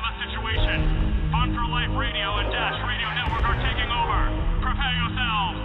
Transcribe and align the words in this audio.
have 0.00 0.16
a 0.16 0.18
situation. 0.24 1.28
Fun 1.30 1.54
for 1.54 1.64
Life 1.68 1.90
Radio 1.96 2.36
and 2.38 2.50
Dash 2.50 2.80
Radio 2.88 3.08
Network 3.14 3.44
are 3.44 3.60
taking 3.60 3.90
over. 3.92 4.32
Prepare 4.64 4.96
yourselves. 4.96 5.58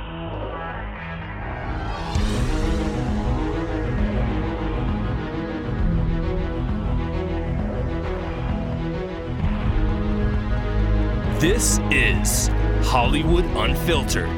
This 11.39 11.79
is 11.91 12.49
Hollywood 12.88 13.45
Unfiltered, 13.55 14.29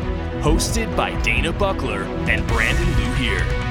hosted 0.42 0.96
by 0.96 1.20
Dana 1.22 1.52
Buckler 1.54 2.04
and 2.04 2.46
Brandon 2.48 2.86
Louhier. 2.86 3.67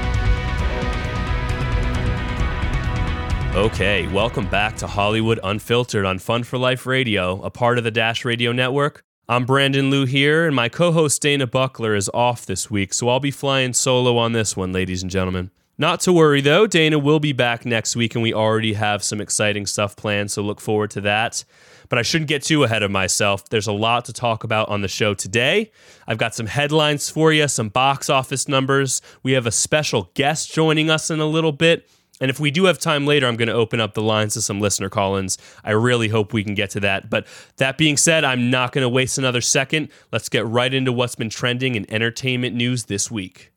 Okay, 3.57 4.05
welcome 4.09 4.47
back 4.47 4.75
to 4.77 4.85
Hollywood 4.85 5.39
Unfiltered 5.43 6.05
on 6.05 6.19
Fun 6.19 6.43
for 6.43 6.59
Life 6.59 6.85
Radio, 6.85 7.41
a 7.41 7.49
part 7.49 7.79
of 7.79 7.83
the 7.83 7.89
Dash 7.89 8.23
Radio 8.23 8.51
Network. 8.51 9.01
I'm 9.27 9.47
Brandon 9.47 9.89
Louhier, 9.89 10.45
and 10.45 10.55
my 10.55 10.69
co 10.69 10.91
host 10.91 11.23
Dana 11.23 11.47
Buckler 11.47 11.95
is 11.95 12.07
off 12.13 12.45
this 12.45 12.69
week, 12.69 12.93
so 12.93 13.09
I'll 13.09 13.19
be 13.19 13.31
flying 13.31 13.73
solo 13.73 14.15
on 14.19 14.33
this 14.33 14.55
one, 14.55 14.73
ladies 14.73 15.01
and 15.01 15.09
gentlemen. 15.09 15.49
Not 15.75 16.01
to 16.01 16.13
worry 16.13 16.39
though, 16.39 16.67
Dana 16.67 16.99
will 16.99 17.19
be 17.19 17.33
back 17.33 17.65
next 17.65 17.95
week, 17.95 18.13
and 18.13 18.21
we 18.21 18.31
already 18.31 18.73
have 18.73 19.03
some 19.03 19.19
exciting 19.19 19.65
stuff 19.65 19.95
planned, 19.95 20.29
so 20.29 20.43
look 20.43 20.61
forward 20.61 20.91
to 20.91 21.01
that. 21.01 21.43
But 21.89 21.97
I 21.97 22.03
shouldn't 22.03 22.29
get 22.29 22.43
too 22.43 22.63
ahead 22.63 22.83
of 22.83 22.91
myself. 22.91 23.49
There's 23.49 23.65
a 23.65 23.73
lot 23.73 24.05
to 24.05 24.13
talk 24.13 24.43
about 24.43 24.69
on 24.69 24.81
the 24.81 24.87
show 24.87 25.15
today. 25.15 25.71
I've 26.07 26.19
got 26.19 26.35
some 26.35 26.45
headlines 26.45 27.09
for 27.09 27.33
you, 27.33 27.47
some 27.47 27.69
box 27.69 28.07
office 28.07 28.47
numbers. 28.47 29.01
We 29.23 29.31
have 29.31 29.47
a 29.47 29.51
special 29.51 30.11
guest 30.13 30.53
joining 30.53 30.91
us 30.91 31.09
in 31.09 31.19
a 31.19 31.25
little 31.25 31.53
bit. 31.53 31.89
And 32.19 32.31
if 32.31 32.39
we 32.39 32.49
do 32.49 32.65
have 32.65 32.79
time 32.79 33.05
later, 33.05 33.27
I'm 33.27 33.35
going 33.35 33.47
to 33.47 33.53
open 33.53 33.79
up 33.79 33.93
the 33.93 34.01
lines 34.01 34.33
to 34.33 34.41
some 34.41 34.59
listener 34.59 34.89
call 34.89 35.17
ins. 35.17 35.37
I 35.63 35.71
really 35.71 36.07
hope 36.07 36.33
we 36.33 36.43
can 36.43 36.55
get 36.55 36.71
to 36.71 36.79
that. 36.79 37.09
But 37.09 37.27
that 37.57 37.77
being 37.77 37.95
said, 37.95 38.23
I'm 38.23 38.49
not 38.49 38.71
going 38.71 38.81
to 38.83 38.89
waste 38.89 39.17
another 39.17 39.41
second. 39.41 39.89
Let's 40.11 40.29
get 40.29 40.45
right 40.47 40.73
into 40.73 40.91
what's 40.91 41.15
been 41.15 41.29
trending 41.29 41.75
in 41.75 41.89
entertainment 41.91 42.55
news 42.55 42.85
this 42.85 43.11
week. 43.11 43.51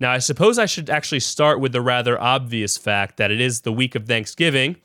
Now, 0.00 0.12
I 0.12 0.18
suppose 0.18 0.58
I 0.58 0.66
should 0.66 0.90
actually 0.90 1.20
start 1.20 1.58
with 1.58 1.72
the 1.72 1.80
rather 1.80 2.20
obvious 2.20 2.76
fact 2.76 3.16
that 3.16 3.32
it 3.32 3.40
is 3.40 3.62
the 3.62 3.72
week 3.72 3.96
of 3.96 4.06
Thanksgiving. 4.06 4.76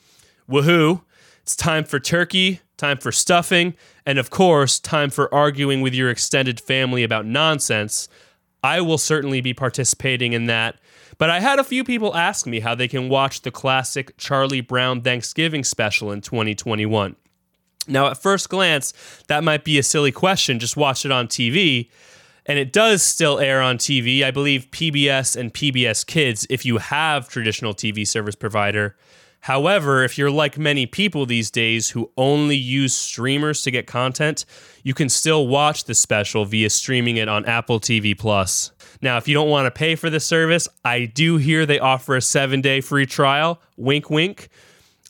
Woohoo! 0.50 1.04
It's 1.44 1.56
time 1.56 1.84
for 1.84 2.00
turkey, 2.00 2.62
time 2.78 2.98
for 2.98 3.12
stuffing, 3.12 3.76
and 4.06 4.18
of 4.18 4.30
course, 4.30 4.80
time 4.80 5.10
for 5.10 5.34
arguing 5.34 5.82
with 5.82 5.94
your 5.94 6.10
extended 6.10 6.60
family 6.60 7.04
about 7.04 7.26
nonsense. 7.26 8.08
I 8.64 8.82
will 8.82 8.98
certainly 8.98 9.42
be 9.42 9.54
participating 9.54 10.34
in 10.34 10.46
that. 10.46 10.78
But 11.18 11.30
I 11.30 11.40
had 11.40 11.60
a 11.60 11.64
few 11.64 11.84
people 11.84 12.16
ask 12.16 12.46
me 12.46 12.60
how 12.60 12.76
they 12.76 12.88
can 12.88 13.10
watch 13.10 13.42
the 13.42 13.52
classic 13.52 14.18
Charlie 14.18 14.62
Brown 14.62 15.02
Thanksgiving 15.02 15.64
special 15.64 16.12
in 16.12 16.22
2021. 16.22 17.16
Now, 17.88 18.08
at 18.08 18.22
first 18.22 18.50
glance, 18.50 18.94
that 19.28 19.44
might 19.44 19.64
be 19.64 19.78
a 19.78 19.84
silly 19.84 20.12
question. 20.12 20.60
Just 20.60 20.78
watch 20.78 21.06
it 21.06 21.12
on 21.12 21.28
TV. 21.28 21.90
And 22.46 22.60
it 22.60 22.74
does 22.74 23.02
still 23.02 23.40
air 23.40 23.62
on 23.62 23.78
TV. 23.78 24.24
I 24.24 24.32
believe 24.32 24.70
PBS 24.72 25.36
and 25.36 25.54
PBS 25.54 26.06
Kids, 26.06 26.46
if 26.50 26.66
you 26.66 26.78
have 26.78 27.30
traditional 27.30 27.74
TV 27.74 28.06
service 28.08 28.36
provider. 28.36 28.98
However, 29.42 30.04
if 30.04 30.18
you're 30.18 30.32
like 30.32 30.58
many 30.58 30.86
people 30.86 31.26
these 31.26 31.52
days 31.52 31.90
who 31.90 32.12
only 32.16 32.56
use 32.56 32.94
streamers 32.94 33.62
to 33.64 33.72
get 33.72 33.88
content, 33.88 34.46
you 34.84 34.94
can 34.94 35.10
still 35.10 35.48
watch 35.48 35.84
the 35.84 35.94
special 35.94 36.46
via 36.46 36.70
streaming 36.70 37.18
it 37.18 37.28
on 37.28 37.46
Apple 37.46 37.82
TV 37.82 38.18
Plus. 38.18 38.72
Now, 39.04 39.18
if 39.18 39.28
you 39.28 39.34
don't 39.34 39.50
want 39.50 39.66
to 39.66 39.72
pay 39.72 39.96
for 39.96 40.10
the 40.10 40.22
service, 40.22 40.70
I 40.86 41.06
do 41.06 41.36
hear 41.36 41.66
they 41.66 41.78
offer 41.78 42.16
a 42.16 42.22
seven 42.22 42.62
day 42.62 42.80
free 42.80 43.06
trial. 43.06 43.60
Wink, 43.76 44.10
wink. 44.10 44.48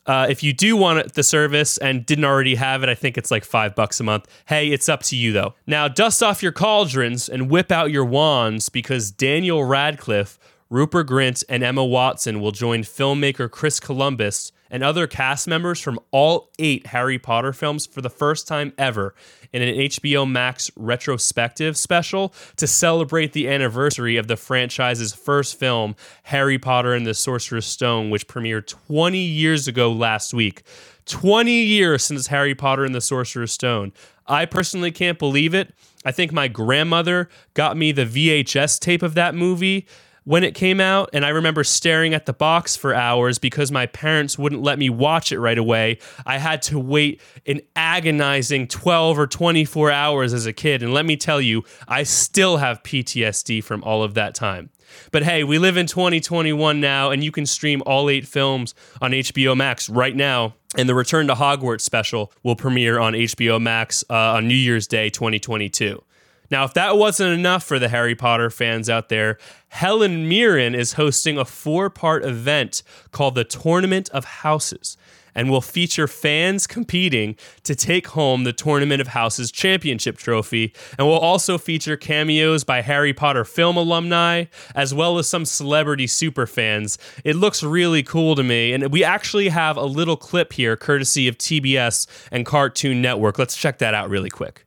Uh, 0.08 0.26
if 0.28 0.42
you 0.42 0.52
do 0.52 0.76
want 0.76 1.14
the 1.14 1.22
service 1.22 1.78
and 1.78 2.04
didn't 2.04 2.26
already 2.26 2.56
have 2.56 2.82
it, 2.82 2.90
I 2.90 2.96
think 2.96 3.20
it's 3.20 3.30
like 3.30 3.46
five 3.46 3.76
bucks 3.76 4.00
a 4.00 4.04
month. 4.04 4.28
Hey, 4.48 4.70
it's 4.70 4.90
up 4.90 5.04
to 5.04 5.16
you 5.16 5.32
though. 5.32 5.54
Now, 5.68 5.88
dust 5.88 6.24
off 6.24 6.42
your 6.42 6.52
cauldrons 6.52 7.30
and 7.30 7.52
whip 7.52 7.72
out 7.72 7.92
your 7.92 8.04
wands 8.04 8.68
because 8.68 9.12
Daniel 9.12 9.64
Radcliffe, 9.64 10.40
Rupert 10.72 11.08
Grint, 11.08 11.44
and 11.48 11.64
Emma 11.64 11.86
Watson 11.86 12.42
will 12.42 12.52
join 12.52 12.82
filmmaker 12.82 13.50
Chris 13.50 13.80
Columbus 13.80 14.52
and 14.74 14.84
other 14.84 15.06
cast 15.06 15.48
members 15.48 15.80
from 15.80 16.00
all 16.10 16.50
eight 16.58 16.88
Harry 16.88 17.20
Potter 17.20 17.54
films 17.54 17.86
for 17.86 18.02
the 18.02 18.10
first 18.10 18.48
time 18.48 18.74
ever 18.76 19.14
in 19.54 19.62
an 19.62 19.76
HBO 19.76 20.30
Max 20.30 20.72
retrospective 20.76 21.78
special 21.78 22.34
to 22.56 22.66
celebrate 22.66 23.34
the 23.34 23.48
anniversary 23.48 24.18
of 24.18 24.28
the 24.28 24.36
franchise's 24.36 25.14
first 25.14 25.60
film, 25.60 25.96
Harry 26.24 26.58
Potter 26.58 26.96
and 26.96 27.06
the 27.06 27.14
Sorcerer's 27.14 27.68
Stone, 27.68 28.10
which 28.10 28.28
premiered 28.28 28.66
20 28.66 29.20
years 29.20 29.68
ago 29.68 29.92
last 29.92 30.34
week. 30.34 30.64
20 31.06 31.52
years 31.52 32.04
since 32.04 32.28
Harry 32.28 32.56
Potter 32.56 32.84
and 32.84 32.96
the 32.96 33.02
Sorcerer's 33.02 33.52
Stone. 33.52 33.94
I 34.26 34.46
personally 34.46 34.92
can't 34.92 35.20
believe 35.20 35.54
it. 35.54 35.72
I 36.04 36.12
think 36.12 36.32
my 36.32 36.48
grandmother 36.48 37.30
got 37.54 37.78
me 37.78 37.92
the 37.92 38.06
VHS 38.06 38.80
tape 38.80 39.04
of 39.04 39.14
that 39.14 39.36
movie 39.36 39.86
when 40.26 40.44
it 40.44 40.56
came 40.56 40.80
out, 40.80 41.10
and 41.14 41.26
I 41.26 41.30
remember 41.30 41.64
staring 41.64 42.14
at 42.14 42.26
the 42.26 42.34
box 42.34 42.76
for 42.76 42.94
hours 42.94 43.40
because 43.40 43.72
my 43.72 43.86
parents 43.86 44.38
wouldn't 44.38 44.62
let 44.62 44.80
me 44.80 44.90
watch 44.90 45.32
it 45.32 45.40
right 45.40 45.58
away. 45.58 46.00
I 46.26 46.38
had 46.38 46.62
to 46.64 46.80
wait 46.80 47.22
an 47.46 47.62
agonizing 47.76 48.68
12 48.68 49.20
or 49.20 49.28
24 49.28 49.92
hours 49.92 50.34
as 50.34 50.46
a 50.46 50.54
kid, 50.54 50.82
and 50.84 50.94
let 50.94 51.06
me 51.06 51.18
tell 51.18 51.42
you, 51.42 51.64
I 51.88 52.04
still 52.04 52.58
have 52.58 52.84
PTSD 52.84 53.64
from 53.64 53.84
all 53.84 54.04
of 54.04 54.14
that 54.14 54.36
time. 54.36 54.70
But 55.12 55.24
hey, 55.24 55.44
we 55.44 55.58
live 55.58 55.78
in 55.78 55.88
2021 55.88 56.80
now, 56.80 57.10
and 57.10 57.24
you 57.24 57.32
can 57.32 57.46
stream 57.46 57.82
all 57.86 58.10
eight 58.10 58.28
films 58.28 58.76
on 59.02 59.12
HBO 59.12 59.56
Max 59.56 59.90
right 59.90 60.16
now. 60.16 60.56
And 60.76 60.90
the 60.90 60.96
Return 60.96 61.28
to 61.28 61.36
Hogwarts 61.36 61.82
special 61.82 62.32
will 62.42 62.56
premiere 62.56 63.00
on 63.00 63.14
HBO 63.14 63.62
Max 63.62 64.04
uh, 64.10 64.14
on 64.14 64.48
New 64.48 64.56
Year's 64.56 64.88
Day 64.88 65.10
2022. 65.10 66.04
Now, 66.52 66.64
if 66.66 66.74
that 66.74 66.98
wasn't 66.98 67.34
enough 67.34 67.64
for 67.64 67.80
the 67.80 67.90
Harry 67.90 68.16
Potter 68.16 68.50
fans 68.50 68.90
out 68.90 69.10
there, 69.10 69.38
Helen 69.70 70.28
Mirren 70.28 70.76
is 70.76 70.94
hosting 70.94 71.38
a 71.38 71.46
four 71.46 71.90
part 71.90 72.24
event 72.24 72.84
called 73.12 73.36
the 73.36 73.44
Tournament 73.44 74.10
of 74.10 74.26
Houses 74.26 74.98
and 75.36 75.50
will 75.50 75.62
feature 75.62 76.08
fans 76.08 76.68
competing 76.68 77.36
to 77.64 77.76
take 77.76 78.08
home 78.08 78.44
the 78.44 78.54
Tournament 78.54 79.02
of 79.02 79.08
Houses 79.08 79.52
championship 79.52 80.18
trophy 80.18 80.74
and 80.98 81.08
will 81.08 81.18
also 81.20 81.58
feature 81.58 81.98
cameos 81.98 82.64
by 82.64 82.82
Harry 82.82 83.14
Potter 83.14 83.46
film 83.46 83.78
alumni 83.78 84.46
as 84.76 84.94
well 84.94 85.18
as 85.18 85.28
some 85.28 85.46
celebrity 85.46 86.08
super 86.08 86.46
fans. 86.46 86.98
It 87.24 87.36
looks 87.36 87.64
really 87.64 88.04
cool 88.04 88.36
to 88.36 88.44
me 88.44 88.74
and 88.74 88.92
we 88.92 89.04
actually 89.04 89.50
have 89.50 89.78
a 89.78 89.86
little 89.86 90.18
clip 90.18 90.54
here 90.54 90.76
courtesy 90.76 91.28
of 91.28 91.38
TBS 91.38 92.08
and 92.32 92.46
Cartoon 92.46 93.02
Network. 93.02 93.40
Let's 93.40 93.56
check 93.56 93.80
that 93.80 93.94
out 93.94 94.10
really 94.10 94.30
quick. 94.30 94.66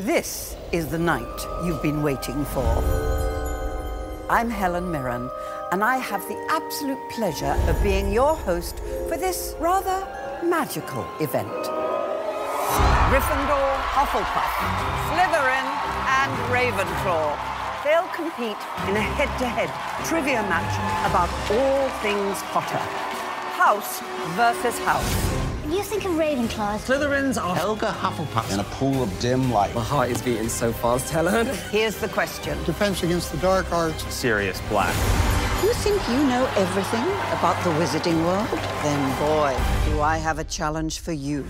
This 0.00 0.56
is 0.72 0.86
the 0.86 0.98
night 0.98 1.46
you've 1.62 1.82
been 1.82 2.02
waiting 2.02 2.42
for. 2.46 2.64
I'm 4.30 4.48
Helen 4.48 4.90
Mirren, 4.90 5.28
and 5.72 5.84
I 5.84 5.98
have 5.98 6.26
the 6.26 6.42
absolute 6.48 6.98
pleasure 7.10 7.54
of 7.68 7.82
being 7.82 8.10
your 8.10 8.34
host 8.34 8.78
for 9.10 9.18
this 9.18 9.54
rather 9.60 10.08
magical 10.42 11.06
event. 11.20 11.52
Gryffindor, 13.12 13.76
Hufflepuff, 13.92 14.54
Slytherin, 15.12 15.68
and 16.16 16.32
Ravenclaw. 16.48 17.36
They'll 17.84 18.08
compete 18.14 18.56
in 18.88 18.96
a 18.96 19.02
head-to-head 19.02 19.68
trivia 20.06 20.40
match 20.48 20.72
about 21.10 21.28
all 21.52 21.90
things 22.00 22.40
Potter. 22.44 22.78
House 23.52 24.00
versus 24.34 24.78
house. 24.78 25.39
You 25.68 25.82
think 25.82 26.04
of 26.04 26.12
Ravenclaw. 26.12 26.78
Slytherins 26.78 27.40
are 27.40 27.54
Helga 27.54 27.86
Hufflepuff 28.00 28.52
in 28.52 28.60
a 28.60 28.64
pool 28.64 29.02
of 29.02 29.20
dim 29.20 29.52
light. 29.52 29.74
My 29.74 29.82
heart 29.84 30.10
is 30.10 30.20
beating 30.22 30.48
so 30.48 30.72
fast, 30.72 31.10
Helen. 31.10 31.46
Here's 31.70 31.96
the 31.96 32.08
question. 32.08 32.62
Defense 32.64 33.02
against 33.02 33.30
the 33.30 33.38
dark 33.38 33.70
arts. 33.72 34.02
Sirius 34.12 34.60
Black. 34.68 34.94
You 35.62 35.72
think 35.74 36.00
you 36.08 36.16
know 36.26 36.50
everything 36.56 37.04
about 37.36 37.62
the 37.62 37.70
wizarding 37.78 38.24
world? 38.24 38.48
Then, 38.82 39.18
boy, 39.18 39.56
do 39.90 40.00
I 40.00 40.16
have 40.16 40.38
a 40.38 40.44
challenge 40.44 41.00
for 41.00 41.12
you. 41.12 41.44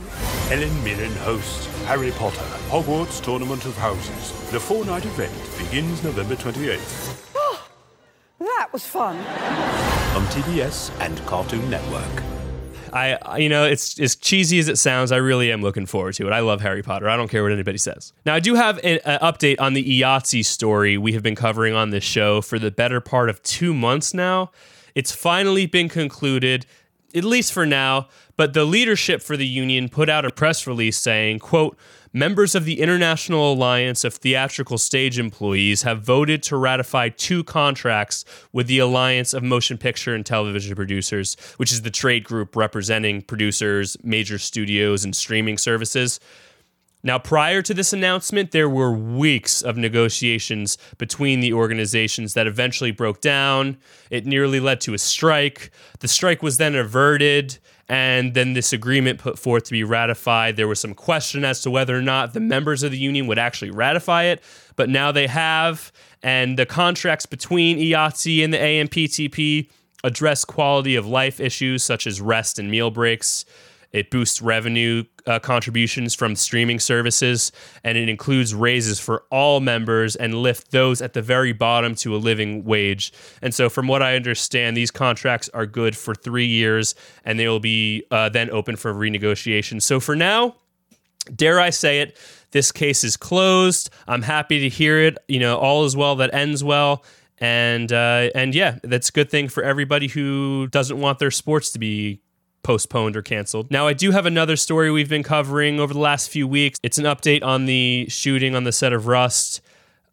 Helen 0.48 0.84
Mirren 0.84 1.12
hosts 1.18 1.66
Harry 1.84 2.10
Potter, 2.12 2.44
Hogwarts 2.68 3.22
Tournament 3.22 3.64
of 3.64 3.76
Houses. 3.78 4.32
The 4.50 4.58
four-night 4.60 5.06
event 5.06 5.32
begins 5.58 6.02
November 6.02 6.34
28th 6.34 7.30
Oh, 7.36 7.64
That 8.40 8.68
was 8.72 8.84
fun. 8.84 9.16
on 9.18 10.26
TBS 10.26 10.90
and 11.00 11.24
Cartoon 11.26 11.70
Network. 11.70 12.22
I, 12.92 13.38
you 13.38 13.48
know, 13.48 13.64
it's 13.64 13.98
as 14.00 14.16
cheesy 14.16 14.58
as 14.58 14.68
it 14.68 14.76
sounds. 14.78 15.12
I 15.12 15.16
really 15.16 15.50
am 15.52 15.62
looking 15.62 15.86
forward 15.86 16.14
to 16.14 16.26
it. 16.26 16.32
I 16.32 16.40
love 16.40 16.60
Harry 16.60 16.82
Potter. 16.82 17.08
I 17.08 17.16
don't 17.16 17.28
care 17.28 17.42
what 17.42 17.52
anybody 17.52 17.78
says. 17.78 18.12
Now, 18.26 18.34
I 18.34 18.40
do 18.40 18.54
have 18.54 18.78
an, 18.84 18.98
update 19.04 19.60
on 19.60 19.74
the 19.74 20.00
IATSE 20.00 20.44
story 20.44 20.98
we 20.98 21.12
have 21.12 21.22
been 21.22 21.34
covering 21.34 21.74
on 21.74 21.90
this 21.90 22.04
show 22.04 22.40
for 22.40 22.58
the 22.58 22.70
better 22.70 23.00
part 23.00 23.30
of 23.30 23.42
two 23.42 23.74
months 23.74 24.14
now. 24.14 24.50
It's 24.94 25.12
finally 25.12 25.66
been 25.66 25.88
concluded. 25.88 26.66
At 27.14 27.24
least 27.24 27.52
for 27.52 27.66
now. 27.66 28.08
But 28.36 28.54
the 28.54 28.64
leadership 28.64 29.22
for 29.22 29.36
the 29.36 29.46
union 29.46 29.88
put 29.88 30.08
out 30.08 30.24
a 30.24 30.30
press 30.30 30.66
release 30.66 30.96
saying, 30.98 31.40
quote, 31.40 31.76
Members 32.12 32.56
of 32.56 32.64
the 32.64 32.80
International 32.80 33.52
Alliance 33.52 34.02
of 34.02 34.14
Theatrical 34.14 34.78
Stage 34.78 35.16
Employees 35.16 35.82
have 35.82 36.02
voted 36.02 36.42
to 36.44 36.56
ratify 36.56 37.08
two 37.08 37.44
contracts 37.44 38.24
with 38.52 38.66
the 38.66 38.80
Alliance 38.80 39.32
of 39.32 39.44
Motion 39.44 39.78
Picture 39.78 40.12
and 40.12 40.26
Television 40.26 40.74
Producers, 40.74 41.36
which 41.56 41.70
is 41.70 41.82
the 41.82 41.90
trade 41.90 42.24
group 42.24 42.56
representing 42.56 43.22
producers, 43.22 43.96
major 44.02 44.38
studios, 44.38 45.04
and 45.04 45.14
streaming 45.14 45.56
services. 45.56 46.18
Now, 47.02 47.18
prior 47.18 47.62
to 47.62 47.72
this 47.72 47.92
announcement, 47.92 48.50
there 48.50 48.68
were 48.68 48.92
weeks 48.92 49.62
of 49.62 49.76
negotiations 49.76 50.76
between 50.98 51.40
the 51.40 51.52
organizations 51.52 52.34
that 52.34 52.46
eventually 52.46 52.90
broke 52.90 53.20
down. 53.20 53.78
It 54.10 54.26
nearly 54.26 54.60
led 54.60 54.80
to 54.82 54.94
a 54.94 54.98
strike. 54.98 55.70
The 56.00 56.08
strike 56.08 56.42
was 56.42 56.58
then 56.58 56.74
averted, 56.74 57.58
and 57.88 58.34
then 58.34 58.52
this 58.52 58.72
agreement 58.72 59.18
put 59.18 59.38
forth 59.38 59.64
to 59.64 59.72
be 59.72 59.82
ratified. 59.82 60.56
There 60.56 60.68
was 60.68 60.80
some 60.80 60.94
question 60.94 61.42
as 61.42 61.62
to 61.62 61.70
whether 61.70 61.96
or 61.96 62.02
not 62.02 62.34
the 62.34 62.40
members 62.40 62.82
of 62.82 62.90
the 62.90 62.98
union 62.98 63.26
would 63.28 63.38
actually 63.38 63.70
ratify 63.70 64.24
it, 64.24 64.42
but 64.76 64.90
now 64.90 65.10
they 65.10 65.26
have. 65.26 65.90
And 66.22 66.58
the 66.58 66.66
contracts 66.66 67.24
between 67.24 67.78
IATSE 67.78 68.44
and 68.44 68.52
the 68.52 68.58
AMPTP 68.58 69.70
address 70.04 70.44
quality 70.44 70.96
of 70.96 71.06
life 71.06 71.40
issues 71.40 71.82
such 71.82 72.06
as 72.06 72.20
rest 72.20 72.58
and 72.58 72.70
meal 72.70 72.90
breaks. 72.90 73.44
It 73.92 74.10
boosts 74.10 74.40
revenue 74.40 75.04
uh, 75.26 75.38
contributions 75.40 76.14
from 76.14 76.36
streaming 76.36 76.78
services, 76.78 77.52
and 77.82 77.98
it 77.98 78.08
includes 78.08 78.54
raises 78.54 79.00
for 79.00 79.24
all 79.30 79.60
members 79.60 80.16
and 80.16 80.34
lift 80.34 80.70
those 80.70 81.02
at 81.02 81.12
the 81.12 81.22
very 81.22 81.52
bottom 81.52 81.94
to 81.96 82.14
a 82.14 82.18
living 82.18 82.64
wage. 82.64 83.12
And 83.42 83.54
so, 83.54 83.68
from 83.68 83.88
what 83.88 84.02
I 84.02 84.16
understand, 84.16 84.76
these 84.76 84.90
contracts 84.90 85.48
are 85.50 85.66
good 85.66 85.96
for 85.96 86.14
three 86.14 86.46
years, 86.46 86.94
and 87.24 87.38
they 87.38 87.48
will 87.48 87.60
be 87.60 88.04
uh, 88.10 88.28
then 88.28 88.50
open 88.50 88.76
for 88.76 88.94
renegotiation. 88.94 89.82
So, 89.82 89.98
for 89.98 90.14
now, 90.14 90.56
dare 91.34 91.60
I 91.60 91.70
say 91.70 92.00
it, 92.00 92.18
this 92.52 92.72
case 92.72 93.04
is 93.04 93.16
closed. 93.16 93.90
I'm 94.08 94.22
happy 94.22 94.60
to 94.60 94.68
hear 94.68 95.00
it. 95.00 95.18
You 95.28 95.40
know, 95.40 95.56
all 95.56 95.84
is 95.84 95.96
well 95.96 96.16
that 96.16 96.34
ends 96.34 96.64
well. 96.64 97.04
And 97.38 97.90
uh, 97.90 98.28
and 98.34 98.54
yeah, 98.54 98.78
that's 98.82 99.08
a 99.08 99.12
good 99.12 99.30
thing 99.30 99.48
for 99.48 99.62
everybody 99.62 100.08
who 100.08 100.66
doesn't 100.68 101.00
want 101.00 101.18
their 101.18 101.30
sports 101.30 101.70
to 101.72 101.78
be 101.78 102.20
postponed 102.62 103.16
or 103.16 103.22
canceled. 103.22 103.70
Now, 103.70 103.86
I 103.86 103.92
do 103.92 104.10
have 104.10 104.26
another 104.26 104.56
story 104.56 104.90
we've 104.90 105.08
been 105.08 105.22
covering 105.22 105.80
over 105.80 105.94
the 105.94 106.00
last 106.00 106.30
few 106.30 106.46
weeks. 106.46 106.78
It's 106.82 106.98
an 106.98 107.04
update 107.04 107.42
on 107.42 107.66
the 107.66 108.06
shooting 108.08 108.54
on 108.54 108.64
the 108.64 108.72
set 108.72 108.92
of 108.92 109.06
Rust. 109.06 109.60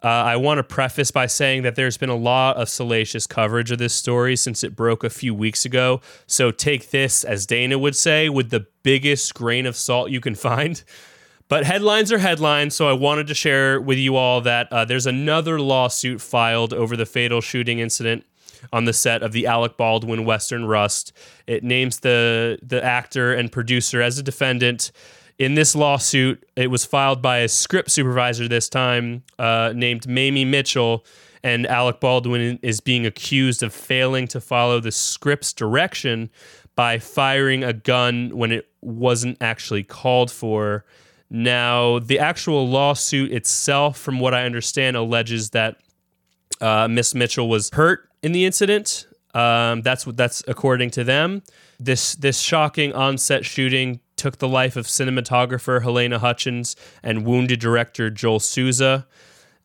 Uh, 0.04 0.08
I 0.08 0.36
want 0.36 0.60
to 0.60 0.64
preface 0.64 1.10
by 1.10 1.26
saying 1.26 1.64
that 1.64 1.76
there's 1.76 1.98
been 1.98 2.10
a 2.10 2.16
lot 2.16 2.58
of 2.58 2.70
salacious 2.70 3.26
coverage 3.26 3.72
of 3.72 3.80
this 3.80 3.94
story 3.94 4.36
since 4.36 4.64
it 4.64 4.76
broke 4.76 5.04
a 5.04 5.10
few 5.10 5.34
weeks 5.34 5.66
ago. 5.66 6.02
So 6.28 6.52
take 6.52 6.92
this, 6.92 7.24
as 7.24 7.48
Dana 7.48 7.80
would 7.80 7.96
say, 7.96 8.30
with 8.30 8.52
the 8.52 8.68
biggest 8.84 9.34
grain 9.34 9.66
of 9.66 9.76
salt 9.76 10.12
you 10.12 10.22
can 10.22 10.36
find. 10.36 10.84
But 11.50 11.64
headlines 11.64 12.12
are 12.12 12.20
headlines, 12.20 12.76
so 12.76 12.88
I 12.88 12.94
wanted 12.94 13.28
to 13.28 13.34
share 13.34 13.82
with 13.82 13.98
you 13.98 14.16
all 14.18 14.42
that 14.42 14.72
uh, 14.72 14.86
there's 14.86 15.06
another 15.06 15.60
lawsuit 15.60 16.22
filed 16.22 16.74
over 16.74 16.96
the 16.96 17.06
fatal 17.06 17.42
shooting 17.42 17.80
incident 17.80 18.26
on 18.71 18.86
the 18.86 18.94
set 18.94 19.24
of 19.24 19.31
the 19.31 19.48
Alec 19.48 19.77
Baldwin 19.77 20.25
Western 20.25 20.65
Rust. 20.65 21.13
It 21.45 21.63
names 21.63 22.00
the 22.00 22.59
the 22.62 22.83
actor 22.83 23.33
and 23.33 23.51
producer 23.51 24.01
as 24.01 24.18
a 24.18 24.24
defendant. 24.24 24.92
In 25.39 25.54
this 25.54 25.75
lawsuit, 25.75 26.44
it 26.56 26.71
was 26.71 26.83
filed 26.83 27.21
by 27.21 27.39
a 27.39 27.48
script 27.48 27.92
supervisor 27.92 28.48
this 28.48 28.68
time, 28.68 29.24
uh, 29.38 29.71
named 29.75 30.07
Mamie 30.07 30.45
Mitchell, 30.45 31.06
and 31.44 31.68
Alec 31.68 32.00
Baldwin 32.00 32.57
is 32.63 32.80
being 32.80 33.06
accused 33.06 33.62
of 33.62 33.71
failing 33.71 34.27
to 34.30 34.42
follow 34.42 34.80
the 34.80 34.92
script's 34.92 35.54
direction 35.54 36.31
by 36.75 36.98
firing 36.98 37.63
a 37.63 37.74
gun 37.74 38.31
when 38.36 38.51
it 38.51 38.68
wasn't 38.81 39.38
actually 39.42 39.83
called 39.83 40.31
for. 40.31 40.86
Now, 41.30 42.00
the 42.00 42.19
actual 42.19 42.68
lawsuit 42.68 43.31
itself, 43.31 43.98
from 43.98 44.19
what 44.19 44.33
I 44.33 44.45
understand, 44.45 44.95
alleges 44.95 45.51
that 45.51 45.77
uh, 46.62 46.88
Miss 46.88 47.13
Mitchell 47.13 47.50
was 47.50 47.69
hurt 47.71 48.06
in 48.28 48.34
the 48.34 48.46
incident. 48.46 49.08
Um, 49.34 49.82
that's 49.82 50.06
what 50.06 50.18
that's 50.18 50.44
according 50.48 50.90
to 50.92 51.04
them. 51.04 51.44
This 51.80 52.14
this 52.16 52.40
shocking 52.40 52.92
onset 52.94 53.46
shooting 53.46 54.02
took 54.18 54.38
the 54.40 54.48
life 54.50 54.76
of 54.76 54.86
cinematographer 54.86 55.82
Halyna 55.82 56.18
Hutchins 56.18 56.76
and 57.02 57.26
wounded 57.26 57.60
director 57.60 58.10
Joel 58.10 58.42
Souza. 58.42 59.08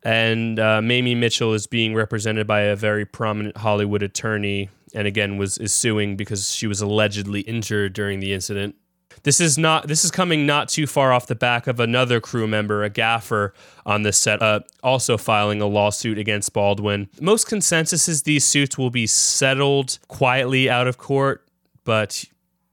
And 0.04 0.58
uh, 0.60 0.80
Mamie 0.80 1.14
Mitchell 1.14 1.54
is 1.54 1.66
being 1.66 1.94
represented 1.94 2.46
by 2.46 2.60
a 2.62 2.76
very 2.76 3.04
prominent 3.04 3.56
Hollywood 3.56 4.02
attorney, 4.02 4.68
and 4.94 5.08
again 5.08 5.38
was 5.38 5.58
is 5.58 5.72
suing 5.72 6.16
because 6.16 6.54
she 6.54 6.68
was 6.68 6.80
allegedly 6.80 7.40
injured 7.40 7.92
during 7.94 8.20
the 8.20 8.32
incident. 8.32 8.76
This 9.22 9.40
is 9.40 9.58
not. 9.58 9.88
This 9.88 10.04
is 10.04 10.10
coming 10.10 10.46
not 10.46 10.68
too 10.68 10.86
far 10.86 11.12
off 11.12 11.26
the 11.26 11.34
back 11.34 11.66
of 11.66 11.80
another 11.80 12.20
crew 12.20 12.46
member, 12.46 12.82
a 12.84 12.90
gaffer 12.90 13.54
on 13.84 14.02
the 14.02 14.12
set, 14.12 14.42
uh, 14.42 14.60
also 14.82 15.16
filing 15.16 15.60
a 15.60 15.66
lawsuit 15.66 16.18
against 16.18 16.52
Baldwin. 16.52 17.08
Most 17.20 17.46
consensus 17.46 18.08
is 18.08 18.22
these 18.22 18.44
suits 18.44 18.78
will 18.78 18.90
be 18.90 19.06
settled 19.06 19.98
quietly 20.08 20.68
out 20.68 20.86
of 20.86 20.98
court, 20.98 21.46
but 21.84 22.24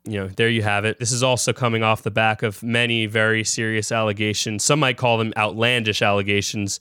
you 0.05 0.19
know, 0.19 0.27
there 0.27 0.49
you 0.49 0.63
have 0.63 0.85
it. 0.85 0.99
This 0.99 1.11
is 1.11 1.21
also 1.21 1.53
coming 1.53 1.83
off 1.83 2.03
the 2.03 2.11
back 2.11 2.41
of 2.41 2.63
many 2.63 3.05
very 3.05 3.43
serious 3.43 3.91
allegations. 3.91 4.63
Some 4.63 4.79
might 4.79 4.97
call 4.97 5.17
them 5.17 5.33
outlandish 5.37 6.01
allegations 6.01 6.79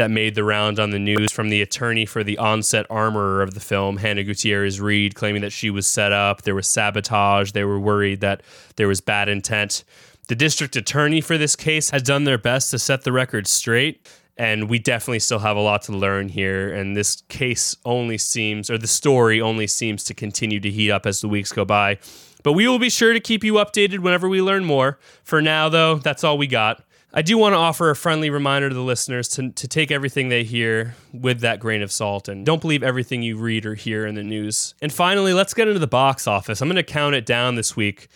that 0.00 0.10
made 0.10 0.34
the 0.34 0.42
round 0.42 0.80
on 0.80 0.92
the 0.92 0.98
news 0.98 1.30
from 1.30 1.50
the 1.50 1.60
attorney 1.60 2.06
for 2.06 2.24
the 2.24 2.38
onset 2.38 2.86
armorer 2.88 3.42
of 3.42 3.52
the 3.52 3.60
film, 3.60 3.98
Hannah 3.98 4.24
Gutierrez 4.24 4.80
Reed, 4.80 5.14
claiming 5.14 5.42
that 5.42 5.52
she 5.52 5.68
was 5.68 5.86
set 5.86 6.10
up, 6.10 6.40
there 6.40 6.54
was 6.54 6.66
sabotage, 6.66 7.52
they 7.52 7.64
were 7.64 7.78
worried 7.78 8.22
that 8.22 8.42
there 8.76 8.88
was 8.88 9.02
bad 9.02 9.28
intent. 9.28 9.84
The 10.28 10.34
district 10.34 10.74
attorney 10.74 11.20
for 11.20 11.36
this 11.36 11.54
case 11.54 11.90
has 11.90 12.02
done 12.02 12.24
their 12.24 12.38
best 12.38 12.70
to 12.70 12.78
set 12.78 13.02
the 13.02 13.12
record 13.12 13.46
straight, 13.46 14.08
and 14.38 14.70
we 14.70 14.78
definitely 14.78 15.18
still 15.18 15.40
have 15.40 15.58
a 15.58 15.60
lot 15.60 15.82
to 15.82 15.92
learn 15.92 16.30
here. 16.30 16.72
And 16.72 16.96
this 16.96 17.22
case 17.28 17.76
only 17.84 18.16
seems, 18.16 18.70
or 18.70 18.78
the 18.78 18.86
story 18.86 19.38
only 19.38 19.66
seems 19.66 20.02
to 20.04 20.14
continue 20.14 20.60
to 20.60 20.70
heat 20.70 20.90
up 20.90 21.04
as 21.04 21.20
the 21.20 21.28
weeks 21.28 21.52
go 21.52 21.66
by. 21.66 21.98
But 22.42 22.54
we 22.54 22.66
will 22.66 22.78
be 22.78 22.88
sure 22.88 23.12
to 23.12 23.20
keep 23.20 23.44
you 23.44 23.54
updated 23.54 23.98
whenever 23.98 24.30
we 24.30 24.40
learn 24.40 24.64
more. 24.64 24.98
For 25.24 25.42
now, 25.42 25.68
though, 25.68 25.96
that's 25.96 26.24
all 26.24 26.38
we 26.38 26.46
got. 26.46 26.82
I 27.12 27.22
do 27.22 27.36
want 27.36 27.54
to 27.54 27.56
offer 27.56 27.90
a 27.90 27.96
friendly 27.96 28.30
reminder 28.30 28.68
to 28.68 28.74
the 28.74 28.82
listeners 28.82 29.28
to, 29.30 29.50
to 29.50 29.66
take 29.66 29.90
everything 29.90 30.28
they 30.28 30.44
hear 30.44 30.94
with 31.12 31.40
that 31.40 31.58
grain 31.58 31.82
of 31.82 31.90
salt 31.90 32.28
and 32.28 32.46
don't 32.46 32.60
believe 32.60 32.84
everything 32.84 33.22
you 33.22 33.36
read 33.36 33.66
or 33.66 33.74
hear 33.74 34.06
in 34.06 34.14
the 34.14 34.22
news. 34.22 34.74
And 34.80 34.92
finally, 34.92 35.32
let's 35.32 35.52
get 35.52 35.66
into 35.66 35.80
the 35.80 35.88
box 35.88 36.28
office. 36.28 36.60
I'm 36.60 36.68
going 36.68 36.76
to 36.76 36.84
count 36.84 37.16
it 37.16 37.26
down 37.26 37.56
this 37.56 37.74
week. 37.74 38.06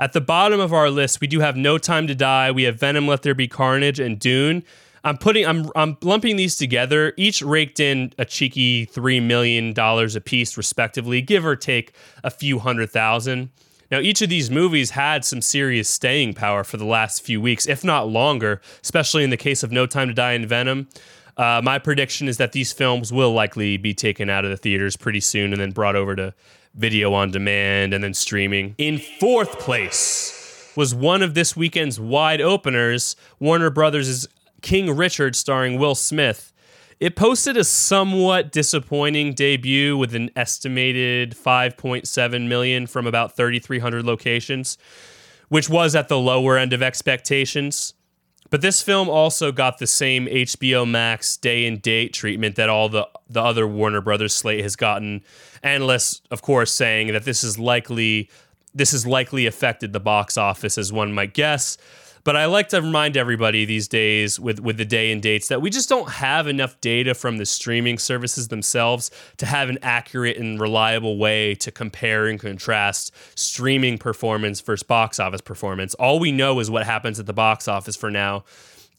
At 0.00 0.14
the 0.14 0.22
bottom 0.22 0.60
of 0.60 0.72
our 0.72 0.88
list, 0.88 1.20
we 1.20 1.26
do 1.26 1.40
have 1.40 1.56
No 1.56 1.76
Time 1.76 2.06
to 2.06 2.14
Die, 2.14 2.50
we 2.52 2.62
have 2.62 2.80
Venom, 2.80 3.06
Let 3.06 3.20
There 3.22 3.34
Be 3.34 3.48
Carnage, 3.48 4.00
and 4.00 4.18
Dune. 4.18 4.62
I'm 5.04 5.18
putting 5.18 5.46
I'm 5.46 5.70
I'm 5.76 5.96
lumping 6.02 6.36
these 6.36 6.56
together. 6.56 7.12
Each 7.16 7.40
raked 7.42 7.80
in 7.80 8.12
a 8.18 8.24
cheeky 8.24 8.84
three 8.84 9.20
million 9.20 9.72
dollars 9.72 10.16
a 10.16 10.20
piece, 10.20 10.56
respectively, 10.56 11.20
give 11.22 11.46
or 11.46 11.54
take 11.54 11.92
a 12.24 12.30
few 12.30 12.58
hundred 12.58 12.90
thousand. 12.90 13.50
Now, 13.90 14.00
each 14.00 14.20
of 14.20 14.28
these 14.28 14.50
movies 14.50 14.90
had 14.90 15.24
some 15.24 15.40
serious 15.40 15.88
staying 15.88 16.34
power 16.34 16.62
for 16.62 16.76
the 16.76 16.84
last 16.84 17.22
few 17.22 17.40
weeks, 17.40 17.66
if 17.66 17.82
not 17.82 18.08
longer, 18.08 18.60
especially 18.82 19.24
in 19.24 19.30
the 19.30 19.36
case 19.36 19.62
of 19.62 19.72
No 19.72 19.86
Time 19.86 20.08
to 20.08 20.14
Die 20.14 20.32
and 20.32 20.46
Venom. 20.46 20.88
Uh, 21.38 21.60
my 21.62 21.78
prediction 21.78 22.28
is 22.28 22.36
that 22.36 22.52
these 22.52 22.72
films 22.72 23.12
will 23.12 23.32
likely 23.32 23.76
be 23.76 23.94
taken 23.94 24.28
out 24.28 24.44
of 24.44 24.50
the 24.50 24.56
theaters 24.56 24.96
pretty 24.96 25.20
soon 25.20 25.52
and 25.52 25.60
then 25.60 25.70
brought 25.70 25.96
over 25.96 26.16
to 26.16 26.34
video 26.74 27.14
on 27.14 27.30
demand 27.30 27.94
and 27.94 28.04
then 28.04 28.12
streaming. 28.12 28.74
In 28.76 28.98
fourth 28.98 29.58
place 29.58 30.72
was 30.76 30.94
one 30.94 31.22
of 31.22 31.34
this 31.34 31.56
weekend's 31.56 31.98
wide 31.98 32.40
openers, 32.40 33.16
Warner 33.38 33.70
Brothers' 33.70 34.28
King 34.62 34.94
Richard 34.94 35.34
starring 35.34 35.78
Will 35.78 35.94
Smith. 35.94 36.52
It 37.00 37.14
posted 37.14 37.56
a 37.56 37.62
somewhat 37.62 38.50
disappointing 38.50 39.34
debut 39.34 39.96
with 39.96 40.16
an 40.16 40.30
estimated 40.34 41.30
5.7 41.30 42.48
million 42.48 42.88
from 42.88 43.06
about 43.06 43.36
3,300 43.36 44.04
locations, 44.04 44.76
which 45.48 45.68
was 45.68 45.94
at 45.94 46.08
the 46.08 46.18
lower 46.18 46.58
end 46.58 46.72
of 46.72 46.82
expectations. 46.82 47.94
But 48.50 48.62
this 48.62 48.82
film 48.82 49.08
also 49.08 49.52
got 49.52 49.78
the 49.78 49.86
same 49.86 50.26
HBO 50.26 50.88
Max 50.88 51.36
day 51.36 51.66
and 51.66 51.80
date 51.80 52.14
treatment 52.14 52.56
that 52.56 52.68
all 52.68 52.88
the, 52.88 53.06
the 53.28 53.42
other 53.42 53.66
Warner 53.66 54.00
Brothers 54.00 54.34
slate 54.34 54.62
has 54.62 54.74
gotten. 54.74 55.22
Analysts, 55.62 56.22
of 56.32 56.42
course, 56.42 56.72
saying 56.72 57.12
that 57.12 57.24
this 57.24 57.44
is 57.44 57.58
likely 57.58 58.28
this 58.74 58.92
has 58.92 59.06
likely 59.06 59.46
affected 59.46 59.92
the 59.92 60.00
box 60.00 60.36
office 60.36 60.78
as 60.78 60.92
one 60.92 61.12
might 61.12 61.34
guess. 61.34 61.78
But 62.28 62.36
I 62.36 62.44
like 62.44 62.68
to 62.68 62.82
remind 62.82 63.16
everybody 63.16 63.64
these 63.64 63.88
days 63.88 64.38
with, 64.38 64.60
with 64.60 64.76
the 64.76 64.84
day 64.84 65.10
and 65.12 65.22
dates 65.22 65.48
that 65.48 65.62
we 65.62 65.70
just 65.70 65.88
don't 65.88 66.10
have 66.10 66.46
enough 66.46 66.78
data 66.82 67.14
from 67.14 67.38
the 67.38 67.46
streaming 67.46 67.96
services 67.96 68.48
themselves 68.48 69.10
to 69.38 69.46
have 69.46 69.70
an 69.70 69.78
accurate 69.80 70.36
and 70.36 70.60
reliable 70.60 71.16
way 71.16 71.54
to 71.54 71.70
compare 71.70 72.26
and 72.26 72.38
contrast 72.38 73.14
streaming 73.34 73.96
performance 73.96 74.60
versus 74.60 74.82
box 74.82 75.18
office 75.18 75.40
performance. 75.40 75.94
All 75.94 76.18
we 76.18 76.30
know 76.30 76.60
is 76.60 76.70
what 76.70 76.84
happens 76.84 77.18
at 77.18 77.24
the 77.24 77.32
box 77.32 77.66
office 77.66 77.96
for 77.96 78.10
now. 78.10 78.44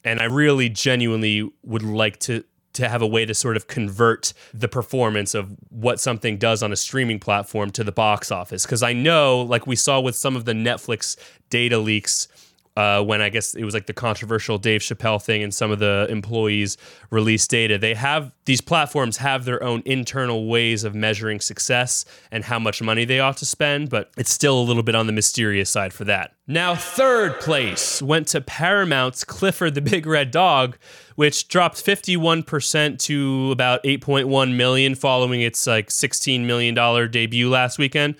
And 0.03 0.19
I 0.19 0.25
really 0.25 0.67
genuinely 0.67 1.51
would 1.61 1.83
like 1.83 2.17
to 2.21 2.43
to 2.71 2.87
have 2.87 3.01
a 3.01 3.07
way 3.07 3.25
to 3.25 3.33
sort 3.33 3.57
of 3.57 3.67
convert 3.67 4.33
the 4.53 4.67
performance 4.67 5.35
of 5.35 5.55
what 5.69 5.99
something 5.99 6.37
does 6.37 6.63
on 6.63 6.71
a 6.71 6.75
streaming 6.75 7.19
platform 7.19 7.69
to 7.71 7.83
the 7.83 7.91
box 7.91 8.31
office. 8.31 8.63
Because 8.63 8.83
I 8.83 8.93
know, 8.93 9.41
like 9.41 9.67
we 9.67 9.75
saw 9.75 9.99
with 9.99 10.15
some 10.15 10.35
of 10.35 10.45
the 10.45 10.53
Netflix 10.53 11.17
data 11.49 11.77
leaks 11.77 12.27
uh, 12.79 13.03
when 13.03 13.21
I 13.21 13.27
guess 13.27 13.55
it 13.55 13.65
was 13.65 13.73
like 13.73 13.87
the 13.87 13.93
controversial 13.93 14.57
Dave 14.57 14.79
Chappelle 14.79 15.21
thing 15.21 15.43
and 15.43 15.53
some 15.53 15.69
of 15.69 15.79
the 15.79 16.07
employees 16.09 16.77
released 17.11 17.49
data. 17.49 17.77
They 17.77 17.93
have 17.93 18.31
these 18.45 18.61
platforms 18.61 19.17
have 19.17 19.43
their 19.43 19.61
own 19.61 19.83
internal 19.85 20.47
ways 20.47 20.85
of 20.85 20.95
measuring 20.95 21.41
success 21.41 22.05
and 22.31 22.45
how 22.45 22.57
much 22.57 22.81
money 22.81 23.03
they 23.03 23.19
ought 23.19 23.35
to 23.37 23.45
spend, 23.45 23.89
but 23.89 24.11
it's 24.15 24.31
still 24.31 24.57
a 24.57 24.63
little 24.63 24.81
bit 24.81 24.95
on 24.95 25.07
the 25.07 25.11
mysterious 25.11 25.69
side 25.69 25.91
for 25.91 26.05
that. 26.05 26.35
Now, 26.47 26.73
third 26.73 27.41
place 27.41 28.01
went 28.01 28.29
to 28.29 28.39
Paramount's 28.39 29.25
Clifford 29.25 29.75
the 29.75 29.81
Big 29.81 30.05
Red 30.05 30.31
Dog, 30.31 30.77
which 31.15 31.49
dropped 31.49 31.85
51% 31.85 32.97
to 32.99 33.51
about 33.51 33.83
8.1 33.83 34.55
million 34.55 34.95
following 34.95 35.41
its 35.41 35.67
like 35.67 35.91
16 35.91 36.47
million 36.47 36.73
dollar 36.73 37.09
debut 37.09 37.49
last 37.49 37.77
weekend. 37.77 38.15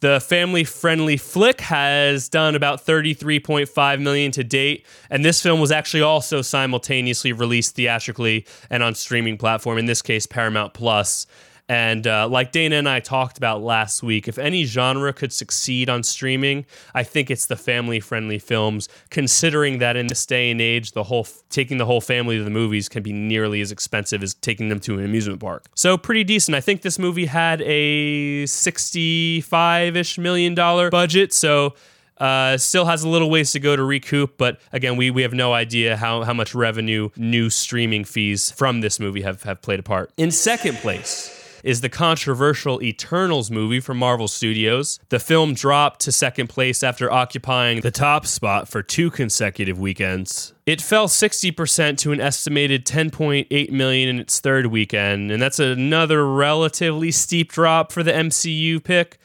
The 0.00 0.20
family 0.20 0.64
friendly 0.64 1.16
flick 1.16 1.60
has 1.62 2.28
done 2.28 2.54
about 2.54 2.84
33.5 2.84 4.00
million 4.00 4.30
to 4.32 4.44
date, 4.44 4.84
and 5.08 5.24
this 5.24 5.42
film 5.42 5.58
was 5.58 5.72
actually 5.72 6.02
also 6.02 6.42
simultaneously 6.42 7.32
released 7.32 7.76
theatrically 7.76 8.46
and 8.68 8.82
on 8.82 8.94
streaming 8.94 9.38
platform, 9.38 9.78
in 9.78 9.86
this 9.86 10.02
case 10.02 10.26
Paramount 10.26 10.74
Plus. 10.74 11.26
And 11.68 12.06
uh, 12.06 12.28
like 12.28 12.52
Dana 12.52 12.76
and 12.76 12.88
I 12.88 13.00
talked 13.00 13.38
about 13.38 13.60
last 13.60 14.00
week, 14.02 14.28
if 14.28 14.38
any 14.38 14.64
genre 14.64 15.12
could 15.12 15.32
succeed 15.32 15.90
on 15.90 16.04
streaming, 16.04 16.64
I 16.94 17.02
think 17.02 17.28
it's 17.28 17.46
the 17.46 17.56
family-friendly 17.56 18.38
films. 18.38 18.88
Considering 19.10 19.78
that 19.78 19.96
in 19.96 20.06
this 20.06 20.24
day 20.26 20.52
and 20.52 20.60
age, 20.60 20.92
the 20.92 21.02
whole 21.02 21.26
taking 21.50 21.78
the 21.78 21.86
whole 21.86 22.00
family 22.00 22.38
to 22.38 22.44
the 22.44 22.50
movies 22.50 22.88
can 22.88 23.02
be 23.02 23.12
nearly 23.12 23.60
as 23.60 23.72
expensive 23.72 24.22
as 24.22 24.34
taking 24.34 24.68
them 24.68 24.78
to 24.80 24.96
an 24.98 25.04
amusement 25.04 25.40
park. 25.40 25.64
So 25.74 25.98
pretty 25.98 26.22
decent. 26.22 26.54
I 26.54 26.60
think 26.60 26.82
this 26.82 27.00
movie 27.00 27.26
had 27.26 27.62
a 27.62 28.46
sixty-five-ish 28.46 30.18
million 30.18 30.54
dollar 30.54 30.88
budget. 30.90 31.32
So. 31.32 31.74
Uh, 32.18 32.56
still 32.56 32.86
has 32.86 33.02
a 33.02 33.08
little 33.10 33.28
ways 33.28 33.52
to 33.52 33.60
go 33.60 33.76
to 33.76 33.84
recoup, 33.84 34.38
but 34.38 34.58
again, 34.72 34.96
we, 34.96 35.10
we 35.10 35.20
have 35.20 35.34
no 35.34 35.52
idea 35.52 35.98
how, 35.98 36.22
how 36.22 36.32
much 36.32 36.54
revenue 36.54 37.10
new 37.18 37.50
streaming 37.50 38.04
fees 38.04 38.50
from 38.52 38.80
this 38.80 38.98
movie 38.98 39.20
have, 39.20 39.42
have 39.42 39.60
played 39.60 39.78
a 39.78 39.82
part. 39.82 40.10
In 40.16 40.30
second 40.30 40.78
place, 40.78 41.35
is 41.66 41.80
the 41.80 41.88
controversial 41.88 42.80
Eternals 42.80 43.50
movie 43.50 43.80
from 43.80 43.96
Marvel 43.96 44.28
Studios. 44.28 45.00
The 45.08 45.18
film 45.18 45.52
dropped 45.52 46.00
to 46.02 46.12
second 46.12 46.46
place 46.46 46.84
after 46.84 47.12
occupying 47.12 47.80
the 47.80 47.90
top 47.90 48.24
spot 48.24 48.68
for 48.68 48.84
two 48.84 49.10
consecutive 49.10 49.76
weekends. 49.76 50.54
It 50.64 50.80
fell 50.80 51.08
60% 51.08 51.98
to 51.98 52.12
an 52.12 52.20
estimated 52.20 52.86
10.8 52.86 53.70
million 53.72 54.08
in 54.08 54.20
its 54.20 54.38
third 54.38 54.66
weekend, 54.66 55.32
and 55.32 55.42
that's 55.42 55.58
another 55.58 56.24
relatively 56.24 57.10
steep 57.10 57.50
drop 57.50 57.90
for 57.90 58.04
the 58.04 58.12
MCU 58.12 58.82
pick 58.82 59.18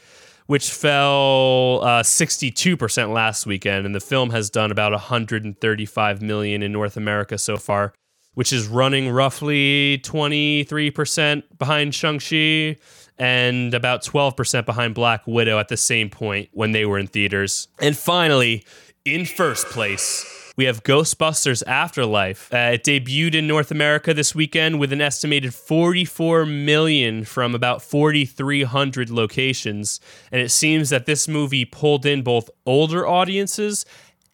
which 0.48 0.70
fell 0.70 1.80
uh, 1.82 2.04
62% 2.04 3.14
last 3.14 3.46
weekend 3.46 3.86
and 3.86 3.96
the 3.96 4.02
film 4.02 4.32
has 4.32 4.50
done 4.50 4.70
about 4.70 4.92
135 4.92 6.22
million 6.22 6.62
in 6.62 6.74
North 6.74 6.98
America 6.98 7.38
so 7.38 7.56
far 7.56 7.94
which 8.34 8.54
is 8.54 8.68
running 8.68 9.10
roughly 9.10 10.00
23% 10.04 11.44
behind 11.58 11.94
Shang-Chi 11.94 12.78
and 13.18 13.74
about 13.74 14.04
12% 14.04 14.66
behind 14.66 14.96
Black 14.96 15.28
Widow 15.28 15.60
at 15.60 15.68
the 15.68 15.78
same 15.78 16.10
point 16.10 16.50
when 16.54 16.72
they 16.72 16.86
were 16.86 16.98
in 16.98 17.08
theaters. 17.08 17.68
And 17.80 17.96
finally, 17.96 18.66
in 19.06 19.26
first 19.26 19.68
place, 19.68 20.26
we 20.58 20.66
have 20.66 20.84
Ghostbusters 20.84 21.64
Afterlife. 21.66 22.54
Uh, 22.54 22.72
it 22.74 22.84
debuted 22.84 23.36
in 23.36 23.48
North 23.48 23.72
America 23.72 24.14
this 24.14 24.36
weekend 24.36 24.80
with 24.80 24.92
an 24.92 25.02
estimated 25.02 25.54
44 25.54 26.46
million 26.46 27.24
from 27.24 27.56
about 27.56 27.82
4,300 27.82 29.10
locations. 29.10 30.00
And 30.32 30.42
it 30.42 30.50
seems 30.50 30.90
that 30.90 31.06
this 31.06 31.28
movie 31.28 31.66
pulled 31.66 32.06
in 32.06 32.22
both 32.22 32.50
older 32.66 33.08
audiences 33.08 33.86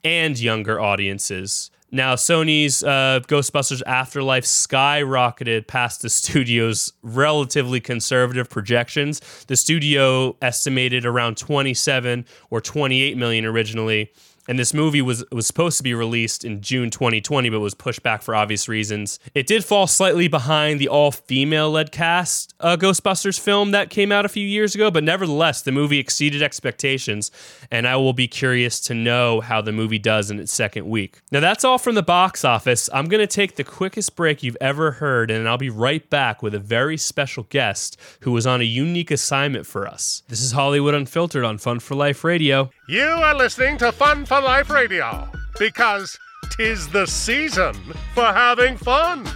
and 0.03 0.39
younger 0.39 0.79
audiences. 0.79 1.71
Now, 1.89 2.15
Sony's 2.15 2.83
uh, 2.83 3.21
Ghostbusters 3.27 3.81
Afterlife 3.85 4.43
skyrocketed 4.43 5.67
past 5.67 6.01
the 6.01 6.09
studio's 6.09 6.91
relatively 7.01 7.79
conservative 7.79 8.49
projections. 8.49 9.21
The 9.47 9.55
studio 9.55 10.35
estimated 10.41 11.05
around 11.05 11.37
27 11.37 12.25
or 12.49 12.59
28 12.59 13.17
million 13.17 13.45
originally, 13.45 14.11
and 14.47 14.57
this 14.57 14.73
movie 14.73 15.01
was 15.01 15.23
was 15.31 15.45
supposed 15.45 15.77
to 15.77 15.83
be 15.83 15.93
released 15.93 16.45
in 16.45 16.61
June 16.61 16.89
2020, 16.89 17.49
but 17.49 17.59
was 17.59 17.73
pushed 17.73 18.03
back 18.03 18.21
for 18.21 18.33
obvious 18.33 18.69
reasons. 18.69 19.19
It 19.33 19.47
did 19.47 19.65
fall 19.65 19.87
slightly 19.87 20.27
behind 20.27 20.79
the 20.79 20.87
all 20.87 21.11
female 21.11 21.69
led 21.69 21.91
cast 21.91 22.53
uh, 22.59 22.77
Ghostbusters 22.77 23.39
film 23.39 23.71
that 23.71 23.89
came 23.89 24.11
out 24.11 24.25
a 24.25 24.29
few 24.29 24.45
years 24.45 24.73
ago, 24.73 24.89
but 24.89 25.03
nevertheless, 25.03 25.61
the 25.61 25.71
movie 25.71 25.99
exceeded 25.99 26.41
expectations, 26.41 27.31
and 27.71 27.87
I 27.87 27.97
will 27.97 28.13
be 28.13 28.27
curious 28.27 28.79
to 28.81 28.93
know 28.93 29.41
how 29.41 29.61
the 29.61 29.71
movie 29.71 29.99
does 29.99 30.31
in 30.31 30.39
its 30.39 30.53
second 30.53 30.87
week. 30.87 31.21
Now, 31.31 31.39
that's 31.39 31.63
all 31.63 31.77
from 31.77 31.95
the 31.95 32.03
box 32.03 32.45
office. 32.45 32.89
I'm 32.93 33.07
to 33.17 33.27
take 33.27 33.55
the 33.55 33.63
quickest 33.63 34.15
break 34.15 34.43
you've 34.43 34.57
ever 34.61 34.91
heard, 34.91 35.31
and 35.31 35.47
I'll 35.47 35.57
be 35.57 35.69
right 35.69 36.07
back 36.09 36.43
with 36.43 36.53
a 36.53 36.59
very 36.59 36.97
special 36.97 37.43
guest 37.49 37.99
who 38.21 38.31
was 38.31 38.45
on 38.45 38.61
a 38.61 38.65
unique 38.65 39.11
assignment 39.11 39.65
for 39.65 39.87
us. 39.87 40.23
This 40.27 40.41
is 40.41 40.51
Hollywood 40.51 40.93
Unfiltered 40.93 41.43
on 41.43 41.57
Fun 41.57 41.79
for 41.79 41.95
Life 41.95 42.23
Radio. 42.23 42.69
You 42.87 43.03
are 43.03 43.35
listening 43.35 43.77
to 43.79 43.91
Fun 43.91 44.25
for 44.25 44.36
Life 44.41 44.69
Radio 44.69 45.27
because 45.59 46.17
tis 46.51 46.87
the 46.89 47.05
season 47.07 47.73
for 48.13 48.25
having 48.25 48.77
fun. 48.77 49.27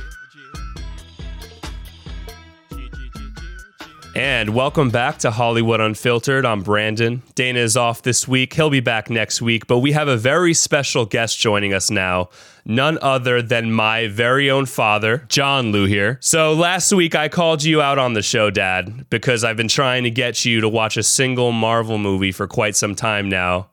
And 4.14 4.54
welcome 4.54 4.90
back 4.90 5.20
to 5.20 5.32
Hollywood 5.32 5.80
Unfiltered. 5.80 6.46
I'm 6.46 6.64
Brandon. 6.64 7.22
Dana 7.34 7.60
is 7.60 7.78
off 7.78 8.02
this 8.02 8.28
week. 8.28 8.54
He'll 8.54 8.70
be 8.70 8.82
back 8.82 9.10
next 9.10 9.42
week, 9.42 9.68
but 9.68 9.80
we 9.80 9.94
have 9.94 10.10
a 10.10 10.18
very 10.18 10.54
special 10.54 11.06
guest 11.06 11.40
joining 11.40 11.74
us 11.74 11.90
now. 11.90 12.30
None 12.66 13.00
other 13.02 13.42
than 13.42 13.72
my 13.72 14.08
very 14.08 14.52
own 14.52 14.66
father, 14.66 15.26
John 15.30 15.72
Louhier. 15.72 16.18
So 16.20 16.54
last 16.54 16.92
week 16.92 17.16
I 17.16 17.30
called 17.30 17.64
you 17.64 17.82
out 17.82 17.98
on 17.98 18.14
the 18.14 18.22
show, 18.22 18.50
Dad, 18.50 19.06
because 19.10 19.46
I've 19.46 19.58
been 19.58 19.70
trying 19.70 20.04
to 20.04 20.12
get 20.12 20.44
you 20.44 20.60
to 20.62 20.68
watch 20.68 20.98
a 20.98 21.04
single 21.04 21.54
Marvel 21.54 21.98
movie 21.98 22.34
for 22.34 22.48
quite 22.48 22.76
some 22.76 22.96
time 22.96 23.30
now. 23.30 23.70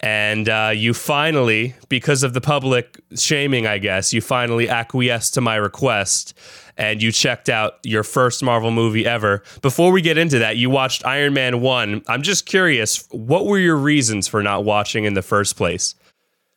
And 0.00 0.48
uh, 0.48 0.72
you 0.74 0.94
finally, 0.94 1.74
because 1.88 2.22
of 2.22 2.32
the 2.32 2.40
public 2.40 3.00
shaming, 3.16 3.66
I 3.66 3.78
guess, 3.78 4.12
you 4.12 4.20
finally 4.20 4.68
acquiesced 4.68 5.34
to 5.34 5.40
my 5.40 5.56
request 5.56 6.38
and 6.76 7.02
you 7.02 7.10
checked 7.10 7.48
out 7.48 7.78
your 7.82 8.04
first 8.04 8.42
Marvel 8.42 8.70
movie 8.70 9.04
ever. 9.04 9.42
Before 9.60 9.90
we 9.90 10.00
get 10.00 10.16
into 10.16 10.38
that, 10.38 10.56
you 10.56 10.70
watched 10.70 11.04
Iron 11.04 11.34
Man 11.34 11.60
1. 11.60 12.02
I'm 12.06 12.22
just 12.22 12.46
curious, 12.46 13.04
what 13.10 13.46
were 13.46 13.58
your 13.58 13.76
reasons 13.76 14.28
for 14.28 14.42
not 14.42 14.64
watching 14.64 15.04
in 15.04 15.14
the 15.14 15.22
first 15.22 15.56
place? 15.56 15.96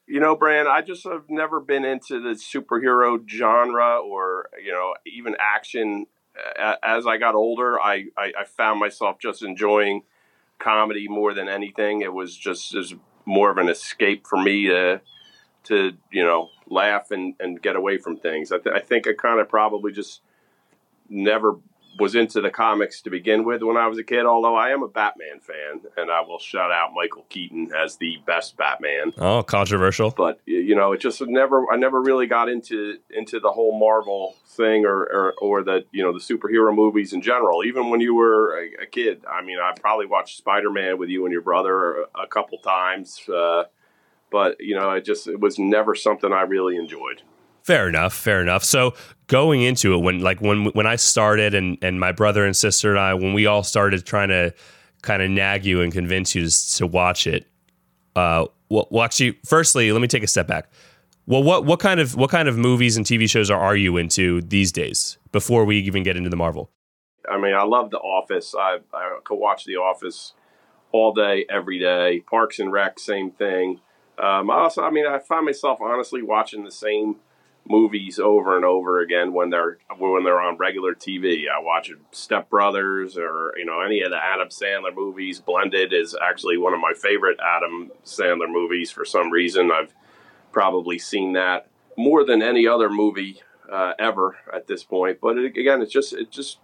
You 0.05 0.19
know, 0.19 0.35
Brand, 0.35 0.67
I 0.67 0.81
just 0.81 1.03
have 1.05 1.23
never 1.29 1.59
been 1.59 1.83
into 1.83 2.21
the 2.21 2.35
superhero 2.35 3.27
genre 3.27 3.99
or, 3.99 4.49
you 4.63 4.71
know, 4.71 4.93
even 5.07 5.35
action. 5.39 6.05
As 6.83 7.07
I 7.07 7.17
got 7.17 7.33
older, 7.33 7.79
I, 7.79 8.05
I, 8.15 8.33
I 8.39 8.43
found 8.45 8.79
myself 8.79 9.17
just 9.19 9.41
enjoying 9.41 10.03
comedy 10.59 11.07
more 11.07 11.33
than 11.33 11.49
anything. 11.49 12.01
It 12.01 12.13
was 12.13 12.37
just 12.37 12.75
as 12.75 12.93
more 13.31 13.49
of 13.49 13.57
an 13.57 13.69
escape 13.69 14.27
for 14.27 14.41
me 14.41 14.67
to 14.67 15.01
to 15.63 15.93
you 16.11 16.23
know 16.23 16.49
laugh 16.67 17.11
and, 17.11 17.35
and 17.39 17.61
get 17.61 17.75
away 17.75 17.97
from 17.97 18.17
things. 18.17 18.51
I, 18.51 18.57
th- 18.57 18.75
I 18.75 18.79
think 18.79 19.07
I 19.07 19.13
kind 19.13 19.39
of 19.39 19.47
probably 19.49 19.91
just 19.91 20.21
never 21.09 21.57
was 21.99 22.15
into 22.15 22.41
the 22.41 22.49
comics 22.49 23.01
to 23.01 23.09
begin 23.09 23.43
with 23.43 23.61
when 23.61 23.77
I 23.77 23.87
was 23.87 23.97
a 23.97 24.03
kid. 24.03 24.25
Although 24.25 24.55
I 24.55 24.69
am 24.69 24.83
a 24.83 24.87
Batman 24.87 25.39
fan, 25.39 25.81
and 25.97 26.09
I 26.09 26.21
will 26.21 26.39
shout 26.39 26.71
out 26.71 26.91
Michael 26.95 27.25
Keaton 27.29 27.71
as 27.77 27.97
the 27.97 28.17
best 28.25 28.57
Batman. 28.57 29.13
Oh, 29.17 29.43
controversial. 29.43 30.11
But 30.11 30.39
you 30.45 30.75
know, 30.75 30.93
it 30.93 30.99
just 30.99 31.21
never. 31.21 31.71
I 31.71 31.77
never 31.77 32.01
really 32.01 32.27
got 32.27 32.49
into 32.49 32.97
into 33.09 33.39
the 33.39 33.51
whole 33.51 33.77
Marvel 33.77 34.35
thing 34.47 34.85
or 34.85 35.03
or, 35.03 35.33
or 35.39 35.63
the 35.63 35.85
you 35.91 36.03
know 36.03 36.13
the 36.13 36.19
superhero 36.19 36.73
movies 36.73 37.13
in 37.13 37.21
general. 37.21 37.63
Even 37.63 37.89
when 37.89 38.01
you 38.01 38.15
were 38.15 38.57
a, 38.57 38.83
a 38.83 38.85
kid, 38.85 39.23
I 39.29 39.41
mean, 39.41 39.59
I 39.59 39.73
probably 39.79 40.05
watched 40.05 40.37
Spider 40.37 40.71
Man 40.71 40.97
with 40.97 41.09
you 41.09 41.25
and 41.25 41.31
your 41.31 41.41
brother 41.41 42.03
a, 42.15 42.23
a 42.23 42.27
couple 42.27 42.57
times. 42.59 43.21
Uh, 43.29 43.63
but 44.31 44.59
you 44.59 44.75
know, 44.75 44.91
it 44.91 45.05
just 45.05 45.27
it 45.27 45.39
was 45.39 45.59
never 45.59 45.93
something 45.93 46.31
I 46.31 46.41
really 46.41 46.77
enjoyed. 46.77 47.21
Fair 47.71 47.87
enough, 47.87 48.13
fair 48.13 48.41
enough. 48.41 48.65
So 48.65 48.95
going 49.27 49.61
into 49.61 49.93
it, 49.93 49.99
when 49.99 50.19
like 50.19 50.41
when 50.41 50.65
when 50.71 50.85
I 50.85 50.97
started, 50.97 51.53
and 51.53 51.77
and 51.81 52.01
my 52.01 52.11
brother 52.11 52.45
and 52.45 52.53
sister 52.53 52.89
and 52.89 52.99
I, 52.99 53.13
when 53.13 53.31
we 53.31 53.45
all 53.45 53.63
started 53.63 54.05
trying 54.05 54.27
to 54.27 54.53
kind 55.03 55.21
of 55.21 55.29
nag 55.29 55.63
you 55.65 55.79
and 55.79 55.89
convince 55.93 56.35
you 56.35 56.49
to, 56.49 56.75
to 56.75 56.85
watch 56.85 57.27
it, 57.27 57.47
uh, 58.17 58.45
well, 58.67 58.89
well, 58.91 59.05
actually, 59.05 59.39
firstly, 59.45 59.89
let 59.93 60.01
me 60.01 60.09
take 60.09 60.21
a 60.21 60.27
step 60.27 60.47
back. 60.47 60.69
Well, 61.27 61.43
what 61.43 61.63
what 61.63 61.79
kind 61.79 62.01
of 62.01 62.13
what 62.17 62.29
kind 62.29 62.49
of 62.49 62.57
movies 62.57 62.97
and 62.97 63.05
TV 63.05 63.29
shows 63.29 63.49
are, 63.49 63.57
are 63.57 63.77
you 63.77 63.95
into 63.95 64.41
these 64.41 64.73
days? 64.73 65.17
Before 65.31 65.63
we 65.63 65.79
even 65.79 66.03
get 66.03 66.17
into 66.17 66.29
the 66.29 66.35
Marvel, 66.35 66.69
I 67.29 67.37
mean, 67.37 67.53
I 67.53 67.63
love 67.63 67.89
The 67.89 67.99
Office. 67.99 68.53
I 68.53 68.79
I 68.93 69.17
could 69.23 69.37
watch 69.37 69.63
The 69.63 69.77
Office 69.77 70.33
all 70.91 71.13
day, 71.13 71.45
every 71.49 71.79
day. 71.79 72.21
Parks 72.29 72.59
and 72.59 72.69
Rec, 72.69 72.99
same 72.99 73.31
thing. 73.31 73.79
Um, 74.17 74.51
I 74.51 74.55
also, 74.55 74.83
I 74.83 74.89
mean, 74.89 75.07
I 75.07 75.19
find 75.19 75.45
myself 75.45 75.79
honestly 75.79 76.21
watching 76.21 76.65
the 76.65 76.71
same 76.71 77.15
movies 77.67 78.19
over 78.19 78.55
and 78.55 78.65
over 78.65 78.99
again 78.99 79.33
when 79.33 79.49
they're 79.49 79.77
when 79.97 80.23
they're 80.23 80.41
on 80.41 80.57
regular 80.57 80.93
TV. 80.93 81.43
I 81.49 81.61
watch 81.61 81.91
Step 82.11 82.49
Brothers 82.49 83.17
or 83.17 83.53
you 83.57 83.65
know 83.65 83.81
any 83.81 84.01
of 84.01 84.11
the 84.11 84.17
Adam 84.17 84.49
Sandler 84.49 84.95
movies. 84.95 85.39
Blended 85.39 85.93
is 85.93 86.15
actually 86.21 86.57
one 86.57 86.73
of 86.73 86.79
my 86.79 86.93
favorite 86.93 87.39
Adam 87.39 87.91
Sandler 88.03 88.51
movies 88.51 88.91
for 88.91 89.05
some 89.05 89.31
reason. 89.31 89.71
I've 89.71 89.93
probably 90.51 90.99
seen 90.99 91.33
that 91.33 91.67
more 91.97 92.25
than 92.25 92.41
any 92.41 92.67
other 92.67 92.89
movie 92.89 93.41
uh, 93.71 93.93
ever 93.99 94.37
at 94.53 94.67
this 94.67 94.83
point. 94.83 95.19
But 95.21 95.37
it, 95.37 95.57
again, 95.57 95.81
it's 95.81 95.93
just 95.93 96.13
it 96.13 96.31
just 96.31 96.59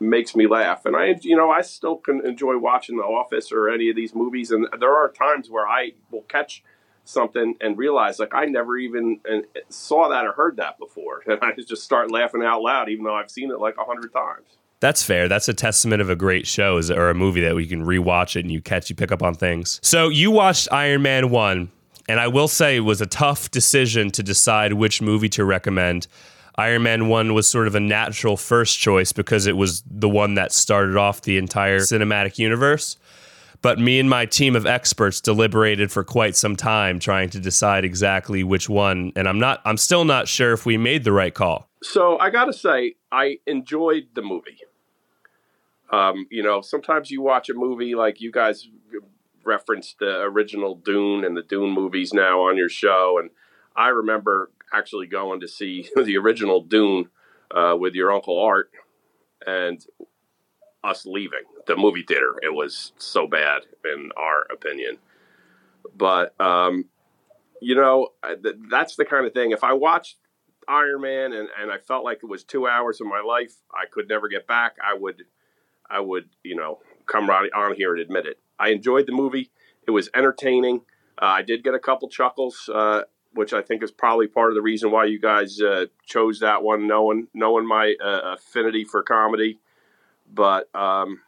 makes 0.00 0.34
me 0.34 0.46
laugh, 0.46 0.84
and 0.84 0.96
I 0.96 1.16
you 1.20 1.36
know 1.36 1.50
I 1.50 1.62
still 1.62 1.96
can 1.96 2.24
enjoy 2.26 2.58
watching 2.58 2.96
The 2.96 3.04
Office 3.04 3.52
or 3.52 3.68
any 3.68 3.88
of 3.88 3.96
these 3.96 4.14
movies. 4.14 4.50
And 4.50 4.68
there 4.78 4.94
are 4.94 5.10
times 5.10 5.48
where 5.48 5.66
I 5.66 5.92
will 6.10 6.22
catch 6.22 6.62
something 7.10 7.54
and 7.60 7.76
realize 7.76 8.18
like 8.18 8.34
I 8.34 8.46
never 8.46 8.76
even 8.76 9.20
saw 9.68 10.08
that 10.08 10.24
or 10.24 10.32
heard 10.32 10.56
that 10.56 10.78
before, 10.78 11.22
and 11.26 11.38
I 11.42 11.52
just 11.52 11.82
start 11.82 12.10
laughing 12.10 12.42
out 12.42 12.62
loud, 12.62 12.88
even 12.88 13.04
though 13.04 13.14
I've 13.14 13.30
seen 13.30 13.50
it 13.50 13.60
like 13.60 13.76
a 13.78 13.84
hundred 13.84 14.12
times. 14.12 14.46
That's 14.80 15.02
fair. 15.02 15.28
That's 15.28 15.46
a 15.46 15.54
testament 15.54 16.00
of 16.00 16.08
a 16.08 16.16
great 16.16 16.46
show 16.46 16.78
is, 16.78 16.90
or 16.90 17.10
a 17.10 17.14
movie 17.14 17.42
that 17.42 17.54
we 17.54 17.66
can 17.66 17.84
rewatch 17.84 18.34
it 18.34 18.40
and 18.40 18.50
you 18.50 18.62
catch, 18.62 18.88
you 18.88 18.96
pick 18.96 19.12
up 19.12 19.22
on 19.22 19.34
things. 19.34 19.78
So 19.82 20.08
you 20.08 20.30
watched 20.30 20.68
Iron 20.72 21.02
Man 21.02 21.28
1, 21.28 21.70
and 22.08 22.18
I 22.18 22.28
will 22.28 22.48
say 22.48 22.76
it 22.76 22.80
was 22.80 23.02
a 23.02 23.06
tough 23.06 23.50
decision 23.50 24.10
to 24.12 24.22
decide 24.22 24.72
which 24.72 25.02
movie 25.02 25.28
to 25.30 25.44
recommend. 25.44 26.06
Iron 26.56 26.82
Man 26.82 27.08
1 27.08 27.34
was 27.34 27.48
sort 27.48 27.66
of 27.66 27.74
a 27.74 27.80
natural 27.80 28.38
first 28.38 28.78
choice 28.78 29.12
because 29.12 29.46
it 29.46 29.56
was 29.56 29.82
the 29.86 30.08
one 30.08 30.34
that 30.34 30.50
started 30.50 30.96
off 30.96 31.22
the 31.22 31.36
entire 31.36 31.80
cinematic 31.80 32.38
universe. 32.38 32.96
But 33.62 33.78
me 33.78 34.00
and 34.00 34.08
my 34.08 34.24
team 34.24 34.56
of 34.56 34.64
experts 34.66 35.20
deliberated 35.20 35.92
for 35.92 36.02
quite 36.02 36.34
some 36.34 36.56
time 36.56 36.98
trying 36.98 37.28
to 37.30 37.40
decide 37.40 37.84
exactly 37.84 38.42
which 38.42 38.68
one, 38.68 39.12
and 39.16 39.28
I'm 39.28 39.38
not 39.38 39.60
I'm 39.64 39.76
still 39.76 40.04
not 40.04 40.28
sure 40.28 40.52
if 40.52 40.64
we 40.64 40.76
made 40.78 41.04
the 41.04 41.12
right 41.12 41.34
call. 41.34 41.68
So 41.82 42.18
I 42.18 42.30
got 42.30 42.46
to 42.46 42.52
say, 42.52 42.94
I 43.12 43.38
enjoyed 43.46 44.08
the 44.14 44.22
movie. 44.22 44.58
Um, 45.90 46.26
you 46.30 46.42
know, 46.42 46.60
sometimes 46.60 47.10
you 47.10 47.20
watch 47.20 47.48
a 47.48 47.54
movie 47.54 47.94
like 47.94 48.20
you 48.20 48.30
guys 48.30 48.68
referenced 49.44 49.98
the 49.98 50.20
original 50.20 50.74
Dune 50.76 51.24
and 51.24 51.36
the 51.36 51.42
Dune 51.42 51.70
movies 51.70 52.12
now 52.14 52.40
on 52.42 52.56
your 52.56 52.68
show, 52.68 53.18
and 53.20 53.30
I 53.76 53.88
remember 53.88 54.50
actually 54.72 55.06
going 55.06 55.40
to 55.40 55.48
see 55.48 55.88
the 55.96 56.16
original 56.16 56.62
Dune 56.62 57.08
uh, 57.50 57.76
with 57.78 57.94
your 57.94 58.12
uncle 58.12 58.40
Art, 58.40 58.70
and 59.46 59.84
us 60.82 61.04
leaving 61.06 61.44
the 61.66 61.76
movie 61.76 62.02
theater. 62.02 62.34
It 62.42 62.54
was 62.54 62.92
so 62.98 63.26
bad, 63.26 63.62
in 63.84 64.10
our 64.16 64.46
opinion. 64.50 64.98
But 65.96 66.38
um, 66.40 66.86
you 67.60 67.74
know, 67.74 68.08
that's 68.70 68.96
the 68.96 69.04
kind 69.04 69.26
of 69.26 69.32
thing. 69.32 69.50
If 69.50 69.62
I 69.62 69.74
watched 69.74 70.16
Iron 70.68 71.02
Man 71.02 71.32
and, 71.32 71.48
and 71.60 71.70
I 71.70 71.78
felt 71.78 72.04
like 72.04 72.20
it 72.22 72.26
was 72.26 72.44
two 72.44 72.66
hours 72.66 73.00
of 73.00 73.06
my 73.06 73.20
life 73.20 73.52
I 73.72 73.86
could 73.90 74.08
never 74.08 74.28
get 74.28 74.46
back, 74.46 74.76
I 74.82 74.94
would, 74.94 75.24
I 75.90 76.00
would, 76.00 76.28
you 76.42 76.56
know, 76.56 76.78
come 77.06 77.28
right 77.28 77.50
on 77.54 77.74
here 77.74 77.92
and 77.92 78.00
admit 78.00 78.26
it. 78.26 78.38
I 78.58 78.70
enjoyed 78.70 79.06
the 79.06 79.12
movie. 79.12 79.50
It 79.86 79.90
was 79.90 80.08
entertaining. 80.14 80.82
Uh, 81.20 81.26
I 81.26 81.42
did 81.42 81.64
get 81.64 81.74
a 81.74 81.78
couple 81.78 82.08
chuckles, 82.08 82.68
uh, 82.72 83.02
which 83.32 83.52
I 83.52 83.62
think 83.62 83.82
is 83.82 83.90
probably 83.90 84.26
part 84.26 84.50
of 84.50 84.54
the 84.54 84.62
reason 84.62 84.90
why 84.90 85.04
you 85.06 85.20
guys 85.20 85.60
uh, 85.60 85.86
chose 86.06 86.40
that 86.40 86.62
one, 86.62 86.86
knowing 86.86 87.28
knowing 87.34 87.66
my 87.66 87.94
uh, 88.02 88.34
affinity 88.34 88.84
for 88.84 89.02
comedy. 89.02 89.58
But 90.32 90.74
um, 90.74 91.20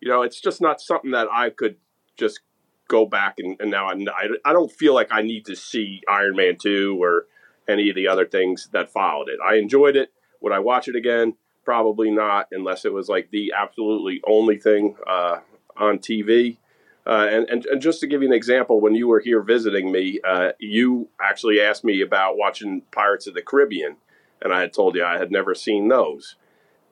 you 0.00 0.08
know, 0.08 0.22
it's 0.22 0.40
just 0.40 0.60
not 0.60 0.80
something 0.80 1.12
that 1.12 1.28
I 1.32 1.50
could 1.50 1.76
just 2.16 2.40
go 2.88 3.06
back 3.06 3.36
and, 3.38 3.56
and 3.60 3.70
now 3.70 3.88
I, 3.88 4.28
I 4.44 4.52
don't 4.52 4.70
feel 4.70 4.94
like 4.94 5.08
I 5.10 5.22
need 5.22 5.46
to 5.46 5.56
see 5.56 6.02
Iron 6.08 6.36
Man 6.36 6.56
two 6.60 7.02
or 7.02 7.26
any 7.68 7.88
of 7.88 7.96
the 7.96 8.08
other 8.08 8.26
things 8.26 8.68
that 8.72 8.90
followed 8.92 9.28
it. 9.28 9.38
I 9.44 9.56
enjoyed 9.56 9.96
it. 9.96 10.12
Would 10.40 10.52
I 10.52 10.58
watch 10.58 10.88
it 10.88 10.96
again? 10.96 11.34
Probably 11.64 12.10
not, 12.10 12.48
unless 12.50 12.84
it 12.84 12.92
was 12.92 13.08
like 13.08 13.30
the 13.30 13.52
absolutely 13.56 14.20
only 14.26 14.58
thing 14.58 14.96
uh, 15.08 15.38
on 15.76 15.98
TV. 15.98 16.58
Uh, 17.06 17.28
and, 17.30 17.48
and, 17.48 17.66
and 17.66 17.80
just 17.80 18.00
to 18.00 18.06
give 18.06 18.22
you 18.22 18.28
an 18.28 18.34
example, 18.34 18.80
when 18.80 18.94
you 18.94 19.08
were 19.08 19.20
here 19.20 19.42
visiting 19.42 19.90
me, 19.90 20.20
uh, 20.28 20.52
you 20.58 21.08
actually 21.20 21.60
asked 21.60 21.84
me 21.84 22.00
about 22.00 22.36
watching 22.36 22.82
Pirates 22.92 23.26
of 23.26 23.34
the 23.34 23.42
Caribbean, 23.42 23.96
and 24.40 24.52
I 24.52 24.60
had 24.60 24.72
told 24.72 24.96
you 24.96 25.04
I 25.04 25.18
had 25.18 25.30
never 25.30 25.54
seen 25.54 25.88
those. 25.88 26.36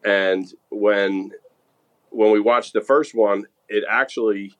And 0.04 0.52
when 0.70 1.32
when 2.10 2.32
we 2.32 2.40
watched 2.40 2.72
the 2.72 2.80
first 2.80 3.14
one, 3.14 3.46
it 3.68 3.84
actually 3.88 4.54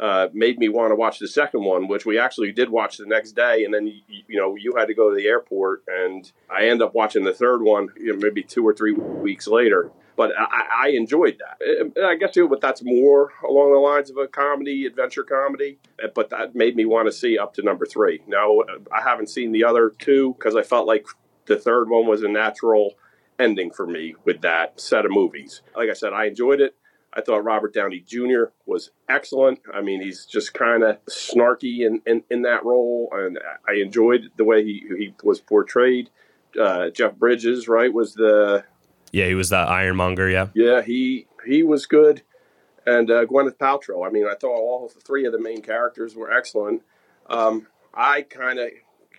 uh, 0.00 0.28
made 0.32 0.58
me 0.58 0.68
want 0.68 0.90
to 0.90 0.96
watch 0.96 1.18
the 1.18 1.28
second 1.28 1.64
one, 1.64 1.86
which 1.86 2.06
we 2.06 2.18
actually 2.18 2.52
did 2.52 2.70
watch 2.70 2.96
the 2.96 3.06
next 3.06 3.32
day. 3.32 3.64
And 3.64 3.74
then 3.74 3.86
you, 3.86 4.00
you 4.28 4.40
know 4.40 4.56
you 4.56 4.74
had 4.76 4.86
to 4.86 4.94
go 4.94 5.10
to 5.10 5.16
the 5.16 5.26
airport, 5.26 5.82
and 5.88 6.30
I 6.50 6.66
end 6.66 6.82
up 6.82 6.94
watching 6.94 7.24
the 7.24 7.34
third 7.34 7.62
one 7.62 7.88
you 7.98 8.12
know, 8.12 8.18
maybe 8.18 8.42
two 8.42 8.66
or 8.66 8.74
three 8.74 8.92
weeks 8.92 9.46
later 9.46 9.90
but 10.16 10.32
I, 10.38 10.86
I 10.86 10.88
enjoyed 10.90 11.38
that. 11.38 12.04
I 12.04 12.16
guess 12.16 12.32
too, 12.32 12.48
but 12.48 12.60
that's 12.60 12.82
more 12.84 13.32
along 13.46 13.72
the 13.72 13.78
lines 13.78 14.10
of 14.10 14.16
a 14.16 14.28
comedy, 14.28 14.86
adventure 14.86 15.24
comedy. 15.24 15.78
But 16.14 16.30
that 16.30 16.54
made 16.54 16.76
me 16.76 16.84
want 16.84 17.08
to 17.08 17.12
see 17.12 17.38
up 17.38 17.54
to 17.54 17.62
number 17.62 17.86
three. 17.86 18.22
Now 18.26 18.60
I 18.92 19.02
haven't 19.02 19.28
seen 19.28 19.52
the 19.52 19.64
other 19.64 19.90
two 19.98 20.34
because 20.34 20.56
I 20.56 20.62
felt 20.62 20.86
like 20.86 21.06
the 21.46 21.56
third 21.56 21.88
one 21.88 22.06
was 22.06 22.22
a 22.22 22.28
natural 22.28 22.94
ending 23.38 23.70
for 23.70 23.86
me 23.86 24.14
with 24.24 24.40
that 24.42 24.80
set 24.80 25.04
of 25.04 25.10
movies. 25.10 25.62
Like 25.76 25.90
I 25.90 25.94
said, 25.94 26.12
I 26.12 26.26
enjoyed 26.26 26.60
it. 26.60 26.74
I 27.16 27.20
thought 27.20 27.44
Robert 27.44 27.72
Downey 27.72 28.00
Jr. 28.00 28.46
was 28.66 28.90
excellent. 29.08 29.60
I 29.72 29.82
mean, 29.82 30.02
he's 30.02 30.26
just 30.26 30.52
kind 30.52 30.82
of 30.82 31.04
snarky 31.06 31.86
in, 31.86 32.02
in, 32.06 32.24
in, 32.28 32.42
that 32.42 32.64
role, 32.64 33.08
and 33.12 33.38
I 33.68 33.74
enjoyed 33.74 34.30
the 34.36 34.44
way 34.44 34.64
he, 34.64 34.84
he 34.98 35.14
was 35.22 35.40
portrayed. 35.40 36.10
Uh, 36.60 36.90
Jeff 36.90 37.14
Bridges, 37.14 37.68
right, 37.68 37.92
was 37.92 38.14
the 38.14 38.64
yeah, 39.12 39.26
he 39.26 39.34
was 39.34 39.50
that 39.50 39.68
Ironmonger. 39.68 40.28
Yeah, 40.28 40.48
yeah, 40.54 40.82
he 40.82 41.28
he 41.46 41.62
was 41.62 41.86
good, 41.86 42.22
and 42.84 43.08
uh, 43.10 43.26
Gwyneth 43.26 43.58
Paltrow. 43.58 44.04
I 44.06 44.10
mean, 44.10 44.26
I 44.26 44.34
thought 44.34 44.56
all 44.56 44.90
three 45.04 45.24
of 45.24 45.32
the 45.32 45.40
main 45.40 45.62
characters 45.62 46.16
were 46.16 46.32
excellent. 46.32 46.82
Um, 47.28 47.68
I 47.94 48.22
kind 48.22 48.58
of 48.58 48.70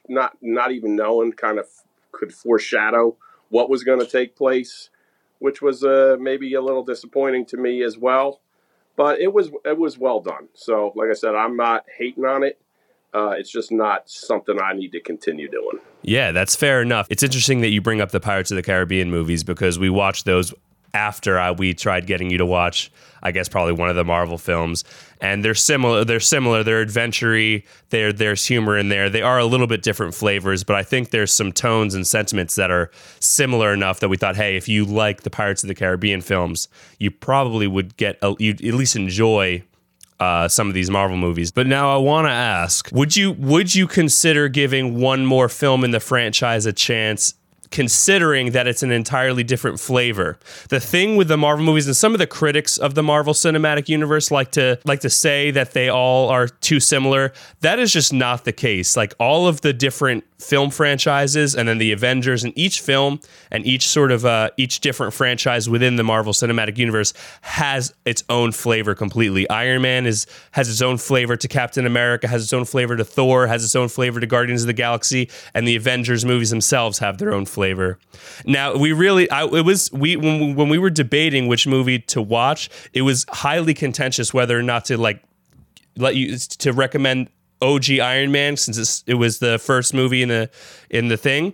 not 0.09 0.37
not 0.41 0.73
even 0.73 0.97
knowing 0.97 1.31
kind 1.31 1.59
of 1.59 1.67
could 2.11 2.33
foreshadow 2.33 3.15
what 3.49 3.69
was 3.69 3.83
going 3.83 3.99
to 3.99 4.05
take 4.05 4.35
place, 4.35 4.89
which 5.39 5.61
was 5.61 5.83
uh, 5.83 6.17
maybe 6.19 6.53
a 6.53 6.61
little 6.61 6.83
disappointing 6.83 7.45
to 7.47 7.57
me 7.57 7.83
as 7.83 7.97
well. 7.97 8.41
But 8.95 9.19
it 9.19 9.33
was 9.33 9.49
it 9.65 9.77
was 9.77 9.97
well 9.97 10.21
done. 10.21 10.47
So, 10.53 10.93
like 10.95 11.09
I 11.09 11.13
said, 11.13 11.35
I'm 11.35 11.57
not 11.57 11.85
hating 11.97 12.25
on 12.25 12.43
it. 12.43 12.59
Uh, 13.13 13.29
it's 13.37 13.49
just 13.49 13.71
not 13.71 14.09
something 14.09 14.59
I 14.61 14.73
need 14.73 14.91
to 14.91 14.99
continue 14.99 15.49
doing. 15.49 15.79
Yeah, 16.01 16.33
that's 16.33 16.53
fair 16.55 16.81
enough. 16.81 17.07
It's 17.09 17.23
interesting 17.23 17.61
that 17.61 17.69
you 17.69 17.81
bring 17.81 18.01
up 18.01 18.11
the 18.11 18.19
Pirates 18.19 18.51
of 18.51 18.57
the 18.57 18.63
Caribbean 18.63 19.09
movies 19.09 19.43
because 19.43 19.79
we 19.79 19.89
watched 19.89 20.25
those 20.25 20.53
after 20.95 21.37
I, 21.37 21.51
we 21.51 21.73
tried 21.73 22.07
getting 22.07 22.31
you 22.31 22.37
to 22.37 22.45
watch, 22.45 22.89
I 23.21 23.31
guess 23.31 23.49
probably 23.49 23.73
one 23.73 23.89
of 23.89 23.97
the 23.97 24.05
Marvel 24.05 24.37
films, 24.37 24.85
and 25.19 25.43
they're 25.43 25.53
similar. 25.53 26.05
They're 26.05 26.19
similar. 26.19 26.63
They're 26.63 26.81
adventure 26.81 27.61
There, 27.89 28.13
there's 28.13 28.45
humor 28.45 28.77
in 28.77 28.89
there. 28.89 29.09
They 29.09 29.21
are 29.21 29.37
a 29.37 29.45
little 29.45 29.67
bit 29.67 29.83
different 29.83 30.15
flavors, 30.15 30.63
but 30.63 30.75
I 30.77 30.83
think 30.83 31.09
there's 31.09 31.33
some 31.33 31.51
tones 31.51 31.93
and 31.93 32.07
sentiments 32.07 32.55
that 32.55 32.71
are 32.71 32.89
similar 33.19 33.73
enough 33.73 33.99
that 33.99 34.09
we 34.09 34.17
thought, 34.17 34.37
hey, 34.37 34.55
if 34.55 34.69
you 34.69 34.85
like 34.85 35.23
the 35.23 35.29
Pirates 35.29 35.63
of 35.63 35.67
the 35.67 35.75
Caribbean 35.75 36.21
films, 36.21 36.69
you 36.97 37.11
probably 37.11 37.67
would 37.67 37.97
get, 37.97 38.17
you'd 38.39 38.63
at 38.63 38.73
least 38.73 38.95
enjoy 38.95 39.63
uh, 40.19 40.47
some 40.47 40.69
of 40.69 40.73
these 40.73 40.89
Marvel 40.89 41.17
movies. 41.17 41.51
But 41.51 41.67
now 41.67 41.93
I 41.93 41.97
want 41.97 42.25
to 42.27 42.31
ask: 42.31 42.89
Would 42.93 43.17
you 43.17 43.33
would 43.33 43.75
you 43.75 43.85
consider 43.85 44.47
giving 44.47 44.99
one 44.99 45.25
more 45.25 45.49
film 45.49 45.83
in 45.83 45.91
the 45.91 45.99
franchise 45.99 46.65
a 46.65 46.71
chance 46.71 47.33
considering 47.71 48.51
that 48.51 48.67
it's 48.67 48.83
an 48.83 48.91
entirely 48.91 49.43
different 49.43 49.79
flavor. 49.79 50.37
The 50.69 50.79
thing 50.79 51.15
with 51.15 51.27
the 51.27 51.37
Marvel 51.37 51.65
movies 51.65 51.87
and 51.87 51.95
some 51.95 52.13
of 52.13 52.19
the 52.19 52.27
critics 52.27 52.77
of 52.77 52.95
the 52.95 53.03
Marvel 53.03 53.33
Cinematic 53.33 53.89
Universe 53.89 54.31
like 54.31 54.51
to 54.51 54.79
like 54.85 55.01
to 55.01 55.09
say 55.09 55.51
that 55.51 55.73
they 55.73 55.89
all 55.89 56.29
are 56.29 56.47
too 56.47 56.79
similar. 56.79 57.33
That 57.61 57.79
is 57.79 57.91
just 57.91 58.13
not 58.13 58.45
the 58.45 58.53
case. 58.53 58.95
Like 58.95 59.13
all 59.19 59.47
of 59.47 59.61
the 59.61 59.73
different 59.73 60.23
film 60.37 60.69
franchises 60.69 61.55
and 61.55 61.67
then 61.67 61.77
the 61.77 61.91
Avengers 61.91 62.43
and 62.43 62.53
each 62.57 62.81
film 62.81 63.19
and 63.51 63.65
each 63.65 63.87
sort 63.87 64.11
of 64.11 64.25
uh, 64.25 64.49
each 64.57 64.81
different 64.81 65.13
franchise 65.13 65.69
within 65.69 65.95
the 65.95 66.03
Marvel 66.03 66.33
Cinematic 66.33 66.77
Universe 66.77 67.13
has 67.41 67.93
its 68.05 68.23
own 68.29 68.51
flavor 68.51 68.93
completely. 68.93 69.49
Iron 69.49 69.81
Man 69.81 70.05
is 70.05 70.27
has 70.51 70.69
its 70.69 70.81
own 70.81 70.97
flavor 70.97 71.35
to 71.35 71.47
Captain 71.47 71.85
America, 71.85 72.27
has 72.27 72.43
its 72.43 72.53
own 72.53 72.65
flavor 72.65 72.95
to 72.95 73.05
Thor, 73.05 73.47
has 73.47 73.63
its 73.63 73.75
own 73.75 73.87
flavor 73.87 74.19
to 74.19 74.27
Guardians 74.27 74.63
of 74.63 74.67
the 74.67 74.73
Galaxy, 74.73 75.29
and 75.53 75.67
the 75.67 75.75
Avengers 75.75 76.25
movies 76.25 76.49
themselves 76.49 76.99
have 76.99 77.17
their 77.17 77.33
own 77.33 77.45
flavor. 77.45 77.54
Now, 78.45 78.75
we 78.75 78.93
really 78.93 79.29
I, 79.29 79.45
it 79.45 79.65
was 79.65 79.91
we 79.91 80.15
when, 80.15 80.55
when 80.55 80.69
we 80.69 80.77
were 80.77 80.89
debating 80.89 81.47
which 81.47 81.67
movie 81.67 81.99
to 81.99 82.21
watch, 82.21 82.69
it 82.93 83.03
was 83.03 83.25
highly 83.29 83.73
contentious 83.73 84.33
whether 84.33 84.57
or 84.57 84.63
not 84.63 84.85
to 84.85 84.97
like 84.97 85.23
let 85.97 86.15
you 86.15 86.37
to 86.37 86.73
recommend 86.73 87.29
OG 87.61 87.91
Iron 88.01 88.31
Man 88.31 88.57
since 88.57 89.03
it 89.07 89.15
was 89.15 89.39
the 89.39 89.57
first 89.59 89.93
movie 89.93 90.21
in 90.21 90.29
the 90.29 90.49
in 90.89 91.07
the 91.07 91.17
thing, 91.17 91.53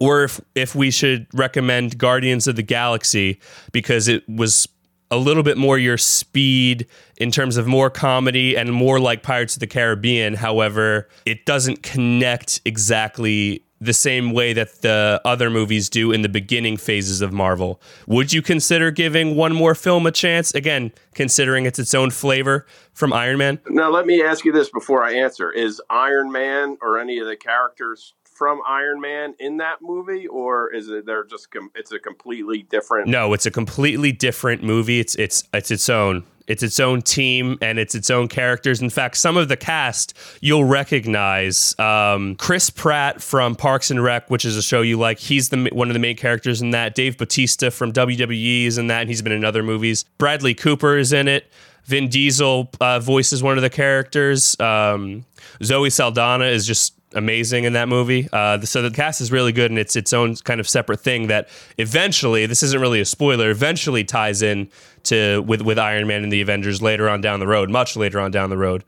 or 0.00 0.24
if 0.24 0.40
if 0.54 0.74
we 0.74 0.90
should 0.90 1.26
recommend 1.32 1.98
Guardians 1.98 2.46
of 2.46 2.56
the 2.56 2.62
Galaxy 2.62 3.40
because 3.72 4.08
it 4.08 4.28
was 4.28 4.68
a 5.14 5.16
little 5.16 5.42
bit 5.42 5.56
more 5.56 5.78
your 5.78 5.96
speed 5.96 6.86
in 7.16 7.30
terms 7.30 7.56
of 7.56 7.66
more 7.66 7.88
comedy 7.88 8.56
and 8.56 8.72
more 8.72 8.98
like 8.98 9.22
Pirates 9.22 9.54
of 9.54 9.60
the 9.60 9.66
Caribbean. 9.66 10.34
However, 10.34 11.08
it 11.24 11.46
doesn't 11.46 11.82
connect 11.82 12.60
exactly 12.64 13.62
the 13.80 13.92
same 13.92 14.32
way 14.32 14.52
that 14.52 14.82
the 14.82 15.20
other 15.24 15.50
movies 15.50 15.88
do 15.88 16.10
in 16.10 16.22
the 16.22 16.28
beginning 16.28 16.76
phases 16.76 17.20
of 17.20 17.32
Marvel. 17.32 17.80
Would 18.06 18.32
you 18.32 18.42
consider 18.42 18.90
giving 18.90 19.36
one 19.36 19.54
more 19.54 19.74
film 19.74 20.06
a 20.06 20.10
chance? 20.10 20.54
Again, 20.54 20.92
considering 21.14 21.66
it's 21.66 21.78
its 21.78 21.94
own 21.94 22.10
flavor 22.10 22.66
from 22.92 23.12
Iron 23.12 23.38
Man? 23.38 23.60
Now, 23.68 23.90
let 23.90 24.06
me 24.06 24.22
ask 24.22 24.44
you 24.44 24.52
this 24.52 24.70
before 24.70 25.04
I 25.04 25.14
answer. 25.14 25.52
Is 25.52 25.80
Iron 25.90 26.32
Man 26.32 26.78
or 26.80 26.98
any 26.98 27.18
of 27.18 27.26
the 27.26 27.36
characters 27.36 28.14
from 28.34 28.60
Iron 28.66 29.00
Man 29.00 29.34
in 29.38 29.58
that 29.58 29.80
movie, 29.80 30.26
or 30.26 30.72
is 30.74 30.88
it 30.88 31.06
they're 31.06 31.24
just 31.24 31.50
com- 31.50 31.70
it's 31.74 31.92
a 31.92 31.98
completely 31.98 32.62
different? 32.62 33.08
No, 33.08 33.32
it's 33.32 33.46
a 33.46 33.50
completely 33.50 34.12
different 34.12 34.62
movie. 34.62 35.00
It's 35.00 35.14
it's 35.14 35.44
it's 35.52 35.70
its 35.70 35.88
own. 35.88 36.24
It's 36.46 36.62
its 36.62 36.78
own 36.78 37.00
team 37.00 37.56
and 37.62 37.78
it's 37.78 37.94
its 37.94 38.10
own 38.10 38.28
characters. 38.28 38.82
In 38.82 38.90
fact, 38.90 39.16
some 39.16 39.38
of 39.38 39.48
the 39.48 39.56
cast 39.56 40.12
you'll 40.42 40.64
recognize. 40.64 41.74
Um, 41.78 42.34
Chris 42.36 42.68
Pratt 42.68 43.22
from 43.22 43.56
Parks 43.56 43.90
and 43.90 44.02
Rec, 44.02 44.28
which 44.28 44.44
is 44.44 44.54
a 44.56 44.62
show 44.62 44.82
you 44.82 44.98
like. 44.98 45.18
He's 45.18 45.48
the 45.48 45.70
one 45.72 45.88
of 45.88 45.94
the 45.94 46.00
main 46.00 46.16
characters 46.16 46.60
in 46.60 46.70
that. 46.70 46.94
Dave 46.94 47.16
Batista 47.16 47.70
from 47.70 47.92
WWE 47.92 48.66
is 48.66 48.76
in 48.76 48.88
that, 48.88 49.00
and 49.02 49.08
he's 49.08 49.22
been 49.22 49.32
in 49.32 49.44
other 49.44 49.62
movies. 49.62 50.04
Bradley 50.18 50.54
Cooper 50.54 50.98
is 50.98 51.12
in 51.12 51.28
it. 51.28 51.50
Vin 51.86 52.08
Diesel 52.08 52.70
uh, 52.80 52.98
voices 52.98 53.42
one 53.42 53.56
of 53.56 53.62
the 53.62 53.70
characters. 53.70 54.58
Um, 54.58 55.24
Zoe 55.62 55.90
Saldana 55.90 56.46
is 56.46 56.66
just 56.66 56.94
amazing 57.14 57.64
in 57.64 57.72
that 57.74 57.88
movie. 57.88 58.28
Uh, 58.32 58.60
so 58.60 58.82
the 58.82 58.90
cast 58.90 59.20
is 59.20 59.32
really 59.32 59.52
good, 59.52 59.70
and 59.70 59.78
it's 59.78 59.96
its 59.96 60.12
own 60.12 60.36
kind 60.36 60.60
of 60.60 60.68
separate 60.68 61.00
thing 61.00 61.28
that 61.28 61.48
eventually, 61.78 62.46
this 62.46 62.62
isn't 62.62 62.80
really 62.80 63.00
a 63.00 63.04
spoiler, 63.04 63.50
eventually 63.50 64.04
ties 64.04 64.42
in 64.42 64.68
to 65.04 65.40
with 65.42 65.62
with 65.62 65.78
Iron 65.78 66.06
Man 66.06 66.22
and 66.22 66.32
the 66.32 66.40
Avengers 66.40 66.82
later 66.82 67.08
on 67.08 67.20
down 67.20 67.40
the 67.40 67.46
road, 67.46 67.70
much 67.70 67.96
later 67.96 68.20
on 68.20 68.30
down 68.30 68.50
the 68.50 68.58
road. 68.58 68.84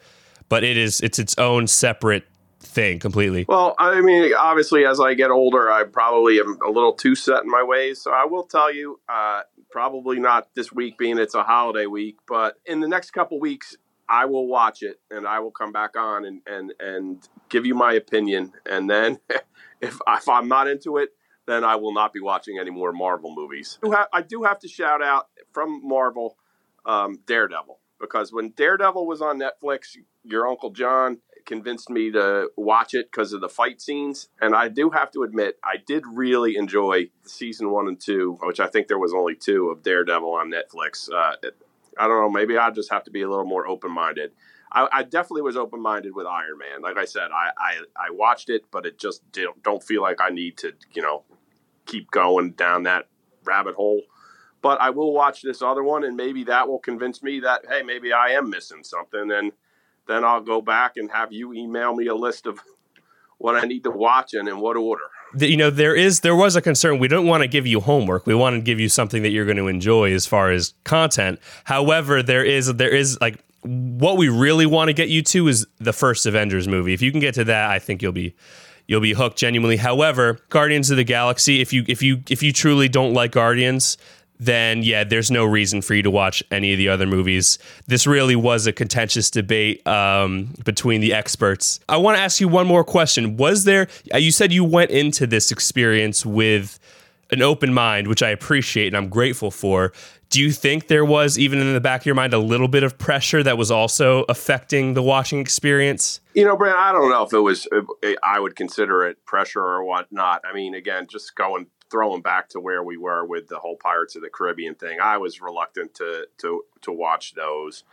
But 0.49 0.65
it 0.65 0.77
is 0.77 1.01
it's 1.01 1.19
its 1.19 1.37
own 1.39 1.67
separate 1.67 2.25
thing 2.61 2.99
completely. 2.99 3.45
Well, 3.49 3.75
I 3.79 4.01
mean, 4.01 4.33
obviously, 4.35 4.85
as 4.85 5.01
I 5.01 5.15
get 5.15 5.31
older, 5.31 5.71
I 5.71 5.85
probably 5.85 6.39
am 6.41 6.59
a 6.65 6.71
little 6.71 6.93
too 6.93 7.15
set 7.15 7.43
in 7.43 7.51
my 7.51 7.63
ways. 7.63 8.03
So 8.03 8.13
I 8.13 8.25
will 8.25 8.45
tell 8.45 8.73
you, 8.73 9.01
uh, 9.09 9.43
probably 9.71 10.19
not 10.19 10.49
this 10.55 10.73
week, 10.73 10.99
being 10.99 11.19
it's 11.19 11.35
a 11.35 11.43
holiday 11.43 11.87
week, 11.87 12.17
but 12.29 12.57
in 12.65 12.81
the 12.81 12.89
next 12.89 13.11
couple 13.11 13.41
weeks, 13.41 13.77
I 14.09 14.27
will 14.27 14.47
watch 14.47 14.83
it 14.83 15.01
and 15.11 15.27
I 15.27 15.41
will 15.41 15.51
come 15.51 15.73
back 15.73 15.97
on 15.97 16.25
and 16.25 16.41
and 16.47 16.73
and 16.79 17.29
give 17.49 17.67
you 17.67 17.75
my 17.75 17.93
opinion. 17.93 18.53
And 18.69 18.89
then 18.89 19.19
if 19.81 19.99
if 20.07 20.29
I'm 20.29 20.49
not 20.49 20.69
into 20.69 20.99
it, 20.99 21.11
then 21.47 21.65
I 21.65 21.77
will 21.77 21.95
not 21.95 22.13
be 22.13 22.21
watching 22.21 22.59
any 22.59 22.71
more 22.71 22.93
Marvel 22.93 23.35
movies. 23.35 23.79
I 24.13 24.23
do 24.23 24.43
have 24.43 24.59
to 24.61 24.69
shout 24.69 25.03
out 25.03 25.29
from 25.53 25.81
Marvel 25.87 26.37
um, 26.85 27.21
Daredevil 27.27 27.79
because 28.01 28.33
when 28.33 28.51
Daredevil 28.51 29.07
was 29.07 29.23
on 29.23 29.41
Netflix, 29.41 29.97
your 30.25 30.47
uncle 30.49 30.71
John 30.71 31.19
convinced 31.47 31.89
me 31.89 32.11
to 32.11 32.51
watch 32.57 32.93
it 32.95 33.11
because 33.11 33.33
of 33.33 33.41
the 33.41 33.49
fight 33.49 33.81
scenes. 33.81 34.29
And 34.41 34.55
I 34.55 34.69
do 34.69 34.91
have 34.91 35.13
to 35.13 35.23
admit, 35.23 35.59
I 35.65 35.77
did 35.87 36.03
really 36.07 36.57
enjoy 36.57 37.11
season 37.25 37.71
one 37.71 37.87
and 37.87 38.01
two, 38.01 38.37
which 38.43 38.61
I 38.61 38.67
think 38.67 38.89
there 38.89 38.99
was 38.99 39.15
only 39.15 39.37
two 39.37 39.69
of 39.69 39.83
Daredevil 39.83 40.29
on 40.29 40.51
Netflix. 40.51 41.11
Uh, 41.11 41.37
I 41.99 42.09
don't 42.09 42.21
know. 42.21 42.31
Maybe 42.31 42.59
I 42.59 42.71
just 42.71 42.91
have 42.91 43.05
to 43.05 43.11
be 43.11 43.23
a 43.23 43.29
little 43.29 43.47
more 43.47 43.67
open 43.67 43.93
minded. 43.93 44.33
I, 44.73 44.89
I, 44.93 45.03
definitely 45.05 45.43
was 45.43 45.57
open 45.57 45.81
minded 45.81 46.15
with 46.15 46.27
Iron 46.27 46.59
Man. 46.59 46.83
Like 46.83 46.97
I 46.97 47.05
said, 47.05 47.31
I, 47.33 47.51
I, 47.57 47.79
I 47.97 48.11
watched 48.11 48.51
it, 48.51 48.65
but 48.71 48.85
it 48.85 48.99
just 48.99 49.23
don't, 49.63 49.83
feel 49.83 50.03
like 50.03 50.21
I 50.21 50.31
need 50.31 50.57
to, 50.59 50.73
you 50.93 51.03
know, 51.03 51.25
keep 51.87 52.11
going 52.11 52.53
down 52.53 52.83
that 52.85 53.07
rabbit 53.45 53.75
hole. 53.75 54.03
But 54.63 54.81
I 54.81 54.91
will 54.91 55.13
watch 55.13 55.43
this 55.43 55.63
other 55.63 55.85
one, 55.85 56.03
and 56.05 56.17
maybe 56.17 56.45
that 56.45 56.67
will 56.67 56.81
convince 56.81 57.23
me 57.23 57.41
that 57.41 57.63
hey, 57.69 57.83
maybe 57.83 58.13
I 58.13 58.31
am 58.31 58.51
missing 58.51 58.83
something, 58.83 59.31
and 59.31 59.53
then 60.09 60.25
I'll 60.25 60.41
go 60.41 60.61
back 60.61 60.97
and 60.97 61.11
have 61.13 61.33
you 61.33 61.53
email 61.53 61.95
me 61.95 62.07
a 62.09 62.15
list 62.15 62.47
of 62.47 62.61
what 63.39 63.55
I 63.55 63.67
need 63.67 63.85
to 63.85 63.91
watch 63.91 64.35
and 64.35 64.49
in 64.49 64.59
what 64.59 64.77
order. 64.77 65.05
You 65.39 65.57
know, 65.57 65.71
there 65.71 65.95
is 65.95 66.21
there 66.21 66.35
was 66.35 66.57
a 66.57 66.63
concern. 66.63 66.99
We 66.99 67.09
don't 67.09 67.27
want 67.27 67.43
to 67.43 67.49
give 67.49 67.67
you 67.67 67.81
homework. 67.81 68.27
We 68.27 68.35
want 68.35 68.57
to 68.57 68.61
give 68.61 68.81
you 68.81 68.89
something 68.89 69.23
that 69.23 69.31
you're 69.31 69.45
going 69.45 69.59
to 69.59 69.69
enjoy 69.69 70.13
as 70.13 70.27
far 70.27 70.51
as 70.51 70.75
content. 70.85 71.41
However, 71.65 72.23
there 72.23 72.45
is 72.45 72.73
there 72.75 72.95
is 72.95 73.21
like 73.21 73.46
what 73.67 74.17
we 74.17 74.29
really 74.29 74.67
want 74.67 74.89
to 74.89 74.93
get 74.93 75.09
you 75.09 75.23
to 75.23 75.49
is 75.49 75.67
the 75.79 75.93
first 75.93 76.27
Avengers 76.27 76.69
movie. 76.69 76.95
If 76.95 77.03
you 77.03 77.11
can 77.11 77.21
get 77.21 77.35
to 77.35 77.45
that, 77.45 77.71
I 77.71 77.79
think 77.79 78.03
you'll 78.03 78.13
be 78.13 78.35
you'll 78.87 79.01
be 79.01 79.13
hooked 79.13 79.39
genuinely. 79.39 79.77
However, 79.77 80.39
Guardians 80.49 80.91
of 80.91 80.97
the 80.97 81.05
Galaxy, 81.05 81.61
if 81.61 81.73
you 81.73 81.85
if 81.89 82.03
you 82.03 82.23
if 82.29 82.43
you 82.43 82.53
truly 82.53 82.89
don't 82.89 83.13
like 83.13 83.33
Guardians, 83.33 83.99
then 84.39 84.83
yeah, 84.83 85.05
there's 85.05 85.31
no 85.31 85.45
reason 85.45 85.83
for 85.83 85.95
you 85.95 86.03
to 86.03 86.11
watch 86.11 86.43
any 86.51 86.73
of 86.73 86.79
the 86.79 86.89
other 86.89 87.07
movies. 87.07 87.59
This 87.87 88.07
really 88.07 88.37
was 88.37 88.67
a 88.67 88.73
contentious 88.73 89.31
debate 89.31 89.87
um, 89.87 90.55
between 90.65 91.01
the 91.01 91.15
experts. 91.15 91.81
I 91.89 91.97
want 91.97 92.17
to 92.17 92.23
ask 92.23 92.41
you 92.41 92.49
one 92.49 92.67
more 92.67 92.85
question. 92.85 93.37
Was 93.37 93.65
there, 93.65 93.89
uh, 94.13 94.19
you 94.19 94.31
said 94.31 94.53
you 94.53 94.65
went 94.65 94.91
into 94.91 95.27
this 95.27 95.51
experience 95.51 96.27
with 96.27 96.79
an 97.31 97.43
open 97.43 97.73
mind, 97.73 98.09
which 98.09 98.23
I 98.23 98.31
appreciate 98.31 98.89
and 98.89 98.97
I'm 98.97 99.09
grateful 99.09 99.51
for. 99.51 99.93
Do 100.29 100.41
you 100.43 100.53
think 100.53 100.89
there 100.89 101.05
was, 101.05 101.39
even 101.39 101.61
in 101.61 101.73
the 101.73 101.81
back 101.81 102.03
of 102.03 102.07
your 102.07 102.15
mind, 102.15 102.35
a 102.35 102.39
little 102.39 102.69
bit 102.69 102.83
of 102.83 102.99
pressure 102.99 103.43
that 103.43 103.57
was 103.57 103.71
also 103.71 104.25
affecting 104.29 104.95
the 104.95 105.03
watching 105.03 105.39
experience? 105.39 106.21
You 106.35 106.45
know, 106.45 106.57
Brent, 106.57 106.77
I 106.77 106.93
don't 106.93 107.11
know 107.11 107.23
if 107.23 107.33
it 107.33 107.39
was, 107.39 107.69
I 108.23 108.41
would 108.41 108.57
consider 108.57 109.05
it 109.05 109.25
pressure 109.25 109.63
or 109.63 109.85
whatnot. 109.85 110.43
I 110.45 110.53
mean, 110.53 110.75
again, 110.75 111.07
just 111.09 111.35
going 111.37 111.67
throwing 111.91 112.23
back 112.23 112.49
to 112.51 112.61
where 112.61 112.83
we 112.83 112.97
were 112.97 113.25
with 113.25 113.49
the 113.49 113.59
whole 113.59 113.77
Pirates 113.77 114.17
of 114.17 114.23
the 114.23 114.29
Caribbean 114.29 114.75
thing, 114.75 114.99
I 115.01 115.19
was 115.19 115.41
reluctant 115.41 115.95
to 115.95 116.27
to 116.39 116.65
to 116.83 116.93
watch 116.93 117.35
those. 117.35 117.85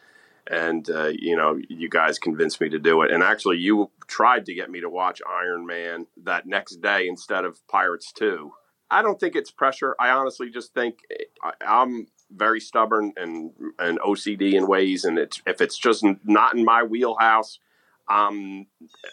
And 0.50 0.90
uh, 0.90 1.12
you 1.18 1.38
know, 1.38 1.60
you 1.70 1.90
guys 1.90 2.20
convinced 2.20 2.60
me 2.60 2.70
to 2.70 2.80
do 2.80 3.02
it. 3.04 3.12
And 3.12 3.24
actually, 3.24 3.58
you 3.58 3.92
tried 4.08 4.46
to 4.48 4.54
get 4.54 4.70
me 4.70 4.82
to 4.82 4.90
watch 4.90 5.22
Iron 5.30 5.66
Man 5.66 6.08
that 6.24 6.46
next 6.46 6.82
day 6.82 7.08
instead 7.08 7.46
of 7.46 7.66
Pirates 7.68 8.12
Two. 8.12 8.54
I 8.92 9.02
don't 9.02 9.20
think 9.20 9.36
it's 9.36 9.52
pressure. 9.52 9.96
I 10.00 10.10
honestly 10.10 10.50
just 10.50 10.74
think 10.74 11.00
I, 11.42 11.54
I'm 11.66 12.08
very 12.32 12.60
stubborn 12.60 13.14
and 13.16 13.52
and 13.80 14.00
OCD 14.00 14.54
in 14.54 14.68
ways, 14.68 15.06
and 15.06 15.18
it's 15.18 15.42
if 15.46 15.62
it's 15.62 15.78
just 15.78 16.06
not 16.24 16.56
in 16.56 16.64
my 16.66 16.84
wheelhouse, 16.84 17.60
um, 18.10 18.68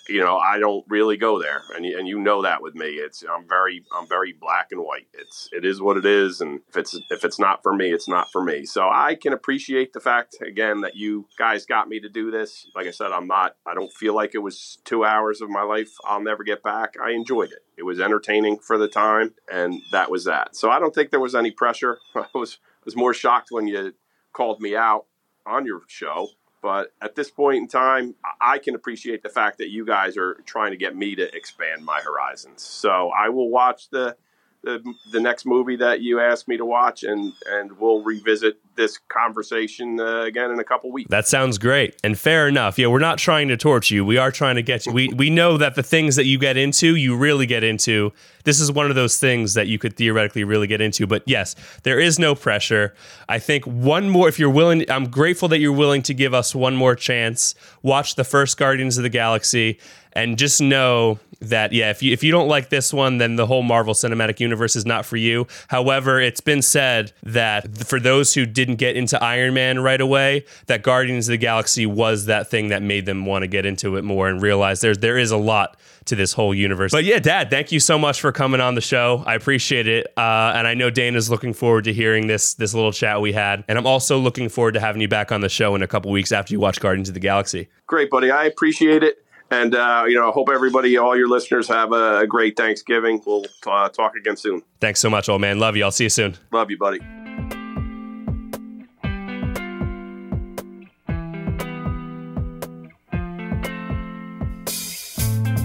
you 0.09 0.21
know, 0.21 0.37
I 0.39 0.59
don't 0.59 0.85
really 0.89 1.17
go 1.17 1.41
there, 1.41 1.63
and 1.77 1.87
and 1.87 2.09
you 2.09 2.19
know 2.19 2.43
that 2.43 2.61
with 2.61 2.75
me, 2.75 2.87
it's 2.87 3.23
I'm 3.23 3.47
very 3.49 3.85
I'm 3.97 4.09
very 4.09 4.33
black 4.33 4.69
and 4.73 4.81
white. 4.81 5.07
It's 5.15 5.49
it 5.53 5.65
is 5.65 5.81
what 5.81 5.97
it 5.97 6.05
is, 6.05 6.41
and 6.41 6.61
if 6.69 6.77
it's 6.77 6.99
if 7.09 7.25
it's 7.25 7.39
not 7.39 7.63
for 7.63 7.73
me, 7.73 7.93
it's 7.93 8.09
not 8.09 8.33
for 8.33 8.43
me. 8.43 8.65
So 8.65 8.89
I 8.89 9.15
can 9.15 9.33
appreciate 9.33 9.93
the 9.93 10.01
fact 10.01 10.37
again 10.45 10.81
that 10.81 10.97
you 10.97 11.27
guys 11.39 11.67
got 11.67 11.89
me 11.89 12.01
to 12.01 12.09
do 12.09 12.33
this. 12.33 12.67
Like 12.75 12.89
I 12.89 12.91
said, 12.91 13.13
I'm 13.13 13.29
not. 13.29 13.55
I 13.65 13.75
don't 13.75 13.93
feel 13.93 14.15
like 14.15 14.35
it 14.35 14.39
was 14.39 14.79
two 14.85 15.05
hours 15.05 15.41
of 15.41 15.49
my 15.49 15.63
life 15.63 15.93
I'll 16.05 16.23
never 16.23 16.43
get 16.43 16.63
back. 16.63 16.95
I 17.03 17.13
enjoyed 17.13 17.53
it. 17.53 17.65
It 17.77 17.85
was 17.85 18.01
entertaining 18.01 18.59
for 18.59 18.77
the 18.77 18.89
time, 18.89 19.35
and 19.51 19.81
that 19.93 20.11
was 20.11 20.25
that. 20.25 20.57
So 20.57 20.69
I 20.69 20.81
don't 20.81 20.95
think 20.95 21.11
there 21.11 21.21
was 21.21 21.37
any 21.37 21.53
pressure. 21.53 21.99
I 22.17 22.27
was 22.35 22.59
was 22.85 22.97
more 22.97 23.15
shocked 23.15 23.49
when 23.51 23.67
you 23.67 23.93
called 24.33 24.61
me 24.61 24.77
out 24.77 25.07
on 25.47 25.67
your 25.67 25.83
show 25.89 26.29
but 26.63 26.93
at 27.01 27.15
this 27.15 27.31
point 27.31 27.57
in 27.57 27.69
time, 27.69 28.15
I 28.41 28.59
can 28.59 28.75
appreciate 28.75 29.23
the 29.23 29.29
fact 29.29 29.59
that 29.59 29.71
you 29.71 29.87
guys 29.87 30.17
are 30.17 30.35
trying 30.45 30.73
to 30.73 30.77
get 30.77 30.95
me 30.95 31.15
to 31.15 31.35
expand 31.35 31.85
my 31.85 32.01
horizons. 32.01 32.63
So 32.63 33.11
I 33.11 33.29
will 33.29 33.49
watch 33.49 33.89
the 33.91 34.17
the, 34.63 34.85
the 35.11 35.21
next 35.21 35.47
movie 35.47 35.77
that 35.77 36.03
you 36.03 36.21
asked 36.21 36.47
me 36.47 36.59
to 36.59 36.67
watch, 36.67 37.03
and 37.03 37.33
and 37.49 37.79
we'll 37.79 38.03
revisit 38.03 38.59
this 38.81 38.99
conversation 39.09 40.01
uh, 40.01 40.23
again 40.23 40.51
in 40.51 40.59
a 40.59 40.65
couple 40.65 40.91
weeks. 40.91 41.11
That 41.11 41.29
sounds 41.29 41.59
great 41.59 41.95
and 42.03 42.19
fair 42.19 42.49
enough. 42.49 42.79
Yeah, 42.79 42.87
we're 42.87 42.99
not 42.99 43.19
trying 43.19 43.49
to 43.49 43.57
torture 43.57 43.95
you. 43.95 44.05
We 44.05 44.17
are 44.17 44.33
trying 44.33 44.57
to 44.57 44.63
get 44.63 44.87
you. 44.87 44.93
We 44.93 45.09
we 45.09 45.31
know 45.31 45.57
that 45.59 45.75
the 45.75 45.83
things 45.83 46.17
that 46.17 46.25
you 46.25 46.39
get 46.39 46.57
into, 46.57 46.97
you 46.97 47.17
really 47.17 47.47
get 47.47 47.63
into. 47.63 48.13
This 48.45 48.59
is 48.59 48.73
one 48.73 48.89
of 48.89 48.97
those 48.97 49.19
things 49.19 49.55
that 49.55 49.67
you 49.67 49.79
could 49.79 49.97
theoretically 49.97 50.45
really 50.45 50.67
get 50.67 50.81
into. 50.81 51.07
But 51.07 51.23
yes, 51.27 51.55
there 51.83 52.01
is 52.01 52.19
no 52.19 52.35
pressure. 52.35 52.95
I 53.29 53.39
think 53.39 53.67
one 53.67 54.09
more, 54.09 54.29
if 54.29 54.39
you're 54.39 54.49
willing, 54.51 54.91
I'm 54.91 55.11
grateful 55.11 55.49
that 55.49 55.59
you're 55.59 55.73
willing 55.73 56.03
to 56.03 56.15
give 56.15 56.33
us 56.33 56.55
one 56.55 56.75
more 56.75 56.95
chance. 56.95 57.55
Watch 57.83 58.15
the 58.15 58.25
first 58.25 58.57
Guardians 58.57 58.97
of 58.97 59.03
the 59.03 59.11
Galaxy 59.11 59.79
and 60.13 60.39
just 60.39 60.61
know 60.61 61.19
that 61.41 61.73
yeah, 61.73 61.91
if 61.91 62.03
you 62.03 62.13
if 62.13 62.23
you 62.23 62.31
don't 62.31 62.49
like 62.49 62.69
this 62.69 62.93
one, 62.93 63.19
then 63.19 63.37
the 63.37 63.47
whole 63.47 63.63
Marvel 63.63 63.95
Cinematic 63.95 64.41
Universe 64.41 64.77
is 64.77 64.85
not 64.85 65.07
for 65.07 65.17
you. 65.17 65.47
However, 65.69 66.21
it's 66.21 66.41
been 66.41 66.63
said 66.63 67.13
that 67.23 67.79
for 67.87 67.99
those 67.99 68.35
who 68.35 68.45
didn't 68.45 68.70
get 68.77 68.97
into 68.97 69.23
Iron 69.23 69.55
Man 69.55 69.81
right 69.81 70.01
away, 70.01 70.45
that 70.67 70.83
Guardians 70.83 71.29
of 71.29 71.33
the 71.33 71.39
Galaxy 71.39 71.87
was 71.87 72.27
that 72.27 72.51
thing 72.51 72.69
that 72.69 72.83
made 72.83 73.07
them 73.07 73.27
want 73.27 73.43
to 73.43 73.47
get 73.47 73.67
into 73.67 73.97
it 73.97 74.05
more 74.05 74.29
and 74.29 74.41
realize 74.43 74.81
there's 74.81 74.99
there 74.99 75.19
is 75.19 75.31
a 75.31 75.37
lot 75.37 75.79
to 76.07 76.17
this 76.17 76.33
whole 76.33 76.55
universe. 76.55 76.93
But 76.93 77.05
yeah, 77.05 77.19
Dad, 77.19 77.51
thank 77.51 77.73
you 77.73 77.81
so 77.81 77.99
much 77.99 78.21
for 78.21 78.33
coming 78.33 78.61
on 78.61 78.75
the 78.75 78.81
show. 78.81 79.23
I 79.27 79.35
appreciate 79.35 79.87
it, 79.87 80.07
uh, 80.17 80.53
and 80.55 80.67
I 80.67 80.75
know 80.75 80.91
Dana's 80.91 81.31
looking 81.31 81.53
forward 81.53 81.85
to 81.85 81.93
hearing 81.93 82.27
this 82.27 82.55
this 82.55 82.75
little 82.75 82.93
chat 82.93 83.21
we 83.21 83.33
had, 83.33 83.65
and 83.69 83.79
I'm 83.79 83.87
also 83.87 84.19
looking 84.19 84.49
forward 84.49 84.75
to 84.75 84.81
having 84.81 85.01
you 85.01 85.09
back 85.09 85.33
on 85.33 85.41
the 85.41 85.49
show 85.49 85.75
in 85.75 85.83
a 85.83 85.87
couple 85.87 86.11
weeks 86.11 86.33
after 86.33 86.53
you 86.53 86.61
watch 86.61 86.81
Guardians 86.81 87.09
of 87.09 87.15
the 87.15 87.21
Galaxy. 87.21 87.69
Great, 87.87 88.11
buddy. 88.11 88.31
I 88.31 88.45
appreciate 88.45 89.03
it. 89.03 89.25
And, 89.51 89.75
uh, 89.75 90.05
you 90.07 90.15
know, 90.15 90.29
I 90.29 90.33
hope 90.33 90.49
everybody, 90.49 90.97
all 90.97 91.17
your 91.17 91.29
listeners 91.29 91.67
have 91.69 91.93
a, 91.93 92.27
great 92.27 92.57
Thanksgiving. 92.57 93.21
We'll 93.27 93.47
uh, 93.67 93.89
talk 93.89 94.15
again 94.15 94.37
soon. 94.37 94.63
Thanks 94.81 95.01
so 95.01 95.11
much, 95.11 95.29
old 95.29 95.41
man. 95.41 95.59
Love 95.59 95.77
you. 95.77 95.83
I'll 95.83 95.91
see 95.91 96.05
you 96.05 96.11
soon. 96.11 96.37
Love 96.53 96.71
you, 96.71 96.79
buddy. 96.79 97.01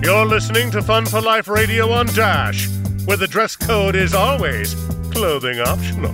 You're 0.06 0.28
listening 0.28 0.70
to 0.70 0.84
Fun 0.84 1.08
for 1.08 1.20
Life 1.20 1.48
Radio 1.48 1.90
on 1.90 2.06
Dash, 2.06 2.70
where 3.06 3.18
the 3.18 3.26
dress 3.28 3.56
code 3.56 3.96
is 3.96 4.14
always 4.14 4.76
clothing 5.10 5.60
optional. 5.60 6.14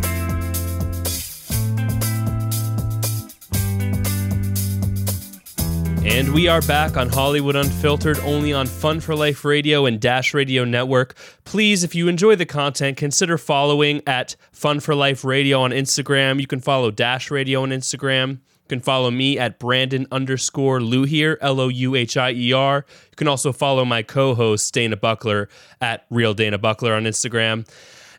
And 6.05 6.33
we 6.33 6.47
are 6.47 6.61
back 6.61 6.95
on 6.95 7.09
Hollywood 7.09 7.57
Unfiltered, 7.57 8.17
only 8.19 8.53
on 8.53 8.65
Fun 8.65 9.01
for 9.01 9.13
Life 9.13 9.43
Radio 9.43 9.85
and 9.85 9.99
Dash 9.99 10.33
Radio 10.33 10.63
Network. 10.63 11.15
Please, 11.43 11.83
if 11.83 11.93
you 11.93 12.07
enjoy 12.07 12.37
the 12.37 12.45
content, 12.45 12.95
consider 12.95 13.37
following 13.37 14.01
at 14.07 14.37
Fun 14.53 14.79
for 14.79 14.95
Life 14.95 15.25
Radio 15.25 15.59
on 15.59 15.71
Instagram. 15.71 16.39
You 16.39 16.47
can 16.47 16.61
follow 16.61 16.91
Dash 16.91 17.29
Radio 17.29 17.63
on 17.63 17.71
Instagram. 17.71 18.39
You 18.71 18.77
can 18.77 18.83
follow 18.83 19.11
me 19.11 19.37
at 19.37 19.59
Brandon 19.59 20.07
underscore 20.13 20.79
Louhier, 20.79 21.35
L 21.41 21.59
O 21.59 21.67
U 21.67 21.93
H 21.93 22.15
I 22.15 22.31
E 22.31 22.53
R. 22.53 22.85
You 22.87 23.15
can 23.17 23.27
also 23.27 23.51
follow 23.51 23.83
my 23.83 24.01
co 24.01 24.33
host, 24.33 24.73
Dana 24.73 24.95
Buckler, 24.95 25.49
at 25.81 26.05
Real 26.09 26.33
Dana 26.33 26.57
Buckler 26.57 26.93
on 26.93 27.03
Instagram. 27.03 27.67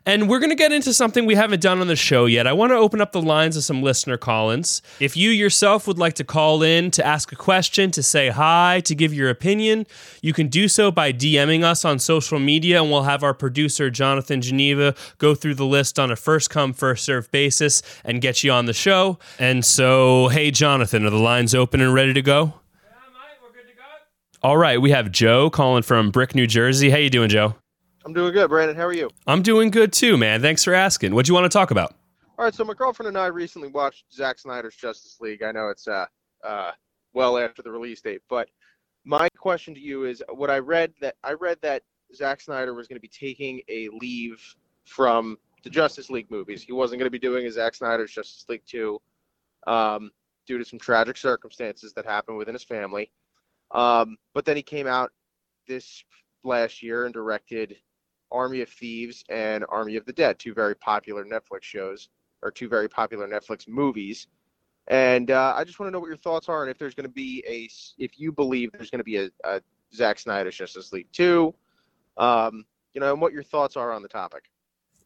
And 0.05 0.29
we're 0.29 0.39
going 0.39 0.49
to 0.49 0.55
get 0.55 0.73
into 0.73 0.93
something 0.93 1.25
we 1.25 1.35
haven't 1.35 1.61
done 1.61 1.79
on 1.79 1.87
the 1.87 1.95
show 1.95 2.25
yet. 2.25 2.45
I 2.45 2.51
want 2.51 2.71
to 2.71 2.75
open 2.75 2.99
up 2.99 3.13
the 3.13 3.21
lines 3.21 3.55
of 3.55 3.63
some 3.63 3.81
listener 3.81 4.17
call-ins. 4.17 4.81
If 4.99 5.15
you 5.15 5.29
yourself 5.29 5.87
would 5.87 5.97
like 5.97 6.15
to 6.15 6.25
call 6.25 6.61
in 6.61 6.91
to 6.91 7.05
ask 7.05 7.31
a 7.31 7.37
question, 7.37 7.89
to 7.91 8.03
say 8.03 8.27
hi, 8.27 8.81
to 8.83 8.95
give 8.95 9.13
your 9.13 9.29
opinion, 9.29 9.87
you 10.21 10.33
can 10.33 10.49
do 10.49 10.67
so 10.67 10.91
by 10.91 11.13
DMing 11.13 11.63
us 11.63 11.85
on 11.85 11.99
social 11.99 12.37
media, 12.37 12.81
and 12.81 12.91
we'll 12.91 13.03
have 13.03 13.23
our 13.23 13.33
producer, 13.33 13.89
Jonathan 13.89 14.41
Geneva, 14.41 14.93
go 15.19 15.33
through 15.33 15.55
the 15.55 15.65
list 15.65 15.97
on 15.97 16.11
a 16.11 16.17
first 16.17 16.49
come, 16.49 16.73
first 16.73 17.05
served 17.05 17.31
basis 17.31 17.81
and 18.03 18.21
get 18.21 18.43
you 18.43 18.51
on 18.51 18.65
the 18.65 18.73
show. 18.73 19.17
And 19.39 19.63
so, 19.63 20.27
hey, 20.27 20.51
Jonathan, 20.51 21.05
are 21.05 21.11
the 21.11 21.17
lines 21.17 21.55
open 21.55 21.79
and 21.79 21.93
ready 21.93 22.13
to 22.13 22.21
go? 22.21 22.43
Yeah, 22.43 22.89
mate, 23.13 23.39
we're 23.41 23.53
good 23.53 23.69
to 23.69 23.75
go? 23.75 23.83
All 24.41 24.57
right, 24.57 24.81
we 24.81 24.91
have 24.91 25.13
Joe 25.13 25.49
calling 25.49 25.83
from 25.83 26.11
Brick, 26.11 26.35
New 26.35 26.45
Jersey. 26.45 26.89
How 26.89 26.97
you 26.97 27.09
doing, 27.09 27.29
Joe? 27.29 27.55
I'm 28.05 28.13
doing 28.13 28.33
good, 28.33 28.49
Brandon. 28.49 28.75
How 28.75 28.85
are 28.85 28.93
you? 28.93 29.09
I'm 29.27 29.41
doing 29.41 29.69
good 29.69 29.93
too, 29.93 30.17
man. 30.17 30.41
Thanks 30.41 30.63
for 30.63 30.73
asking. 30.73 31.15
What 31.15 31.25
do 31.25 31.29
you 31.29 31.33
want 31.33 31.49
to 31.49 31.57
talk 31.57 31.71
about? 31.71 31.95
All 32.37 32.45
right, 32.45 32.53
so 32.53 32.65
my 32.65 32.73
girlfriend 32.73 33.07
and 33.07 33.17
I 33.17 33.27
recently 33.27 33.69
watched 33.69 34.05
Zack 34.11 34.39
Snyder's 34.39 34.75
Justice 34.75 35.17
League. 35.21 35.41
I 35.43 35.51
know 35.51 35.69
it's 35.69 35.87
uh, 35.87 36.05
uh, 36.43 36.71
well 37.13 37.37
after 37.37 37.61
the 37.61 37.71
release 37.71 38.01
date, 38.01 38.21
but 38.29 38.49
my 39.05 39.29
question 39.37 39.73
to 39.73 39.79
you 39.79 40.03
is: 40.05 40.21
What 40.29 40.49
I 40.49 40.59
read 40.59 40.93
that 40.99 41.15
I 41.23 41.33
read 41.33 41.59
that 41.61 41.83
Zack 42.13 42.41
Snyder 42.41 42.73
was 42.73 42.87
going 42.87 42.97
to 42.97 43.01
be 43.01 43.07
taking 43.07 43.61
a 43.69 43.87
leave 43.89 44.43
from 44.85 45.37
the 45.63 45.69
Justice 45.69 46.09
League 46.09 46.29
movies. 46.29 46.61
He 46.61 46.73
wasn't 46.73 46.99
going 46.99 47.07
to 47.07 47.11
be 47.11 47.19
doing 47.19 47.45
a 47.45 47.51
Zack 47.51 47.75
Snyder's 47.75 48.11
Justice 48.11 48.45
League 48.49 48.63
two, 48.65 49.01
um, 49.65 50.11
due 50.45 50.57
to 50.57 50.65
some 50.65 50.79
tragic 50.79 51.15
circumstances 51.15 51.93
that 51.93 52.05
happened 52.05 52.37
within 52.37 52.53
his 52.53 52.63
family. 52.63 53.11
Um, 53.71 54.17
but 54.33 54.43
then 54.43 54.57
he 54.57 54.61
came 54.61 54.87
out 54.87 55.11
this 55.67 56.03
last 56.43 56.83
year 56.83 57.05
and 57.05 57.13
directed 57.13 57.77
Army 58.33 58.61
of 58.61 58.69
Thieves 58.69 59.23
and 59.29 59.63
Army 59.69 59.95
of 59.95 60.05
the 60.05 60.13
Dead, 60.13 60.39
two 60.39 60.53
very 60.53 60.75
popular 60.75 61.23
Netflix 61.23 61.63
shows 61.63 62.09
or 62.41 62.51
two 62.51 62.67
very 62.67 62.89
popular 62.89 63.27
Netflix 63.27 63.67
movies. 63.67 64.27
And 64.87 65.31
uh, 65.31 65.53
I 65.55 65.63
just 65.63 65.79
want 65.79 65.87
to 65.87 65.91
know 65.93 65.99
what 65.99 66.07
your 66.07 66.17
thoughts 66.17 66.49
are, 66.49 66.61
and 66.61 66.69
if 66.69 66.77
there's 66.77 66.93
going 66.93 67.05
to 67.05 67.13
be 67.13 67.41
a, 67.47 67.69
if 68.03 68.19
you 68.19 68.33
believe 68.33 68.71
there's 68.73 68.89
going 68.89 68.99
to 68.99 69.05
be 69.05 69.17
a, 69.17 69.29
a 69.45 69.61
Zack 69.95 70.19
Snyder's 70.19 70.55
Justice 70.55 70.91
League 70.91 71.07
two, 71.13 71.53
um, 72.17 72.65
you 72.93 72.99
know, 72.99 73.13
and 73.13 73.21
what 73.21 73.31
your 73.31 73.43
thoughts 73.43 73.77
are 73.77 73.93
on 73.93 74.01
the 74.01 74.09
topic. 74.09 74.49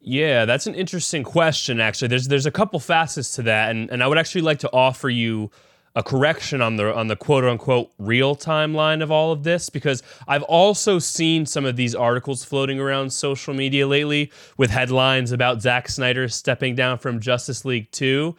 Yeah, 0.00 0.44
that's 0.44 0.66
an 0.66 0.74
interesting 0.74 1.22
question. 1.22 1.80
Actually, 1.80 2.08
there's 2.08 2.28
there's 2.28 2.46
a 2.46 2.50
couple 2.50 2.80
facets 2.80 3.36
to 3.36 3.42
that, 3.42 3.70
and 3.70 3.90
and 3.90 4.02
I 4.02 4.08
would 4.08 4.18
actually 4.18 4.42
like 4.42 4.60
to 4.60 4.72
offer 4.72 5.08
you 5.08 5.50
a 5.98 6.02
correction 6.02 6.62
on 6.62 6.76
the 6.76 6.94
on 6.94 7.08
the 7.08 7.16
quote 7.16 7.44
unquote 7.44 7.90
real 7.98 8.36
timeline 8.36 9.02
of 9.02 9.10
all 9.10 9.32
of 9.32 9.42
this 9.42 9.68
because 9.68 10.00
I've 10.28 10.44
also 10.44 11.00
seen 11.00 11.44
some 11.44 11.64
of 11.64 11.74
these 11.74 11.92
articles 11.92 12.44
floating 12.44 12.78
around 12.78 13.12
social 13.12 13.52
media 13.52 13.84
lately 13.84 14.30
with 14.56 14.70
headlines 14.70 15.32
about 15.32 15.60
Zack 15.60 15.88
Snyder 15.88 16.28
stepping 16.28 16.76
down 16.76 16.98
from 16.98 17.18
Justice 17.18 17.64
League 17.64 17.90
2. 17.90 18.36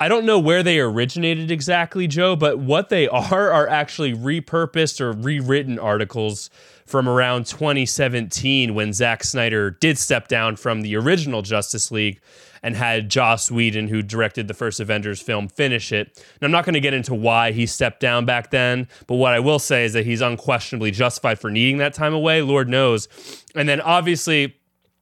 I 0.00 0.08
don't 0.08 0.24
know 0.24 0.40
where 0.40 0.64
they 0.64 0.80
originated 0.80 1.52
exactly, 1.52 2.08
Joe, 2.08 2.34
but 2.34 2.58
what 2.58 2.88
they 2.88 3.06
are 3.08 3.52
are 3.52 3.68
actually 3.68 4.12
repurposed 4.12 5.00
or 5.00 5.12
rewritten 5.12 5.78
articles 5.78 6.50
from 6.86 7.08
around 7.08 7.46
2017 7.46 8.74
when 8.74 8.92
Zack 8.92 9.22
Snyder 9.22 9.70
did 9.70 9.96
step 9.96 10.26
down 10.26 10.56
from 10.56 10.82
the 10.82 10.96
original 10.96 11.42
Justice 11.42 11.92
League 11.92 12.20
and 12.62 12.76
had 12.76 13.08
Joss 13.08 13.50
Whedon, 13.50 13.88
who 13.88 14.02
directed 14.02 14.48
the 14.48 14.54
first 14.54 14.80
Avengers 14.80 15.20
film, 15.20 15.48
finish 15.48 15.92
it. 15.92 16.08
And 16.16 16.42
I'm 16.42 16.50
not 16.50 16.64
going 16.64 16.74
to 16.74 16.80
get 16.80 16.94
into 16.94 17.14
why 17.14 17.52
he 17.52 17.66
stepped 17.66 18.00
down 18.00 18.24
back 18.24 18.50
then, 18.50 18.88
but 19.06 19.16
what 19.16 19.32
I 19.32 19.40
will 19.40 19.58
say 19.58 19.84
is 19.84 19.92
that 19.94 20.06
he's 20.06 20.20
unquestionably 20.20 20.90
justified 20.90 21.38
for 21.38 21.50
needing 21.50 21.78
that 21.78 21.94
time 21.94 22.14
away, 22.14 22.42
Lord 22.42 22.68
knows. 22.68 23.08
And 23.54 23.68
then 23.68 23.80
obviously, 23.80 24.56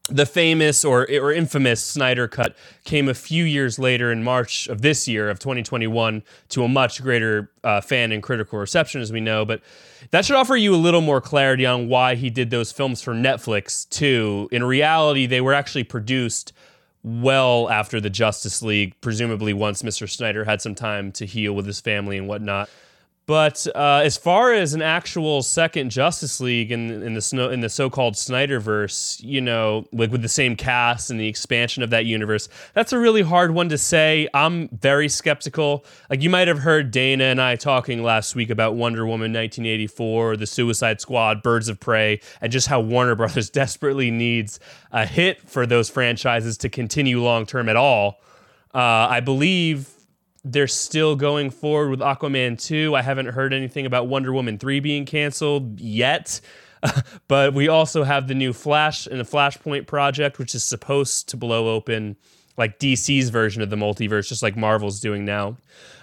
the 0.08 0.26
famous 0.26 0.84
or, 0.84 1.06
or 1.10 1.32
infamous 1.32 1.82
Snyder 1.82 2.26
Cut 2.28 2.56
came 2.84 3.08
a 3.08 3.14
few 3.14 3.44
years 3.44 3.78
later 3.78 4.10
in 4.10 4.24
March 4.24 4.66
of 4.68 4.80
this 4.80 5.06
year, 5.06 5.28
of 5.28 5.38
2021, 5.38 6.22
to 6.50 6.64
a 6.64 6.68
much 6.68 7.02
greater 7.02 7.50
uh, 7.62 7.80
fan 7.80 8.10
and 8.10 8.22
critical 8.22 8.58
reception, 8.58 9.00
as 9.00 9.12
we 9.12 9.20
know. 9.20 9.44
But 9.44 9.60
that 10.10 10.24
should 10.24 10.36
offer 10.36 10.56
you 10.56 10.74
a 10.74 10.76
little 10.76 11.02
more 11.02 11.20
clarity 11.20 11.66
on 11.66 11.88
why 11.88 12.14
he 12.14 12.30
did 12.30 12.50
those 12.50 12.72
films 12.72 13.02
for 13.02 13.12
Netflix, 13.12 13.88
too. 13.88 14.48
In 14.50 14.64
reality, 14.64 15.26
they 15.26 15.40
were 15.40 15.52
actually 15.54 15.84
produced 15.84 16.52
well 17.08 17.68
after 17.70 18.00
the 18.00 18.10
Justice 18.10 18.62
League, 18.62 18.94
presumably 19.00 19.52
once 19.52 19.82
Mr. 19.82 20.08
Snyder 20.08 20.44
had 20.44 20.60
some 20.60 20.74
time 20.74 21.10
to 21.12 21.26
heal 21.26 21.52
with 21.54 21.66
his 21.66 21.80
family 21.80 22.18
and 22.18 22.28
whatnot. 22.28 22.68
But 23.28 23.66
uh, 23.74 24.00
as 24.02 24.16
far 24.16 24.54
as 24.54 24.72
an 24.72 24.80
actual 24.80 25.42
second 25.42 25.90
Justice 25.90 26.40
League 26.40 26.72
in, 26.72 27.02
in 27.02 27.12
the 27.12 27.20
snow, 27.20 27.50
in 27.50 27.60
the 27.60 27.68
so-called 27.68 28.14
Snyderverse, 28.14 29.22
you 29.22 29.42
know, 29.42 29.86
like 29.92 30.10
with 30.10 30.22
the 30.22 30.30
same 30.30 30.56
cast 30.56 31.10
and 31.10 31.20
the 31.20 31.28
expansion 31.28 31.82
of 31.82 31.90
that 31.90 32.06
universe, 32.06 32.48
that's 32.72 32.90
a 32.94 32.98
really 32.98 33.20
hard 33.20 33.50
one 33.50 33.68
to 33.68 33.76
say. 33.76 34.28
I'm 34.32 34.68
very 34.68 35.10
skeptical. 35.10 35.84
Like 36.08 36.22
you 36.22 36.30
might 36.30 36.48
have 36.48 36.60
heard 36.60 36.90
Dana 36.90 37.24
and 37.24 37.38
I 37.38 37.56
talking 37.56 38.02
last 38.02 38.34
week 38.34 38.48
about 38.48 38.76
Wonder 38.76 39.04
Woman 39.04 39.30
1984, 39.30 40.38
The 40.38 40.46
Suicide 40.46 40.98
Squad, 41.02 41.42
Birds 41.42 41.68
of 41.68 41.78
Prey, 41.78 42.22
and 42.40 42.50
just 42.50 42.68
how 42.68 42.80
Warner 42.80 43.14
Brothers 43.14 43.50
desperately 43.60 44.10
needs 44.10 44.58
a 44.90 45.04
hit 45.04 45.46
for 45.46 45.66
those 45.66 45.90
franchises 45.90 46.56
to 46.56 46.70
continue 46.70 47.22
long 47.22 47.44
term 47.44 47.68
at 47.68 47.76
all. 47.76 48.22
Uh, 48.72 48.78
I 49.10 49.20
believe 49.20 49.97
they're 50.44 50.68
still 50.68 51.16
going 51.16 51.50
forward 51.50 51.90
with 51.90 52.00
Aquaman 52.00 52.60
2. 52.60 52.94
I 52.94 53.02
haven't 53.02 53.26
heard 53.26 53.52
anything 53.52 53.86
about 53.86 54.08
Wonder 54.08 54.32
Woman 54.32 54.58
3 54.58 54.80
being 54.80 55.04
canceled 55.04 55.80
yet. 55.80 56.40
but 57.28 57.54
we 57.54 57.68
also 57.68 58.04
have 58.04 58.28
the 58.28 58.34
new 58.34 58.52
Flash 58.52 59.06
and 59.06 59.18
the 59.18 59.24
Flashpoint 59.24 59.86
project, 59.86 60.38
which 60.38 60.54
is 60.54 60.64
supposed 60.64 61.28
to 61.28 61.36
blow 61.36 61.68
open 61.74 62.16
like 62.56 62.78
DC's 62.78 63.30
version 63.30 63.62
of 63.62 63.70
the 63.70 63.76
multiverse, 63.76 64.28
just 64.28 64.42
like 64.42 64.56
Marvel's 64.56 65.00
doing 65.00 65.24
now. 65.24 65.56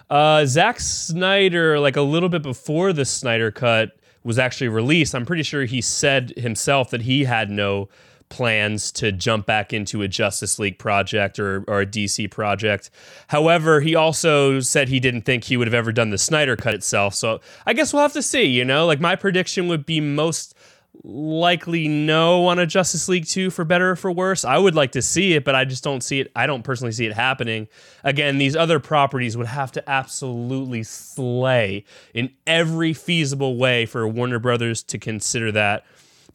Uh, 0.10 0.46
Zack 0.46 0.80
Snyder, 0.80 1.80
like 1.80 1.96
a 1.96 2.02
little 2.02 2.30
bit 2.30 2.42
before 2.42 2.94
the 2.94 3.06
Snyder 3.06 3.52
Cut 3.52 3.92
was 4.24 4.40
actually 4.40 4.70
released, 4.70 5.14
I'm 5.14 5.26
pretty 5.26 5.44
sure 5.44 5.66
he 5.66 5.82
said 5.82 6.34
himself 6.38 6.90
that 6.90 7.04
he 7.04 7.26
had 7.26 7.50
no 7.50 7.90
plans 8.30 8.92
to 8.94 9.12
jump 9.12 9.46
back 9.46 9.74
into 9.74 10.02
a 10.02 10.08
Justice 10.08 10.60
League 10.60 10.80
project 10.80 11.40
or, 11.40 11.64
or 11.68 11.82
a 11.82 11.86
DC 11.86 12.30
project. 12.32 12.90
However, 13.28 13.82
he 13.82 13.96
also 13.96 14.60
said 14.60 14.90
he 14.90 15.00
didn't 15.00 15.22
think 15.22 15.46
he 15.46 15.58
would 15.58 15.68
have 15.68 15.74
ever 15.74 15.92
done 15.92 16.10
the 16.10 16.18
Snyder 16.18 16.56
cut 16.56 16.74
itself. 16.74 17.16
So 17.16 17.40
I 17.66 17.74
guess 17.74 17.94
we'll 17.94 18.02
have 18.02 18.14
to 18.14 18.22
see, 18.22 18.46
you 18.46 18.66
know? 18.66 18.86
Like 18.86 19.00
my 19.00 19.16
prediction 19.16 19.68
would 19.68 19.86
be 19.86 20.00
most 20.00 20.56
likely 21.04 21.88
no 21.88 22.48
on 22.48 22.60
a 22.60 22.66
Justice 22.66 23.08
League 23.08 23.26
2 23.26 23.50
for 23.50 23.66
better 23.66 23.92
or 23.92 23.96
for 23.96 24.12
worse. 24.12 24.46
I 24.46 24.58
would 24.58 24.76
like 24.76 24.92
to 24.94 25.02
see 25.02 25.34
it, 25.34 25.44
but 25.44 25.56
I 25.56 25.66
just 25.66 25.84
don't 25.84 26.02
see 26.02 26.20
it. 26.20 26.32
I 26.36 26.48
don't 26.48 26.64
personally 26.64 26.92
see 26.92 27.06
it 27.06 27.14
happening. 27.14 27.68
Again, 28.04 28.38
these 28.38 28.56
other 28.56 28.80
properties 28.80 29.36
would 29.38 29.48
have 29.48 29.72
to 29.74 29.90
absolutely 29.90 30.84
slay 30.84 31.86
in 32.14 32.32
every 32.48 32.94
feasible 32.94 33.58
way 33.58 33.86
for 33.86 34.08
Warner 34.08 34.40
Brothers 34.40 34.84
to 34.84 34.98
consider 34.98 35.52
that 35.52 35.86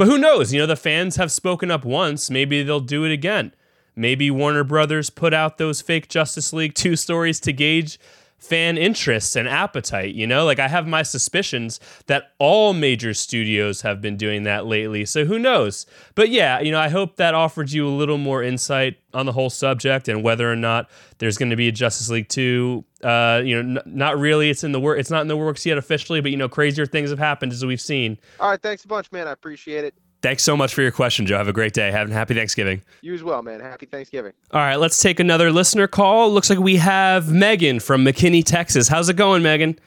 but 0.00 0.08
who 0.08 0.16
knows? 0.16 0.50
You 0.50 0.60
know, 0.60 0.66
the 0.66 0.76
fans 0.76 1.16
have 1.16 1.30
spoken 1.30 1.70
up 1.70 1.84
once. 1.84 2.30
Maybe 2.30 2.62
they'll 2.62 2.80
do 2.80 3.04
it 3.04 3.12
again. 3.12 3.52
Maybe 3.94 4.30
Warner 4.30 4.64
Brothers 4.64 5.10
put 5.10 5.34
out 5.34 5.58
those 5.58 5.82
fake 5.82 6.08
Justice 6.08 6.54
League 6.54 6.72
2 6.74 6.96
stories 6.96 7.38
to 7.40 7.52
gauge 7.52 8.00
fan 8.38 8.78
interest 8.78 9.36
and 9.36 9.46
appetite. 9.46 10.14
You 10.14 10.26
know, 10.26 10.46
like 10.46 10.58
I 10.58 10.68
have 10.68 10.86
my 10.86 11.02
suspicions 11.02 11.80
that 12.06 12.32
all 12.38 12.72
major 12.72 13.12
studios 13.12 13.82
have 13.82 14.00
been 14.00 14.16
doing 14.16 14.44
that 14.44 14.64
lately. 14.64 15.04
So 15.04 15.26
who 15.26 15.38
knows? 15.38 15.84
But 16.14 16.30
yeah, 16.30 16.60
you 16.60 16.72
know, 16.72 16.80
I 16.80 16.88
hope 16.88 17.16
that 17.16 17.34
offered 17.34 17.70
you 17.70 17.86
a 17.86 17.92
little 17.92 18.16
more 18.16 18.42
insight 18.42 18.96
on 19.12 19.26
the 19.26 19.32
whole 19.32 19.50
subject 19.50 20.08
and 20.08 20.22
whether 20.22 20.50
or 20.50 20.56
not 20.56 20.88
there's 21.18 21.36
going 21.36 21.50
to 21.50 21.56
be 21.56 21.68
a 21.68 21.72
Justice 21.72 22.08
League 22.08 22.30
2. 22.30 22.86
Uh, 23.02 23.40
you 23.44 23.62
know, 23.62 23.80
n- 23.80 23.92
not 23.94 24.18
really. 24.18 24.50
It's 24.50 24.64
in 24.64 24.72
the 24.72 24.80
work. 24.80 24.98
It's 24.98 25.10
not 25.10 25.22
in 25.22 25.28
the 25.28 25.36
works 25.36 25.64
yet 25.64 25.78
officially, 25.78 26.20
but 26.20 26.30
you 26.30 26.36
know, 26.36 26.48
crazier 26.48 26.86
things 26.86 27.10
have 27.10 27.18
happened 27.18 27.52
as 27.52 27.64
we've 27.64 27.80
seen. 27.80 28.18
All 28.38 28.50
right, 28.50 28.60
thanks 28.60 28.84
a 28.84 28.88
bunch, 28.88 29.10
man. 29.12 29.26
I 29.28 29.32
appreciate 29.32 29.84
it. 29.84 29.94
Thanks 30.22 30.42
so 30.42 30.54
much 30.54 30.74
for 30.74 30.82
your 30.82 30.90
question, 30.92 31.24
Joe. 31.24 31.38
Have 31.38 31.48
a 31.48 31.52
great 31.52 31.72
day. 31.72 31.90
Have 31.90 32.10
a 32.10 32.12
happy 32.12 32.34
Thanksgiving. 32.34 32.82
You 33.00 33.14
as 33.14 33.22
well, 33.22 33.42
man. 33.42 33.58
Happy 33.60 33.86
Thanksgiving. 33.86 34.32
All 34.52 34.60
right, 34.60 34.76
let's 34.76 35.00
take 35.00 35.18
another 35.18 35.50
listener 35.50 35.86
call. 35.86 36.30
Looks 36.30 36.50
like 36.50 36.58
we 36.58 36.76
have 36.76 37.32
Megan 37.32 37.80
from 37.80 38.04
McKinney, 38.04 38.44
Texas. 38.44 38.86
How's 38.86 39.08
it 39.08 39.16
going, 39.16 39.42
Megan? 39.42 39.78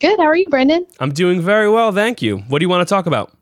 Good. 0.00 0.18
How 0.18 0.24
are 0.24 0.36
you, 0.36 0.46
Brendan? 0.46 0.86
I'm 1.00 1.12
doing 1.12 1.42
very 1.42 1.68
well, 1.68 1.92
thank 1.92 2.22
you. 2.22 2.38
What 2.48 2.60
do 2.60 2.64
you 2.64 2.70
want 2.70 2.86
to 2.88 2.90
talk 2.90 3.04
about? 3.04 3.36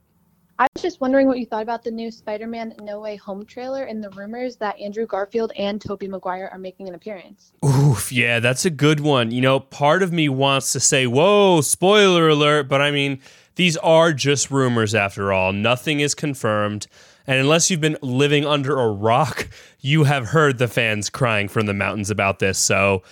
I 0.56 0.68
was 0.72 0.82
just 0.82 1.00
wondering 1.00 1.26
what 1.26 1.40
you 1.40 1.46
thought 1.46 1.62
about 1.62 1.82
the 1.82 1.90
new 1.90 2.12
Spider-Man 2.12 2.76
No 2.80 3.00
Way 3.00 3.16
Home 3.16 3.44
trailer 3.44 3.84
and 3.84 4.02
the 4.02 4.10
rumors 4.10 4.56
that 4.56 4.78
Andrew 4.78 5.04
Garfield 5.04 5.50
and 5.58 5.80
Tobey 5.80 6.06
Maguire 6.06 6.48
are 6.52 6.58
making 6.58 6.88
an 6.88 6.94
appearance. 6.94 7.52
Oof, 7.64 8.12
yeah, 8.12 8.38
that's 8.38 8.64
a 8.64 8.70
good 8.70 9.00
one. 9.00 9.32
You 9.32 9.40
know, 9.40 9.58
part 9.58 10.00
of 10.00 10.12
me 10.12 10.28
wants 10.28 10.72
to 10.72 10.78
say, 10.78 11.08
whoa, 11.08 11.60
spoiler 11.60 12.28
alert, 12.28 12.68
but 12.68 12.80
I 12.80 12.92
mean, 12.92 13.18
these 13.56 13.76
are 13.78 14.12
just 14.12 14.52
rumors 14.52 14.94
after 14.94 15.32
all. 15.32 15.52
Nothing 15.52 15.98
is 15.98 16.14
confirmed. 16.14 16.86
And 17.26 17.40
unless 17.40 17.68
you've 17.68 17.80
been 17.80 17.98
living 18.00 18.46
under 18.46 18.78
a 18.78 18.92
rock, 18.92 19.48
you 19.80 20.04
have 20.04 20.28
heard 20.28 20.58
the 20.58 20.68
fans 20.68 21.10
crying 21.10 21.48
from 21.48 21.66
the 21.66 21.74
mountains 21.74 22.10
about 22.10 22.38
this. 22.38 22.58
So, 22.58 23.02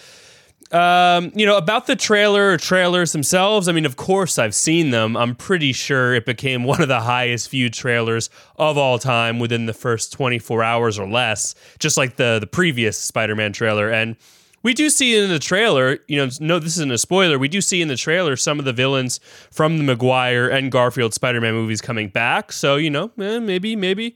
um, 0.72 1.32
you 1.34 1.44
know, 1.44 1.56
about 1.56 1.86
the 1.86 1.96
trailer 1.96 2.50
or 2.50 2.56
trailers 2.56 3.12
themselves, 3.12 3.68
I 3.68 3.72
mean, 3.72 3.84
of 3.84 3.96
course, 3.96 4.38
I've 4.38 4.54
seen 4.54 4.90
them. 4.90 5.16
I'm 5.16 5.34
pretty 5.34 5.72
sure 5.72 6.14
it 6.14 6.24
became 6.24 6.64
one 6.64 6.80
of 6.80 6.88
the 6.88 7.00
highest 7.00 7.50
viewed 7.50 7.74
trailers 7.74 8.30
of 8.56 8.78
all 8.78 8.98
time 8.98 9.38
within 9.38 9.66
the 9.66 9.74
first 9.74 10.12
24 10.12 10.62
hours 10.62 10.98
or 10.98 11.08
less, 11.08 11.54
just 11.78 11.96
like 11.96 12.16
the, 12.16 12.38
the 12.40 12.46
previous 12.46 12.98
Spider 12.98 13.36
Man 13.36 13.52
trailer. 13.52 13.90
And 13.90 14.16
we 14.62 14.74
do 14.74 14.90
see 14.90 15.16
in 15.16 15.28
the 15.28 15.38
trailer, 15.38 15.98
you 16.06 16.16
know, 16.16 16.30
no, 16.40 16.58
this 16.58 16.76
isn't 16.76 16.92
a 16.92 16.98
spoiler. 16.98 17.38
We 17.38 17.48
do 17.48 17.60
see 17.60 17.82
in 17.82 17.88
the 17.88 17.96
trailer 17.96 18.36
some 18.36 18.58
of 18.58 18.64
the 18.64 18.72
villains 18.72 19.18
from 19.50 19.78
the 19.78 19.84
Maguire 19.84 20.48
and 20.48 20.70
Garfield 20.70 21.14
Spider-Man 21.14 21.54
movies 21.54 21.80
coming 21.80 22.08
back. 22.08 22.52
So 22.52 22.76
you 22.76 22.90
know, 22.90 23.10
eh, 23.20 23.40
maybe, 23.40 23.74
maybe. 23.74 24.14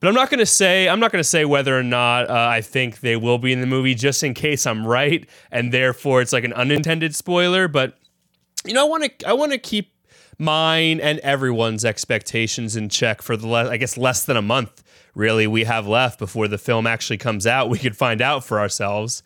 But 0.00 0.08
I'm 0.08 0.14
not 0.14 0.30
going 0.30 0.38
to 0.38 0.46
say 0.46 0.88
I'm 0.88 1.00
not 1.00 1.12
going 1.12 1.20
to 1.20 1.28
say 1.28 1.44
whether 1.44 1.76
or 1.76 1.82
not 1.82 2.30
uh, 2.30 2.48
I 2.50 2.60
think 2.60 3.00
they 3.00 3.16
will 3.16 3.38
be 3.38 3.52
in 3.52 3.60
the 3.60 3.66
movie, 3.66 3.94
just 3.94 4.22
in 4.22 4.34
case 4.34 4.66
I'm 4.66 4.86
right, 4.86 5.28
and 5.50 5.72
therefore 5.72 6.22
it's 6.22 6.32
like 6.32 6.44
an 6.44 6.52
unintended 6.52 7.14
spoiler. 7.14 7.68
But 7.68 7.98
you 8.64 8.74
know, 8.74 8.86
I 8.86 8.88
want 8.88 9.18
to 9.18 9.28
I 9.28 9.32
want 9.32 9.52
to 9.52 9.58
keep 9.58 9.92
mine 10.38 11.00
and 11.00 11.18
everyone's 11.20 11.84
expectations 11.84 12.76
in 12.76 12.88
check 12.88 13.22
for 13.22 13.36
the 13.36 13.48
le- 13.48 13.70
I 13.70 13.76
guess 13.76 13.96
less 13.96 14.24
than 14.24 14.36
a 14.36 14.42
month 14.42 14.84
really 15.14 15.48
we 15.48 15.64
have 15.64 15.86
left 15.86 16.18
before 16.18 16.46
the 16.46 16.58
film 16.58 16.86
actually 16.86 17.18
comes 17.18 17.46
out. 17.46 17.68
We 17.68 17.78
could 17.78 17.96
find 17.96 18.22
out 18.22 18.44
for 18.44 18.60
ourselves. 18.60 19.22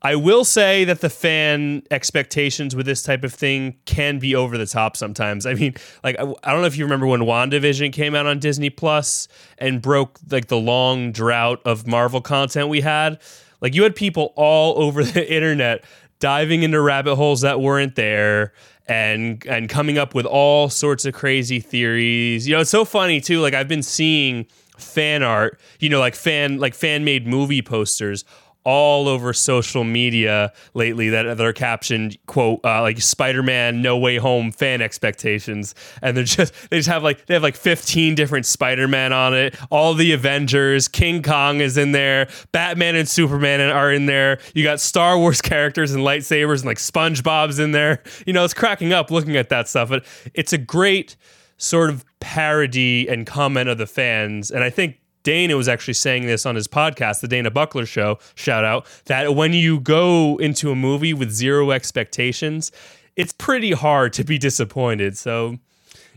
I 0.00 0.14
will 0.14 0.44
say 0.44 0.84
that 0.84 1.00
the 1.00 1.10
fan 1.10 1.82
expectations 1.90 2.76
with 2.76 2.86
this 2.86 3.02
type 3.02 3.24
of 3.24 3.34
thing 3.34 3.76
can 3.84 4.20
be 4.20 4.34
over 4.34 4.56
the 4.56 4.66
top 4.66 4.96
sometimes. 4.96 5.44
I 5.44 5.54
mean, 5.54 5.74
like 6.04 6.16
I, 6.20 6.22
I 6.44 6.52
don't 6.52 6.60
know 6.60 6.68
if 6.68 6.76
you 6.76 6.84
remember 6.84 7.06
when 7.06 7.22
WandaVision 7.22 7.92
came 7.92 8.14
out 8.14 8.26
on 8.26 8.38
Disney 8.38 8.70
Plus 8.70 9.26
and 9.58 9.82
broke 9.82 10.20
like 10.30 10.46
the 10.46 10.56
long 10.56 11.10
drought 11.10 11.60
of 11.64 11.86
Marvel 11.86 12.20
content 12.20 12.68
we 12.68 12.80
had. 12.80 13.20
Like 13.60 13.74
you 13.74 13.82
had 13.82 13.96
people 13.96 14.32
all 14.36 14.80
over 14.82 15.02
the 15.02 15.32
internet 15.32 15.84
diving 16.20 16.62
into 16.62 16.80
rabbit 16.80 17.16
holes 17.16 17.40
that 17.40 17.60
weren't 17.60 17.96
there 17.96 18.52
and 18.86 19.44
and 19.46 19.68
coming 19.68 19.98
up 19.98 20.14
with 20.14 20.26
all 20.26 20.68
sorts 20.68 21.06
of 21.06 21.14
crazy 21.14 21.58
theories. 21.58 22.46
You 22.46 22.54
know, 22.54 22.60
it's 22.60 22.70
so 22.70 22.84
funny 22.84 23.20
too. 23.20 23.40
Like 23.40 23.54
I've 23.54 23.68
been 23.68 23.82
seeing 23.82 24.46
fan 24.78 25.24
art, 25.24 25.60
you 25.80 25.88
know, 25.88 25.98
like 25.98 26.14
fan 26.14 26.58
like 26.58 26.74
fan 26.74 27.04
made 27.04 27.26
movie 27.26 27.62
posters 27.62 28.24
all 28.64 29.08
over 29.08 29.32
social 29.32 29.84
media 29.84 30.52
lately 30.74 31.08
that, 31.08 31.22
that 31.22 31.40
are 31.40 31.52
captioned 31.52 32.18
quote 32.26 32.60
uh, 32.64 32.82
like 32.82 33.00
spider-man 33.00 33.80
no 33.80 33.96
way 33.96 34.16
home 34.16 34.52
fan 34.52 34.82
expectations. 34.82 35.74
And 36.02 36.16
they're 36.16 36.24
just 36.24 36.52
they 36.70 36.78
just 36.78 36.88
have 36.88 37.02
like 37.02 37.26
they 37.26 37.34
have 37.34 37.42
like 37.42 37.56
15 37.56 38.14
different 38.14 38.46
spider-man 38.46 39.12
on 39.12 39.34
it. 39.34 39.56
All 39.70 39.94
the 39.94 40.12
avengers 40.12 40.88
king 40.88 41.22
kong 41.22 41.60
is 41.60 41.78
in 41.78 41.92
there 41.92 42.28
batman 42.52 42.96
and 42.96 43.08
superman 43.08 43.60
are 43.60 43.92
in 43.92 44.06
there. 44.06 44.38
You 44.54 44.64
got 44.64 44.80
star 44.80 45.18
wars 45.18 45.40
characters 45.42 45.92
and 45.92 46.04
lightsabers 46.04 46.58
and 46.58 46.66
like 46.66 46.78
spongebob's 46.78 47.58
in 47.58 47.72
there. 47.72 48.02
You 48.26 48.32
know 48.32 48.44
it's 48.44 48.54
cracking 48.54 48.92
up 48.92 49.10
looking 49.10 49.36
at 49.36 49.48
that 49.48 49.68
stuff 49.68 49.88
but 49.88 50.04
it's 50.34 50.52
a 50.52 50.58
great 50.58 51.16
sort 51.56 51.90
of 51.90 52.04
parody 52.20 53.08
and 53.08 53.26
comment 53.26 53.68
of 53.68 53.78
the 53.78 53.86
fans. 53.86 54.50
And 54.50 54.62
i 54.62 54.70
think 54.70 55.00
Dana 55.28 55.58
was 55.58 55.68
actually 55.68 55.92
saying 55.92 56.24
this 56.24 56.46
on 56.46 56.54
his 56.54 56.66
podcast, 56.66 57.20
the 57.20 57.28
Dana 57.28 57.50
Buckler 57.50 57.84
Show, 57.84 58.18
shout 58.34 58.64
out, 58.64 58.86
that 59.04 59.34
when 59.34 59.52
you 59.52 59.78
go 59.78 60.38
into 60.38 60.70
a 60.70 60.74
movie 60.74 61.12
with 61.12 61.30
zero 61.30 61.70
expectations, 61.70 62.72
it's 63.14 63.34
pretty 63.34 63.72
hard 63.72 64.14
to 64.14 64.24
be 64.24 64.38
disappointed. 64.38 65.18
So, 65.18 65.58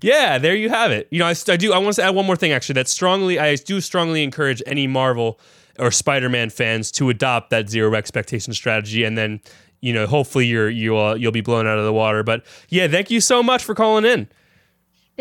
yeah, 0.02 0.38
there 0.38 0.56
you 0.56 0.70
have 0.70 0.92
it. 0.92 1.10
You 1.12 1.20
know, 1.20 1.26
I, 1.26 1.36
I 1.50 1.58
do. 1.58 1.74
I 1.74 1.78
want 1.80 1.98
to 1.98 2.04
add 2.04 2.16
one 2.16 2.26
more 2.26 2.38
thing 2.38 2.54
actually. 2.54 2.76
That 2.76 2.88
strongly, 2.88 3.38
I 3.38 3.56
do 3.56 3.82
strongly 3.82 4.24
encourage 4.24 4.64
any 4.66 4.88
Marvel 4.88 5.42
or 5.78 5.92
Spider-Man 5.92 6.50
fans 6.50 6.90
to 6.92 7.10
adopt 7.10 7.50
that 7.50 7.70
zero 7.70 7.94
expectation 7.96 8.54
strategy, 8.54 9.04
and 9.04 9.18
then 9.18 9.42
you 9.82 9.92
know, 9.92 10.08
hopefully 10.08 10.46
you're 10.46 10.70
you'll 10.70 11.18
you'll 11.18 11.34
be 11.34 11.42
blown 11.42 11.68
out 11.68 11.78
of 11.78 11.84
the 11.84 11.92
water. 11.92 12.24
But 12.24 12.46
yeah, 12.70 12.88
thank 12.88 13.12
you 13.12 13.20
so 13.20 13.44
much 13.44 13.66
for 13.66 13.76
calling 13.76 14.06
in. 14.06 14.30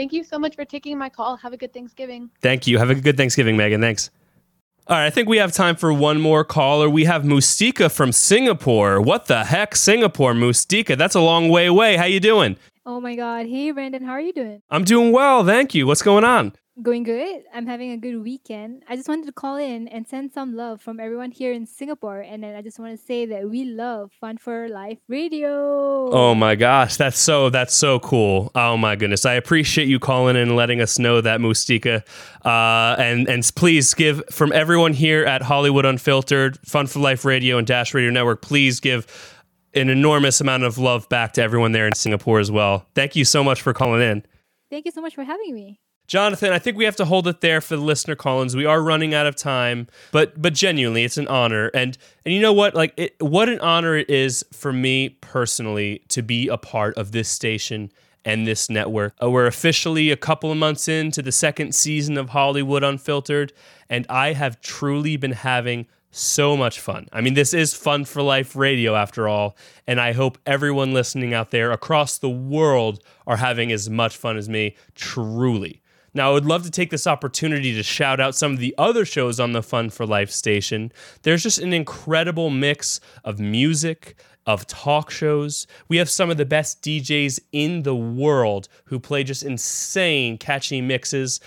Thank 0.00 0.14
you 0.14 0.24
so 0.24 0.38
much 0.38 0.56
for 0.56 0.64
taking 0.64 0.96
my 0.96 1.10
call. 1.10 1.36
Have 1.36 1.52
a 1.52 1.58
good 1.58 1.74
Thanksgiving. 1.74 2.30
Thank 2.40 2.66
you. 2.66 2.78
Have 2.78 2.88
a 2.88 2.94
good 2.94 3.18
Thanksgiving, 3.18 3.58
Megan. 3.58 3.82
Thanks. 3.82 4.08
All 4.86 4.96
right, 4.96 5.04
I 5.04 5.10
think 5.10 5.28
we 5.28 5.36
have 5.36 5.52
time 5.52 5.76
for 5.76 5.92
one 5.92 6.22
more 6.22 6.42
caller. 6.42 6.88
We 6.88 7.04
have 7.04 7.22
Mustika 7.22 7.92
from 7.92 8.10
Singapore. 8.10 9.02
What 9.02 9.26
the 9.26 9.44
heck, 9.44 9.76
Singapore, 9.76 10.32
Mustika? 10.32 10.96
That's 10.96 11.14
a 11.14 11.20
long 11.20 11.50
way 11.50 11.66
away. 11.66 11.98
How 11.98 12.06
you 12.06 12.18
doing? 12.18 12.56
Oh 12.86 12.98
my 12.98 13.14
God. 13.14 13.44
Hey, 13.44 13.72
Brandon, 13.72 14.02
how 14.02 14.12
are 14.12 14.22
you 14.22 14.32
doing? 14.32 14.62
I'm 14.70 14.84
doing 14.84 15.12
well, 15.12 15.44
thank 15.44 15.74
you. 15.74 15.86
What's 15.86 16.00
going 16.00 16.24
on? 16.24 16.54
Going 16.82 17.02
good. 17.02 17.42
I'm 17.52 17.66
having 17.66 17.90
a 17.90 17.98
good 17.98 18.22
weekend. 18.22 18.84
I 18.88 18.96
just 18.96 19.06
wanted 19.06 19.26
to 19.26 19.32
call 19.32 19.56
in 19.56 19.86
and 19.88 20.08
send 20.08 20.32
some 20.32 20.54
love 20.54 20.80
from 20.80 20.98
everyone 20.98 21.30
here 21.30 21.52
in 21.52 21.66
Singapore. 21.66 22.20
And 22.20 22.42
then 22.42 22.54
I 22.54 22.62
just 22.62 22.78
want 22.78 22.98
to 22.98 23.04
say 23.04 23.26
that 23.26 23.50
we 23.50 23.64
love 23.64 24.12
Fun 24.18 24.38
for 24.38 24.66
Life 24.68 24.98
Radio. 25.06 26.10
Oh 26.10 26.34
my 26.34 26.54
gosh, 26.54 26.96
that's 26.96 27.18
so 27.18 27.50
that's 27.50 27.74
so 27.74 27.98
cool. 27.98 28.50
Oh 28.54 28.78
my 28.78 28.96
goodness, 28.96 29.26
I 29.26 29.34
appreciate 29.34 29.88
you 29.88 29.98
calling 29.98 30.36
in 30.36 30.42
and 30.42 30.56
letting 30.56 30.80
us 30.80 30.98
know 30.98 31.20
that 31.20 31.40
Mustika. 31.40 32.02
Uh, 32.44 32.96
and 32.98 33.28
and 33.28 33.50
please 33.56 33.92
give 33.92 34.22
from 34.30 34.50
everyone 34.52 34.94
here 34.94 35.24
at 35.24 35.42
Hollywood 35.42 35.84
Unfiltered, 35.84 36.58
Fun 36.64 36.86
for 36.86 37.00
Life 37.00 37.26
Radio, 37.26 37.58
and 37.58 37.66
Dash 37.66 37.92
Radio 37.92 38.10
Network. 38.10 38.40
Please 38.40 38.80
give 38.80 39.06
an 39.74 39.90
enormous 39.90 40.40
amount 40.40 40.62
of 40.62 40.78
love 40.78 41.08
back 41.10 41.34
to 41.34 41.42
everyone 41.42 41.72
there 41.72 41.86
in 41.86 41.94
Singapore 41.94 42.40
as 42.40 42.50
well. 42.50 42.86
Thank 42.94 43.16
you 43.16 43.26
so 43.26 43.44
much 43.44 43.60
for 43.60 43.74
calling 43.74 44.00
in. 44.00 44.24
Thank 44.70 44.86
you 44.86 44.92
so 44.92 45.02
much 45.02 45.14
for 45.14 45.24
having 45.24 45.54
me. 45.54 45.80
Jonathan, 46.10 46.52
I 46.52 46.58
think 46.58 46.76
we 46.76 46.86
have 46.86 46.96
to 46.96 47.04
hold 47.04 47.28
it 47.28 47.40
there 47.40 47.60
for 47.60 47.76
the 47.76 47.82
listener 47.82 48.16
Collins. 48.16 48.56
We 48.56 48.66
are 48.66 48.82
running 48.82 49.14
out 49.14 49.28
of 49.28 49.36
time, 49.36 49.86
but 50.10 50.42
but 50.42 50.54
genuinely, 50.54 51.04
it's 51.04 51.16
an 51.16 51.28
honor. 51.28 51.70
And 51.72 51.96
and 52.24 52.34
you 52.34 52.40
know 52.40 52.52
what? 52.52 52.74
Like 52.74 52.92
it, 52.96 53.14
what 53.20 53.48
an 53.48 53.60
honor 53.60 53.94
it 53.94 54.10
is 54.10 54.44
for 54.52 54.72
me 54.72 55.10
personally 55.20 56.02
to 56.08 56.20
be 56.20 56.48
a 56.48 56.56
part 56.56 56.98
of 56.98 57.12
this 57.12 57.28
station 57.28 57.92
and 58.24 58.44
this 58.44 58.68
network. 58.68 59.14
Uh, 59.22 59.30
we're 59.30 59.46
officially 59.46 60.10
a 60.10 60.16
couple 60.16 60.50
of 60.50 60.58
months 60.58 60.88
into 60.88 61.22
the 61.22 61.30
second 61.30 61.76
season 61.76 62.18
of 62.18 62.30
Hollywood 62.30 62.82
Unfiltered, 62.82 63.52
and 63.88 64.04
I 64.08 64.32
have 64.32 64.60
truly 64.60 65.16
been 65.16 65.30
having 65.30 65.86
so 66.10 66.56
much 66.56 66.80
fun. 66.80 67.08
I 67.12 67.20
mean, 67.20 67.34
this 67.34 67.54
is 67.54 67.72
Fun 67.72 68.04
for 68.04 68.20
Life 68.20 68.56
radio 68.56 68.96
after 68.96 69.28
all, 69.28 69.56
and 69.86 70.00
I 70.00 70.10
hope 70.10 70.38
everyone 70.44 70.92
listening 70.92 71.34
out 71.34 71.52
there 71.52 71.70
across 71.70 72.18
the 72.18 72.28
world 72.28 73.00
are 73.28 73.36
having 73.36 73.70
as 73.70 73.88
much 73.88 74.16
fun 74.16 74.36
as 74.36 74.48
me, 74.48 74.74
truly. 74.96 75.79
Now, 76.12 76.30
I 76.30 76.32
would 76.32 76.46
love 76.46 76.64
to 76.64 76.70
take 76.70 76.90
this 76.90 77.06
opportunity 77.06 77.74
to 77.74 77.82
shout 77.82 78.20
out 78.20 78.34
some 78.34 78.52
of 78.52 78.58
the 78.58 78.74
other 78.76 79.04
shows 79.04 79.38
on 79.38 79.52
the 79.52 79.62
Fun 79.62 79.90
for 79.90 80.04
Life 80.04 80.30
station. 80.30 80.92
There's 81.22 81.42
just 81.42 81.58
an 81.58 81.72
incredible 81.72 82.50
mix 82.50 83.00
of 83.24 83.38
music, 83.38 84.16
of 84.46 84.66
talk 84.66 85.10
shows. 85.10 85.66
We 85.88 85.98
have 85.98 86.10
some 86.10 86.30
of 86.30 86.36
the 86.36 86.44
best 86.44 86.82
DJs 86.82 87.40
in 87.52 87.82
the 87.84 87.94
world 87.94 88.68
who 88.86 88.98
play 88.98 89.22
just 89.22 89.44
insane, 89.44 90.38
catchy 90.38 90.80
mixes. 90.80 91.40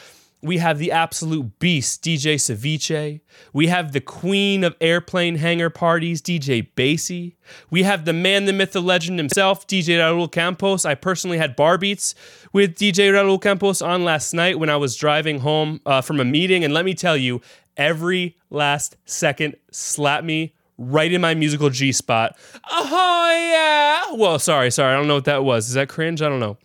We 0.43 0.57
have 0.57 0.77
the 0.77 0.91
absolute 0.91 1.57
beast, 1.57 2.03
DJ 2.03 2.35
Ceviche. 2.35 3.21
We 3.53 3.67
have 3.67 3.93
the 3.93 4.01
queen 4.01 4.65
of 4.65 4.75
airplane 4.81 5.35
hangar 5.35 5.69
parties, 5.69 6.21
DJ 6.21 6.67
Basie. 6.75 7.35
We 7.69 7.83
have 7.83 8.03
the 8.03 8.11
man, 8.11 8.43
the 8.43 8.51
myth, 8.51 8.73
the 8.73 8.81
legend 8.81 9.19
himself, 9.19 9.65
DJ 9.65 9.99
Raul 9.99 10.29
Campos. 10.29 10.83
I 10.83 10.95
personally 10.95 11.37
had 11.37 11.55
bar 11.55 11.77
beats 11.77 12.13
with 12.51 12.75
DJ 12.75 13.13
Raul 13.13 13.41
Campos 13.41 13.81
on 13.81 14.03
last 14.03 14.33
night 14.33 14.59
when 14.59 14.69
I 14.69 14.75
was 14.75 14.97
driving 14.97 15.39
home 15.39 15.79
uh, 15.85 16.01
from 16.01 16.19
a 16.19 16.25
meeting. 16.25 16.65
And 16.65 16.73
let 16.73 16.83
me 16.83 16.93
tell 16.93 17.15
you, 17.15 17.39
every 17.77 18.37
last 18.49 18.97
second 19.05 19.55
slapped 19.71 20.25
me 20.25 20.53
right 20.77 21.11
in 21.13 21.21
my 21.21 21.35
musical 21.35 21.69
G 21.69 21.93
spot. 21.93 22.37
Oh, 22.69 24.09
yeah. 24.11 24.17
Well, 24.17 24.39
sorry, 24.39 24.71
sorry. 24.71 24.93
I 24.93 24.97
don't 24.97 25.07
know 25.07 25.15
what 25.15 25.25
that 25.25 25.45
was. 25.45 25.69
Is 25.69 25.75
that 25.75 25.87
cringe? 25.87 26.21
I 26.21 26.27
don't 26.27 26.41
know. 26.41 26.57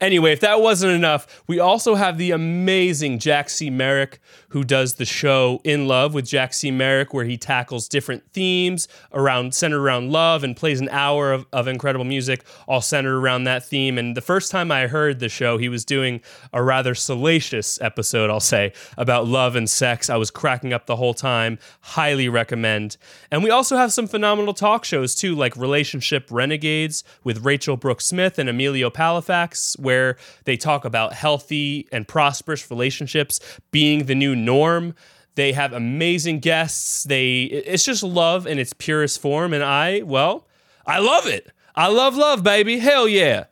Anyway, 0.00 0.32
if 0.32 0.40
that 0.40 0.60
wasn't 0.60 0.92
enough, 0.92 1.42
we 1.46 1.58
also 1.58 1.94
have 1.94 2.18
the 2.18 2.30
amazing 2.30 3.18
Jack 3.18 3.50
C. 3.50 3.70
Merrick, 3.70 4.20
who 4.50 4.64
does 4.64 4.94
the 4.94 5.04
show 5.04 5.60
In 5.64 5.86
Love 5.86 6.14
with 6.14 6.26
Jack 6.26 6.54
C. 6.54 6.70
Merrick, 6.70 7.12
where 7.14 7.24
he 7.24 7.36
tackles 7.36 7.88
different 7.88 8.22
themes 8.32 8.88
around 9.12 9.54
centered 9.54 9.80
around 9.80 10.10
love 10.10 10.44
and 10.44 10.56
plays 10.56 10.80
an 10.80 10.88
hour 10.90 11.32
of, 11.32 11.46
of 11.52 11.68
incredible 11.68 12.04
music, 12.04 12.44
all 12.66 12.80
centered 12.80 13.18
around 13.18 13.44
that 13.44 13.64
theme. 13.64 13.98
And 13.98 14.16
the 14.16 14.20
first 14.20 14.50
time 14.50 14.70
I 14.70 14.86
heard 14.86 15.18
the 15.20 15.28
show, 15.28 15.58
he 15.58 15.68
was 15.68 15.84
doing 15.84 16.20
a 16.52 16.62
rather 16.62 16.94
salacious 16.94 17.80
episode, 17.80 18.30
I'll 18.30 18.40
say, 18.40 18.72
about 18.96 19.26
love 19.26 19.56
and 19.56 19.68
sex. 19.68 20.10
I 20.10 20.16
was 20.16 20.30
cracking 20.30 20.72
up 20.72 20.86
the 20.86 20.96
whole 20.96 21.14
time. 21.14 21.58
Highly 21.80 22.28
recommend. 22.28 22.96
And 23.30 23.42
we 23.42 23.50
also 23.50 23.76
have 23.76 23.92
some 23.92 24.06
phenomenal 24.06 24.54
talk 24.54 24.84
shows 24.84 25.14
too, 25.14 25.34
like 25.34 25.56
Relationship 25.56 26.28
Renegades 26.30 27.04
with 27.24 27.44
Rachel 27.44 27.76
Brooks 27.76 28.06
Smith 28.06 28.38
and 28.38 28.48
Emilio 28.48 28.90
Palafax, 28.90 29.76
where 29.82 30.16
they 30.44 30.56
talk 30.56 30.84
about 30.84 31.12
healthy 31.12 31.88
and 31.92 32.06
prosperous 32.08 32.70
relationships 32.70 33.40
being 33.70 34.06
the 34.06 34.14
new 34.14 34.34
norm. 34.34 34.94
They 35.34 35.52
have 35.52 35.72
amazing 35.72 36.40
guests. 36.40 37.04
They 37.04 37.42
it's 37.42 37.84
just 37.84 38.02
love 38.02 38.46
in 38.46 38.58
its 38.58 38.72
purest 38.72 39.20
form 39.20 39.52
and 39.52 39.62
I, 39.64 40.02
well, 40.02 40.46
I 40.86 40.98
love 40.98 41.26
it. 41.26 41.50
I 41.74 41.88
love 41.88 42.16
love, 42.16 42.42
baby. 42.42 42.78
Hell 42.78 43.08
yeah. 43.08 43.44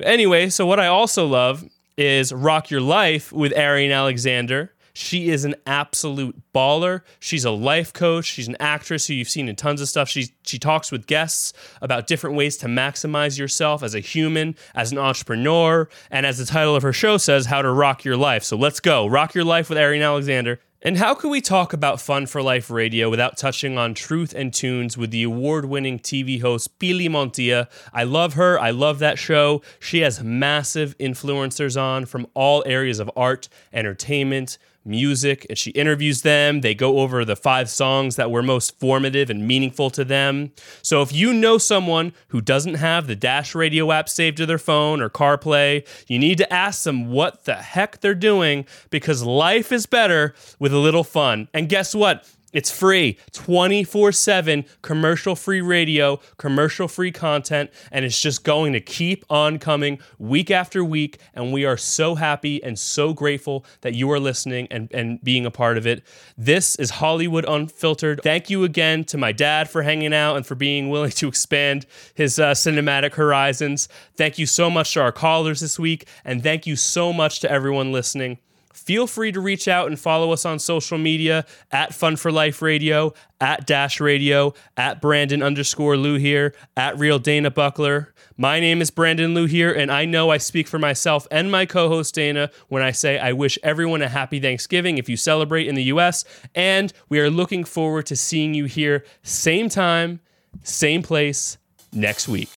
Anyway, 0.00 0.48
so 0.48 0.66
what 0.66 0.80
I 0.80 0.86
also 0.86 1.26
love 1.26 1.64
is 1.96 2.32
Rock 2.32 2.70
Your 2.70 2.80
Life 2.80 3.32
with 3.32 3.52
Arian 3.52 3.92
Alexander. 3.92 4.72
She 5.00 5.30
is 5.30 5.44
an 5.44 5.54
absolute 5.66 6.36
baller. 6.54 7.00
She's 7.18 7.44
a 7.44 7.50
life 7.50 7.92
coach. 7.92 8.26
She's 8.26 8.48
an 8.48 8.56
actress 8.60 9.06
who 9.06 9.14
you've 9.14 9.28
seen 9.28 9.48
in 9.48 9.56
tons 9.56 9.80
of 9.80 9.88
stuff. 9.88 10.08
She 10.08 10.34
she 10.44 10.58
talks 10.58 10.92
with 10.92 11.06
guests 11.06 11.52
about 11.80 12.06
different 12.06 12.36
ways 12.36 12.56
to 12.58 12.66
maximize 12.66 13.38
yourself 13.38 13.82
as 13.82 13.94
a 13.94 14.00
human, 14.00 14.56
as 14.74 14.92
an 14.92 14.98
entrepreneur, 14.98 15.88
and 16.10 16.26
as 16.26 16.38
the 16.38 16.44
title 16.44 16.76
of 16.76 16.82
her 16.82 16.92
show 16.92 17.16
says, 17.16 17.46
how 17.46 17.62
to 17.62 17.70
rock 17.70 18.04
your 18.04 18.16
life. 18.16 18.44
So 18.44 18.56
let's 18.56 18.80
go. 18.80 19.06
Rock 19.06 19.34
your 19.34 19.44
life 19.44 19.68
with 19.68 19.78
Arian 19.78 20.02
Alexander. 20.02 20.60
And 20.82 20.96
how 20.96 21.12
can 21.12 21.28
we 21.28 21.42
talk 21.42 21.74
about 21.74 22.00
Fun 22.00 22.24
for 22.24 22.42
Life 22.42 22.70
radio 22.70 23.10
without 23.10 23.36
touching 23.36 23.76
on 23.76 23.92
Truth 23.92 24.32
and 24.34 24.50
Tunes 24.50 24.96
with 24.96 25.10
the 25.10 25.24
award 25.24 25.66
winning 25.66 25.98
TV 25.98 26.40
host 26.40 26.78
Pili 26.78 27.06
Montilla? 27.06 27.68
I 27.92 28.04
love 28.04 28.32
her. 28.34 28.58
I 28.58 28.70
love 28.70 28.98
that 29.00 29.18
show. 29.18 29.60
She 29.78 29.98
has 29.98 30.22
massive 30.22 30.96
influencers 30.96 31.78
on 31.78 32.06
from 32.06 32.26
all 32.32 32.62
areas 32.64 32.98
of 32.98 33.10
art, 33.14 33.50
entertainment, 33.74 34.56
music, 34.84 35.46
and 35.48 35.58
she 35.58 35.70
interviews 35.72 36.22
them. 36.22 36.60
They 36.60 36.74
go 36.74 36.98
over 36.98 37.24
the 37.24 37.36
five 37.36 37.68
songs 37.70 38.16
that 38.16 38.30
were 38.30 38.42
most 38.42 38.78
formative 38.78 39.30
and 39.30 39.46
meaningful 39.46 39.90
to 39.90 40.04
them. 40.04 40.52
So 40.82 41.02
if 41.02 41.12
you 41.12 41.32
know 41.32 41.58
someone 41.58 42.12
who 42.28 42.40
doesn't 42.40 42.74
have 42.74 43.06
the 43.06 43.16
Dash 43.16 43.54
Radio 43.54 43.92
app 43.92 44.08
saved 44.08 44.36
to 44.38 44.46
their 44.46 44.58
phone 44.58 45.00
or 45.00 45.10
CarPlay, 45.10 45.86
you 46.08 46.18
need 46.18 46.38
to 46.38 46.52
ask 46.52 46.84
them 46.84 47.10
what 47.10 47.44
the 47.44 47.56
heck 47.56 48.00
they're 48.00 48.14
doing 48.14 48.66
because 48.90 49.22
life 49.22 49.72
is 49.72 49.86
better 49.86 50.34
with 50.58 50.72
a 50.72 50.78
little 50.78 51.04
fun. 51.04 51.48
And 51.52 51.68
guess 51.68 51.94
what? 51.94 52.26
It's 52.52 52.70
free, 52.70 53.16
24 53.32 54.12
7, 54.12 54.64
commercial 54.82 55.36
free 55.36 55.60
radio, 55.60 56.20
commercial 56.36 56.88
free 56.88 57.12
content, 57.12 57.70
and 57.92 58.04
it's 58.04 58.20
just 58.20 58.42
going 58.42 58.72
to 58.72 58.80
keep 58.80 59.24
on 59.30 59.58
coming 59.58 60.00
week 60.18 60.50
after 60.50 60.84
week. 60.84 61.18
And 61.32 61.52
we 61.52 61.64
are 61.64 61.76
so 61.76 62.16
happy 62.16 62.62
and 62.62 62.78
so 62.78 63.12
grateful 63.12 63.64
that 63.82 63.94
you 63.94 64.10
are 64.10 64.18
listening 64.18 64.66
and, 64.70 64.90
and 64.92 65.22
being 65.22 65.46
a 65.46 65.50
part 65.50 65.78
of 65.78 65.86
it. 65.86 66.02
This 66.36 66.74
is 66.76 66.90
Hollywood 66.90 67.44
Unfiltered. 67.46 68.20
Thank 68.22 68.50
you 68.50 68.64
again 68.64 69.04
to 69.04 69.16
my 69.16 69.30
dad 69.30 69.70
for 69.70 69.82
hanging 69.82 70.12
out 70.12 70.36
and 70.36 70.44
for 70.44 70.56
being 70.56 70.90
willing 70.90 71.10
to 71.12 71.28
expand 71.28 71.86
his 72.14 72.40
uh, 72.40 72.52
cinematic 72.52 73.14
horizons. 73.14 73.88
Thank 74.16 74.38
you 74.38 74.46
so 74.46 74.68
much 74.68 74.94
to 74.94 75.00
our 75.00 75.12
callers 75.12 75.60
this 75.60 75.78
week, 75.78 76.08
and 76.24 76.42
thank 76.42 76.66
you 76.66 76.74
so 76.74 77.12
much 77.12 77.40
to 77.40 77.50
everyone 77.50 77.92
listening 77.92 78.38
feel 78.72 79.06
free 79.06 79.32
to 79.32 79.40
reach 79.40 79.68
out 79.68 79.88
and 79.88 79.98
follow 79.98 80.32
us 80.32 80.44
on 80.44 80.58
social 80.58 80.98
media 80.98 81.44
at 81.70 81.94
Fun 81.94 82.16
for 82.16 82.30
Life 82.30 82.62
Radio, 82.62 83.12
at 83.40 83.66
Dash 83.66 84.00
Radio, 84.00 84.54
at 84.76 85.00
Brandon 85.00 85.42
underscore 85.42 85.94
Louhier, 85.94 86.52
at 86.76 86.98
Real 86.98 87.18
Dana 87.18 87.50
Buckler. 87.50 88.14
My 88.36 88.60
name 88.60 88.80
is 88.80 88.90
Brandon 88.90 89.34
Louhier, 89.34 89.76
and 89.76 89.90
I 89.90 90.04
know 90.04 90.30
I 90.30 90.38
speak 90.38 90.68
for 90.68 90.78
myself 90.78 91.26
and 91.30 91.50
my 91.50 91.66
co 91.66 91.88
host 91.88 92.14
Dana 92.14 92.50
when 92.68 92.82
I 92.82 92.90
say 92.90 93.18
I 93.18 93.32
wish 93.32 93.58
everyone 93.62 94.02
a 94.02 94.08
happy 94.08 94.40
Thanksgiving 94.40 94.98
if 94.98 95.08
you 95.08 95.16
celebrate 95.16 95.66
in 95.66 95.74
the 95.74 95.84
US, 95.84 96.24
and 96.54 96.92
we 97.08 97.18
are 97.20 97.30
looking 97.30 97.64
forward 97.64 98.06
to 98.06 98.16
seeing 98.16 98.54
you 98.54 98.66
here, 98.66 99.04
same 99.22 99.68
time, 99.68 100.20
same 100.62 101.02
place, 101.02 101.58
next 101.92 102.28
week. 102.28 102.50